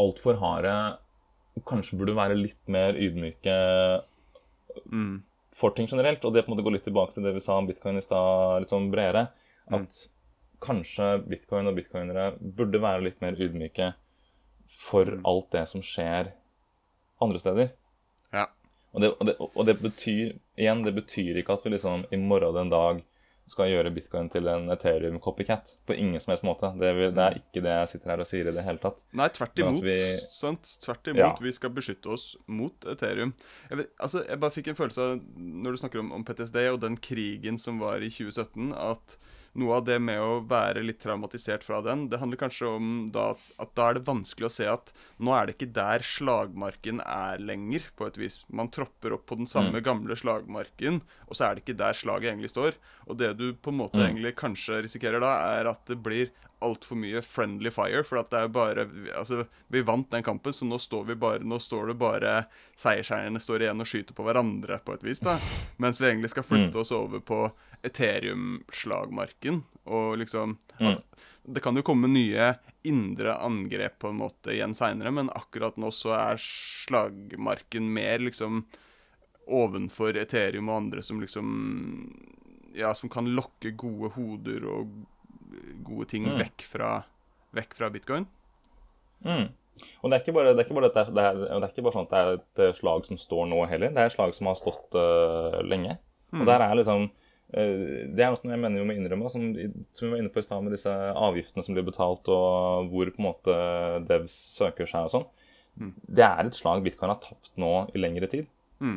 Altfor 0.00 0.38
harde. 0.40 0.74
Kanskje 1.68 1.98
burde 2.00 2.16
være 2.16 2.38
litt 2.38 2.62
mer 2.72 2.96
ydmyke 2.96 3.56
mm, 4.86 5.16
for 5.56 5.74
ting 5.76 5.88
generelt. 5.90 6.24
Og 6.24 6.34
det 6.34 6.44
på 6.44 6.50
en 6.50 6.56
måte 6.56 6.66
går 6.66 6.76
litt 6.78 6.86
tilbake 6.88 7.16
til 7.16 7.26
det 7.26 7.34
vi 7.36 7.42
sa 7.44 7.58
om 7.58 7.68
bitcoin 7.68 8.00
i 8.00 8.04
stad, 8.04 8.62
litt 8.62 8.72
sånn 8.72 8.90
bredere. 8.92 9.28
At 9.70 10.04
kanskje 10.60 11.12
bitcoin 11.24 11.70
og 11.70 11.76
bitcoinere 11.78 12.32
burde 12.40 12.82
være 12.82 13.06
litt 13.06 13.20
mer 13.24 13.38
ydmyke 13.40 13.92
for 14.70 15.18
alt 15.26 15.50
det 15.54 15.66
som 15.70 15.82
skjer 15.84 16.34
andre 17.20 17.42
steder. 17.42 17.76
ja. 18.32 18.48
Og 18.90 19.02
det, 19.04 19.08
og, 19.12 19.26
det, 19.28 19.34
og 19.38 19.66
det 19.68 19.76
betyr 19.78 20.32
igjen, 20.58 20.80
det 20.82 20.96
betyr 20.96 21.36
ikke 21.38 21.54
at 21.54 21.62
vi 21.62 21.70
liksom 21.76 22.08
i 22.10 22.18
morgen 22.18 22.56
den 22.56 22.72
dag 22.72 23.02
skal 23.50 23.68
gjøre 23.72 23.90
bitcoin 23.94 24.28
til 24.30 24.46
en 24.50 24.68
Ethereum-copycat. 24.70 25.74
På 25.86 25.96
ingen 25.96 26.20
som 26.22 26.32
helst 26.32 26.44
måte. 26.46 26.70
Det, 26.78 26.92
vil, 26.96 27.10
det 27.16 27.24
er 27.26 27.38
ikke 27.40 27.62
det 27.64 27.72
jeg 27.74 27.88
sitter 27.94 28.12
her 28.14 28.22
og 28.24 28.28
sier 28.30 28.50
i 28.50 28.54
det 28.56 28.64
hele 28.66 28.78
tatt. 28.82 29.02
Nei, 29.18 29.28
tvert 29.34 29.58
imot. 29.64 29.82
vi- 29.84 30.20
sant? 30.34 30.76
Tvert 30.84 31.10
imot. 31.12 31.18
Ja. 31.24 31.32
Vi 31.40 31.52
skal 31.56 31.70
beskytte 31.76 32.12
oss 32.14 32.36
mot 32.46 32.86
Ethereum. 32.94 33.34
Jeg, 33.70 33.78
vet, 33.82 33.90
altså, 33.98 34.22
jeg 34.28 34.40
bare 34.40 34.54
fikk 34.54 34.68
en 34.72 34.78
følelse 34.78 35.08
av, 35.08 35.20
når 35.36 35.76
du 35.76 35.82
snakker 35.82 36.02
om, 36.04 36.12
om 36.20 36.24
PTSD 36.24 36.56
og 36.72 36.80
den 36.80 36.96
krigen 36.96 37.58
som 37.58 37.78
var 37.82 37.98
i 38.04 38.10
2017, 38.10 38.72
at 38.78 39.16
noe 39.58 39.78
av 39.80 39.86
det 39.88 39.96
med 40.02 40.20
å 40.22 40.40
være 40.46 40.82
litt 40.84 41.00
traumatisert 41.02 41.64
fra 41.66 41.80
den, 41.82 42.06
det 42.10 42.20
handler 42.20 42.38
kanskje 42.38 42.68
om 42.70 42.90
da 43.10 43.32
at 43.60 43.72
da 43.78 43.88
er 43.88 43.98
det 43.98 44.04
vanskelig 44.06 44.46
å 44.46 44.52
se 44.54 44.68
at 44.70 44.92
nå 45.18 45.34
er 45.34 45.48
det 45.48 45.56
ikke 45.56 45.72
der 45.74 46.04
slagmarken 46.06 47.02
er 47.02 47.42
lenger, 47.42 47.88
på 47.98 48.06
et 48.06 48.20
vis. 48.20 48.40
Man 48.48 48.70
tropper 48.72 49.16
opp 49.16 49.26
på 49.30 49.40
den 49.40 49.50
samme 49.50 49.82
gamle 49.84 50.16
slagmarken, 50.18 51.00
og 51.26 51.36
så 51.36 51.48
er 51.48 51.56
det 51.56 51.64
ikke 51.64 51.80
der 51.80 51.98
slaget 51.98 52.30
egentlig 52.30 52.52
står. 52.52 52.78
Og 53.08 53.18
det 53.20 53.32
du 53.40 53.50
på 53.54 53.74
en 53.74 53.80
måte 53.82 54.00
egentlig 54.04 54.36
kanskje 54.38 54.84
risikerer 54.86 55.22
da, 55.22 55.34
er 55.58 55.72
at 55.72 55.82
det 55.90 55.98
blir 56.02 56.30
altfor 56.60 56.98
mye 57.00 57.22
friendly 57.24 57.70
fire. 57.72 58.02
For 58.04 58.20
at 58.20 58.30
det 58.32 58.42
er 58.44 58.52
bare 58.52 58.84
Altså, 59.16 59.44
vi 59.72 59.82
vant 59.86 60.10
den 60.12 60.22
kampen, 60.26 60.52
så 60.52 60.66
nå 60.68 60.78
står 60.80 61.04
vi 61.10 61.16
bare 61.20 61.40
Nå 61.44 61.58
står 61.60 61.92
det 61.92 61.98
bare 62.00 62.34
Seierseierne 62.80 63.40
står 63.40 63.64
igjen 63.66 63.80
og 63.80 63.88
skyter 63.88 64.16
på 64.16 64.24
hverandre, 64.24 64.78
på 64.84 64.94
et 64.96 65.04
vis, 65.04 65.20
da. 65.24 65.38
Mens 65.80 66.00
vi 66.00 66.08
egentlig 66.10 66.30
skal 66.32 66.44
flytte 66.48 66.80
oss 66.80 66.92
over 66.96 67.20
på 67.20 67.42
Ethereum-slagmarken. 67.84 69.62
Og 69.84 70.18
liksom 70.18 70.58
at, 70.78 71.04
Det 71.42 71.60
kan 71.64 71.76
jo 71.76 71.82
komme 71.82 72.08
nye 72.08 72.54
indre 72.82 73.34
angrep 73.44 73.98
på 74.00 74.08
en 74.08 74.20
måte 74.20 74.54
igjen 74.54 74.74
seinere, 74.76 75.10
men 75.12 75.28
akkurat 75.36 75.76
nå 75.80 75.90
så 75.92 76.14
er 76.16 76.40
slagmarken 76.40 77.88
mer 77.92 78.18
liksom 78.24 78.62
ovenfor 79.50 80.16
Ethereum 80.20 80.68
og 80.70 80.76
andre 80.84 81.02
som 81.02 81.20
liksom 81.20 81.48
Ja, 82.76 82.94
som 82.94 83.08
kan 83.10 83.26
lokke 83.34 83.72
gode 83.76 84.12
hoder 84.14 84.64
og 84.70 84.92
gode 85.86 86.08
ting 86.10 86.26
Mm. 86.26 86.38
vekk, 86.42 86.66
fra, 86.66 86.90
vekk 87.56 87.74
fra 87.78 87.90
bitcoin. 87.90 88.26
Mm. 89.24 89.48
Og 90.02 90.10
det 90.10 90.16
er 90.16 90.22
ikke 90.22 90.36
bare, 90.36 90.52
det 90.52 90.60
er 90.60 90.68
ikke 90.68 90.76
bare, 90.76 90.90
dette, 90.92 91.14
det 91.16 91.24
er, 91.24 91.40
det 91.40 91.64
er 91.64 91.72
ikke 91.72 91.86
bare 91.86 91.96
sånn 91.96 92.06
at 92.06 92.12
det 92.12 92.20
er 92.20 92.36
et 92.36 92.62
eh, 92.66 92.76
slag 92.76 93.06
som 93.08 93.18
står 93.20 93.48
nå 93.48 93.64
heller. 93.70 93.92
Det 93.94 94.02
er 94.02 94.10
et 94.10 94.16
slag 94.16 94.34
som 94.36 94.50
har 94.50 94.58
stått 94.58 94.96
uh, 94.98 95.60
lenge. 95.64 95.96
Og 96.36 96.44
der 96.46 96.62
er 96.62 96.76
liksom 96.78 97.08
uh, 97.08 98.06
Det 98.14 98.22
er 98.22 98.30
noe 98.30 98.52
jeg 98.52 98.60
mener 98.62 98.82
vi 98.82 98.86
må 98.86 98.94
innrømme, 98.94 99.30
som, 99.32 99.48
som 99.96 100.06
vi 100.06 100.12
var 100.12 100.20
inne 100.20 100.32
på 100.32 100.42
i 100.42 100.46
stad 100.46 100.62
med 100.62 100.76
disse 100.76 100.92
avgiftene 100.92 101.64
som 101.66 101.74
blir 101.74 101.86
betalt, 101.88 102.28
og 102.28 102.92
hvor 102.92 103.10
på 103.10 103.22
en 103.22 103.28
måte 103.30 103.56
devs 104.10 104.36
søker 104.58 104.86
seg 104.90 105.08
og 105.08 105.14
sånn. 105.14 105.28
Det 106.04 106.26
er 106.26 106.44
et 106.44 106.58
slag 106.58 106.84
bitcoin 106.84 107.14
har 107.14 107.22
tapt 107.24 107.54
nå 107.56 107.72
i 107.94 108.02
lengre 108.02 108.28
tid. 108.28 108.50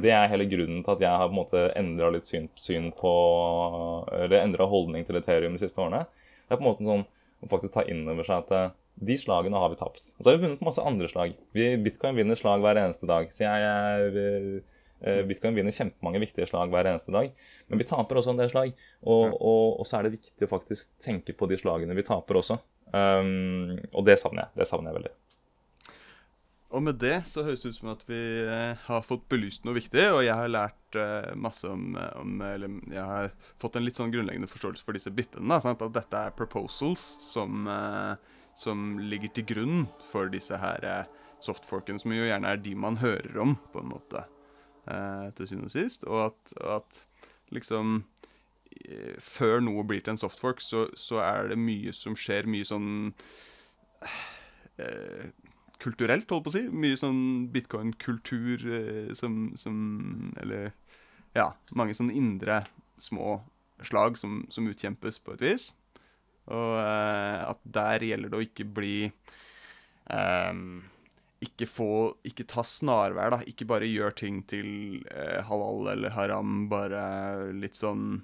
Det 0.03 0.11
er 0.15 0.29
hele 0.31 0.45
grunnen 0.47 0.83
til 0.83 0.93
at 0.93 1.01
jeg 1.03 1.11
har 1.11 1.27
på 1.27 1.33
en 1.33 1.39
måte 1.41 1.61
endra 1.75 2.07
litt 2.13 2.27
syn, 2.29 2.45
syn 2.55 2.85
på 2.95 3.09
Eller 4.15 4.39
endra 4.39 4.63
holdning 4.71 5.03
til 5.03 5.19
Ethereum 5.19 5.57
de 5.57 5.63
siste 5.65 5.81
årene. 5.83 6.05
Det 6.53 6.59
er 6.59 6.61
på 6.61 6.67
en 6.67 6.69
måte 6.69 6.85
sånn 6.85 7.05
å 7.43 7.49
faktisk 7.51 7.73
ta 7.75 7.83
inn 7.89 8.05
over 8.07 8.27
seg 8.27 8.43
at 8.45 8.53
eh, 8.53 8.75
de 9.09 9.17
slagene 9.17 9.57
har 9.57 9.71
vi 9.73 9.79
tapt. 9.79 10.11
Og 10.13 10.21
så 10.21 10.29
har 10.29 10.37
vi 10.37 10.45
vunnet 10.45 10.63
masse 10.63 10.83
andre 10.85 11.09
slag. 11.09 11.33
Vi, 11.57 11.71
Bitcoin 11.81 12.19
vinner 12.19 12.37
slag 12.39 12.61
hver 12.63 12.79
eneste 12.79 13.09
dag. 13.09 13.31
Så 13.33 13.43
jeg, 13.47 13.65
jeg, 13.65 14.61
eh, 15.01 15.23
Bitcoin 15.27 15.57
vinner 15.57 15.75
kjempemange 15.75 16.21
viktige 16.23 16.47
slag 16.49 16.71
hver 16.73 16.91
eneste 16.91 17.15
dag. 17.15 17.33
Men 17.71 17.81
vi 17.81 17.89
taper 17.89 18.21
også 18.21 18.35
en 18.35 18.43
del 18.43 18.53
slag. 18.53 18.77
Og, 19.01 19.33
og, 19.33 19.81
og 19.81 19.89
så 19.89 19.99
er 19.99 20.07
det 20.07 20.19
viktig 20.19 20.47
å 20.47 20.53
faktisk 20.53 20.93
tenke 21.03 21.35
på 21.35 21.49
de 21.49 21.59
slagene 21.59 21.97
vi 21.97 22.05
taper 22.07 22.39
også. 22.43 22.61
Um, 22.93 23.73
og 23.89 24.05
det 24.05 24.19
savner 24.21 24.45
jeg. 24.45 24.61
Det 24.61 24.69
savner 24.69 24.93
jeg 24.93 25.01
veldig. 25.01 25.13
Og 26.73 26.81
med 26.81 26.97
det 26.97 27.19
så 27.29 27.43
høres 27.45 27.61
det 27.61 27.73
ut 27.73 27.77
som 27.77 27.91
at 27.91 28.01
vi 28.09 28.19
eh, 28.49 28.79
har 28.87 29.03
fått 29.05 29.27
belyst 29.29 29.65
noe 29.65 29.75
viktig, 29.77 30.07
og 30.09 30.23
jeg 30.25 30.33
har 30.33 30.49
lært 30.49 30.97
eh, 30.97 31.29
masse 31.37 31.69
om, 31.69 31.93
om 32.17 32.41
Eller 32.47 32.79
jeg 32.89 33.03
har 33.05 33.29
fått 33.61 33.77
en 33.77 33.85
litt 33.85 33.99
sånn 33.99 34.13
grunnleggende 34.13 34.49
forståelse 34.49 34.85
for 34.85 34.97
disse 34.97 35.13
bippene. 35.13 35.59
Sant? 35.61 35.83
At 35.85 35.93
dette 35.93 36.23
er 36.25 36.33
proposals 36.33 37.03
som, 37.27 37.67
eh, 37.69 38.39
som 38.57 38.97
ligger 39.01 39.35
til 39.35 39.45
grunn 39.53 39.85
for 40.09 40.33
disse 40.33 40.57
her 40.57 40.87
eh, 40.89 41.21
softforkene, 41.45 42.01
som 42.01 42.15
jo 42.15 42.25
gjerne 42.25 42.55
er 42.55 42.63
de 42.65 42.73
man 42.79 42.97
hører 43.03 43.37
om, 43.43 43.53
på 43.73 43.83
en 43.83 43.91
måte, 43.91 44.25
eh, 44.87 45.29
til 45.37 45.51
syvende 45.51 45.69
og 45.69 45.75
sist. 45.75 46.09
Og 46.09 46.25
at, 46.31 46.57
at 46.79 47.03
liksom 47.53 47.99
eh, 48.87 49.13
Før 49.21 49.61
noe 49.61 49.85
blir 49.85 50.01
til 50.01 50.15
en 50.15 50.23
softfork, 50.25 50.65
så, 50.65 50.87
så 50.97 51.21
er 51.21 51.53
det 51.53 51.61
mye 51.61 51.93
som 51.93 52.17
skjer, 52.17 52.49
mye 52.49 52.65
sånn 52.65 52.91
eh, 54.81 55.29
kulturelt, 55.83 56.29
holdt 56.31 56.47
på 56.47 56.53
å 56.53 56.55
si. 56.55 56.63
Mye 56.71 56.99
sånn 56.99 57.21
bitcoin-kultur 57.53 58.63
eh, 58.79 59.13
som, 59.17 59.51
som 59.59 59.77
Eller 60.41 60.71
ja, 61.35 61.51
mange 61.75 61.95
sånne 61.97 62.15
indre 62.17 62.61
små 63.01 63.41
slag 63.83 64.17
som, 64.19 64.43
som 64.53 64.67
utkjempes 64.69 65.19
på 65.23 65.35
et 65.35 65.43
vis. 65.43 65.69
Og 66.51 66.73
eh, 66.79 67.39
at 67.47 67.61
der 67.63 68.07
gjelder 68.07 68.31
det 68.31 68.39
å 68.39 68.45
ikke 68.45 68.67
bli 68.79 68.97
eh, 69.07 70.63
ikke 71.43 71.67
få 71.67 71.93
Ikke 72.27 72.47
ta 72.47 72.63
snarvær, 72.67 73.33
da. 73.35 73.41
Ikke 73.49 73.67
bare 73.67 73.89
gjør 73.89 74.15
ting 74.23 74.43
til 74.47 75.01
eh, 75.11 75.41
halal 75.47 75.91
eller 75.95 76.15
haram 76.15 76.67
bare 76.71 77.51
litt 77.55 77.79
sånn 77.79 78.21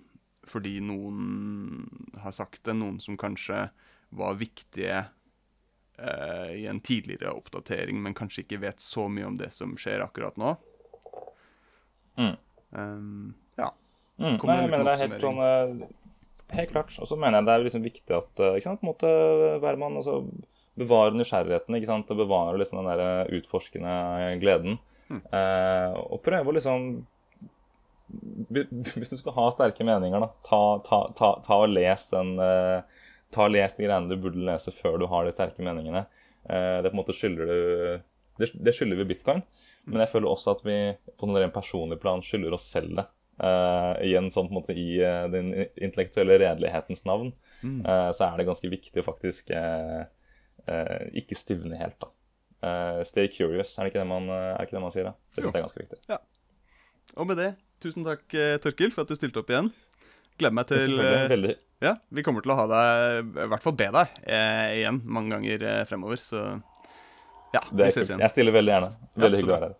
fordi 0.49 0.80
noen 0.82 1.84
har 2.24 2.34
sagt 2.34 2.64
det. 2.66 2.74
Noen 2.74 2.97
som 3.03 3.20
kanskje 3.20 3.68
var 4.18 4.39
viktige 4.39 5.03
eh, 6.00 6.52
i 6.62 6.66
en 6.72 6.80
tidligere 6.80 7.34
oppdatering, 7.36 8.02
men 8.04 8.18
kanskje 8.18 8.43
ikke 8.45 8.62
vet 8.64 8.84
så 8.84 9.08
mye 9.12 9.28
om 9.28 9.38
det 9.39 9.52
som 9.56 9.76
skjer 9.80 10.04
akkurat 10.06 10.39
nå. 10.39 10.56
Mm. 12.20 12.36
Um, 12.72 13.34
ja. 13.58 13.72
Mm, 14.20 14.36
nei, 14.36 14.58
jeg 14.60 14.72
mener 14.72 14.86
det 14.86 14.93
er 14.93 15.04
helt 15.06 15.24
sånn 15.24 15.38
eh, 15.41 15.89
Helt 16.50 16.72
klart. 16.74 16.95
Og 16.97 17.08
så 17.08 17.16
mener 17.16 17.39
jeg 17.39 17.45
det 17.47 17.54
er 17.54 17.64
liksom 17.68 17.84
viktig 17.86 18.16
at 18.18 18.41
eh, 18.41 18.56
ikke 18.58 18.68
sant, 18.72 18.82
på 18.82 18.88
en 18.88 18.91
måte 18.91 19.12
være 19.62 19.80
mann 19.80 20.00
altså, 20.00 20.24
bevarer 20.80 21.18
nysgjerrigheten 21.18 21.78
ikke 21.78 21.89
sant, 21.91 22.10
Bevarer 22.10 22.58
liksom 22.60 22.82
den 22.82 22.89
der 22.89 23.32
utforskende 23.38 23.93
gleden. 24.41 24.80
Eh, 25.10 25.93
og 26.00 26.22
prøve 26.22 26.52
å 26.52 26.54
liksom 26.54 26.89
Hvis 28.50 29.14
du 29.14 29.18
skal 29.18 29.36
ha 29.38 29.47
sterke 29.54 29.86
meninger, 29.86 30.22
da, 30.22 30.30
ta, 30.45 30.62
ta, 30.86 31.00
ta, 31.18 31.32
ta 31.45 31.60
og 31.64 31.72
les 31.74 32.08
den 32.14 32.36
eh, 32.41 33.00
Ta 33.34 33.45
og 33.45 33.53
les 33.53 33.75
de 33.77 33.86
greiene 33.86 34.09
du 34.09 34.17
burde 34.21 34.41
lese 34.47 34.73
før 34.73 34.97
du 35.01 35.07
har 35.11 35.25
de 35.27 35.34
sterke 35.36 35.65
meningene. 35.65 36.05
Eh, 36.49 36.80
det 36.82 36.89
på 36.89 36.95
en 36.97 37.01
måte 37.01 37.15
skylder 37.15 37.49
du 37.49 37.59
det, 38.39 38.73
skylder 38.73 38.95
vi 39.01 39.09
bitcoin. 39.11 39.41
Men 39.89 40.03
jeg 40.03 40.13
føler 40.13 40.32
også 40.32 40.55
at 40.55 40.61
vi 40.63 40.77
på 41.19 41.27
en 41.27 41.36
rent 41.36 41.55
personlig 41.55 41.99
plan 41.99 42.21
skylder 42.23 42.55
oss 42.55 42.69
selv 42.71 42.95
det. 43.01 43.07
Uh, 43.39 43.95
igjen 44.03 44.27
sånn 44.34 44.49
på 44.49 44.51
en 44.51 44.57
måte 44.57 44.73
i 44.75 44.97
uh, 44.99 45.25
den 45.32 45.53
intellektuelle 45.80 46.36
redelighetens 46.41 47.05
navn, 47.07 47.30
eh, 47.63 48.09
så 48.11 48.25
er 48.25 48.34
det 48.36 48.47
ganske 48.49 48.67
viktig 48.67 48.99
å 48.99 49.05
faktisk 49.05 49.53
eh, 49.55 50.01
eh, 50.67 51.05
ikke 51.21 51.38
stivne 51.39 51.80
helt, 51.80 51.95
da. 52.03 52.09
Eh, 52.59 52.99
stay 53.07 53.30
curious, 53.32 53.77
er 53.77 53.88
det 53.88 53.93
ikke 53.93 54.01
det 54.01 54.09
man, 54.11 54.27
eh, 54.27 54.49
det 54.57 54.67
ikke 54.67 54.75
det 54.75 54.84
man 54.84 54.91
sier? 54.91 55.07
da? 55.07 55.15
Det 55.32 55.45
syns 55.45 55.55
jeg 55.55 55.61
er 55.61 55.67
ganske 55.69 55.84
viktig. 55.86 56.19
Og 57.15 57.30
med 57.32 57.39
det, 57.39 57.49
tusen 57.80 58.03
takk, 58.07 58.25
eh, 58.36 58.57
Torkil, 58.59 58.91
for 58.91 59.07
at 59.07 59.13
du 59.13 59.15
stilte 59.15 59.39
opp 59.39 59.53
igjen. 59.53 59.71
Gleder 60.39 60.55
meg 60.55 60.69
til 60.69 60.99
eh, 61.03 61.25
veldig, 61.31 61.53
Ja, 61.83 61.93
vi 62.15 62.23
kommer 62.25 62.43
til 62.45 62.53
å 62.53 62.57
ha 62.61 62.65
deg, 62.71 63.31
i 63.35 63.47
hvert 63.51 63.65
fall 63.65 63.75
be 63.79 63.89
deg, 63.95 64.17
eh, 64.23 64.65
igjen 64.79 65.01
mange 65.03 65.35
ganger 65.35 65.65
eh, 65.67 65.83
fremover, 65.89 66.21
så 66.23 66.43
ja, 67.53 67.61
vi 67.71 67.89
ses 67.89 68.07
igjen. 68.07 68.21
Jeg 68.23 68.33
stiller 68.35 68.55
veldig 68.55 68.75
gjerne. 68.75 68.89
Veldig 69.15 69.39
ja, 69.39 69.41
hyggelig 69.41 69.51
å 69.51 69.57
være 69.57 69.69
her. 69.71 69.77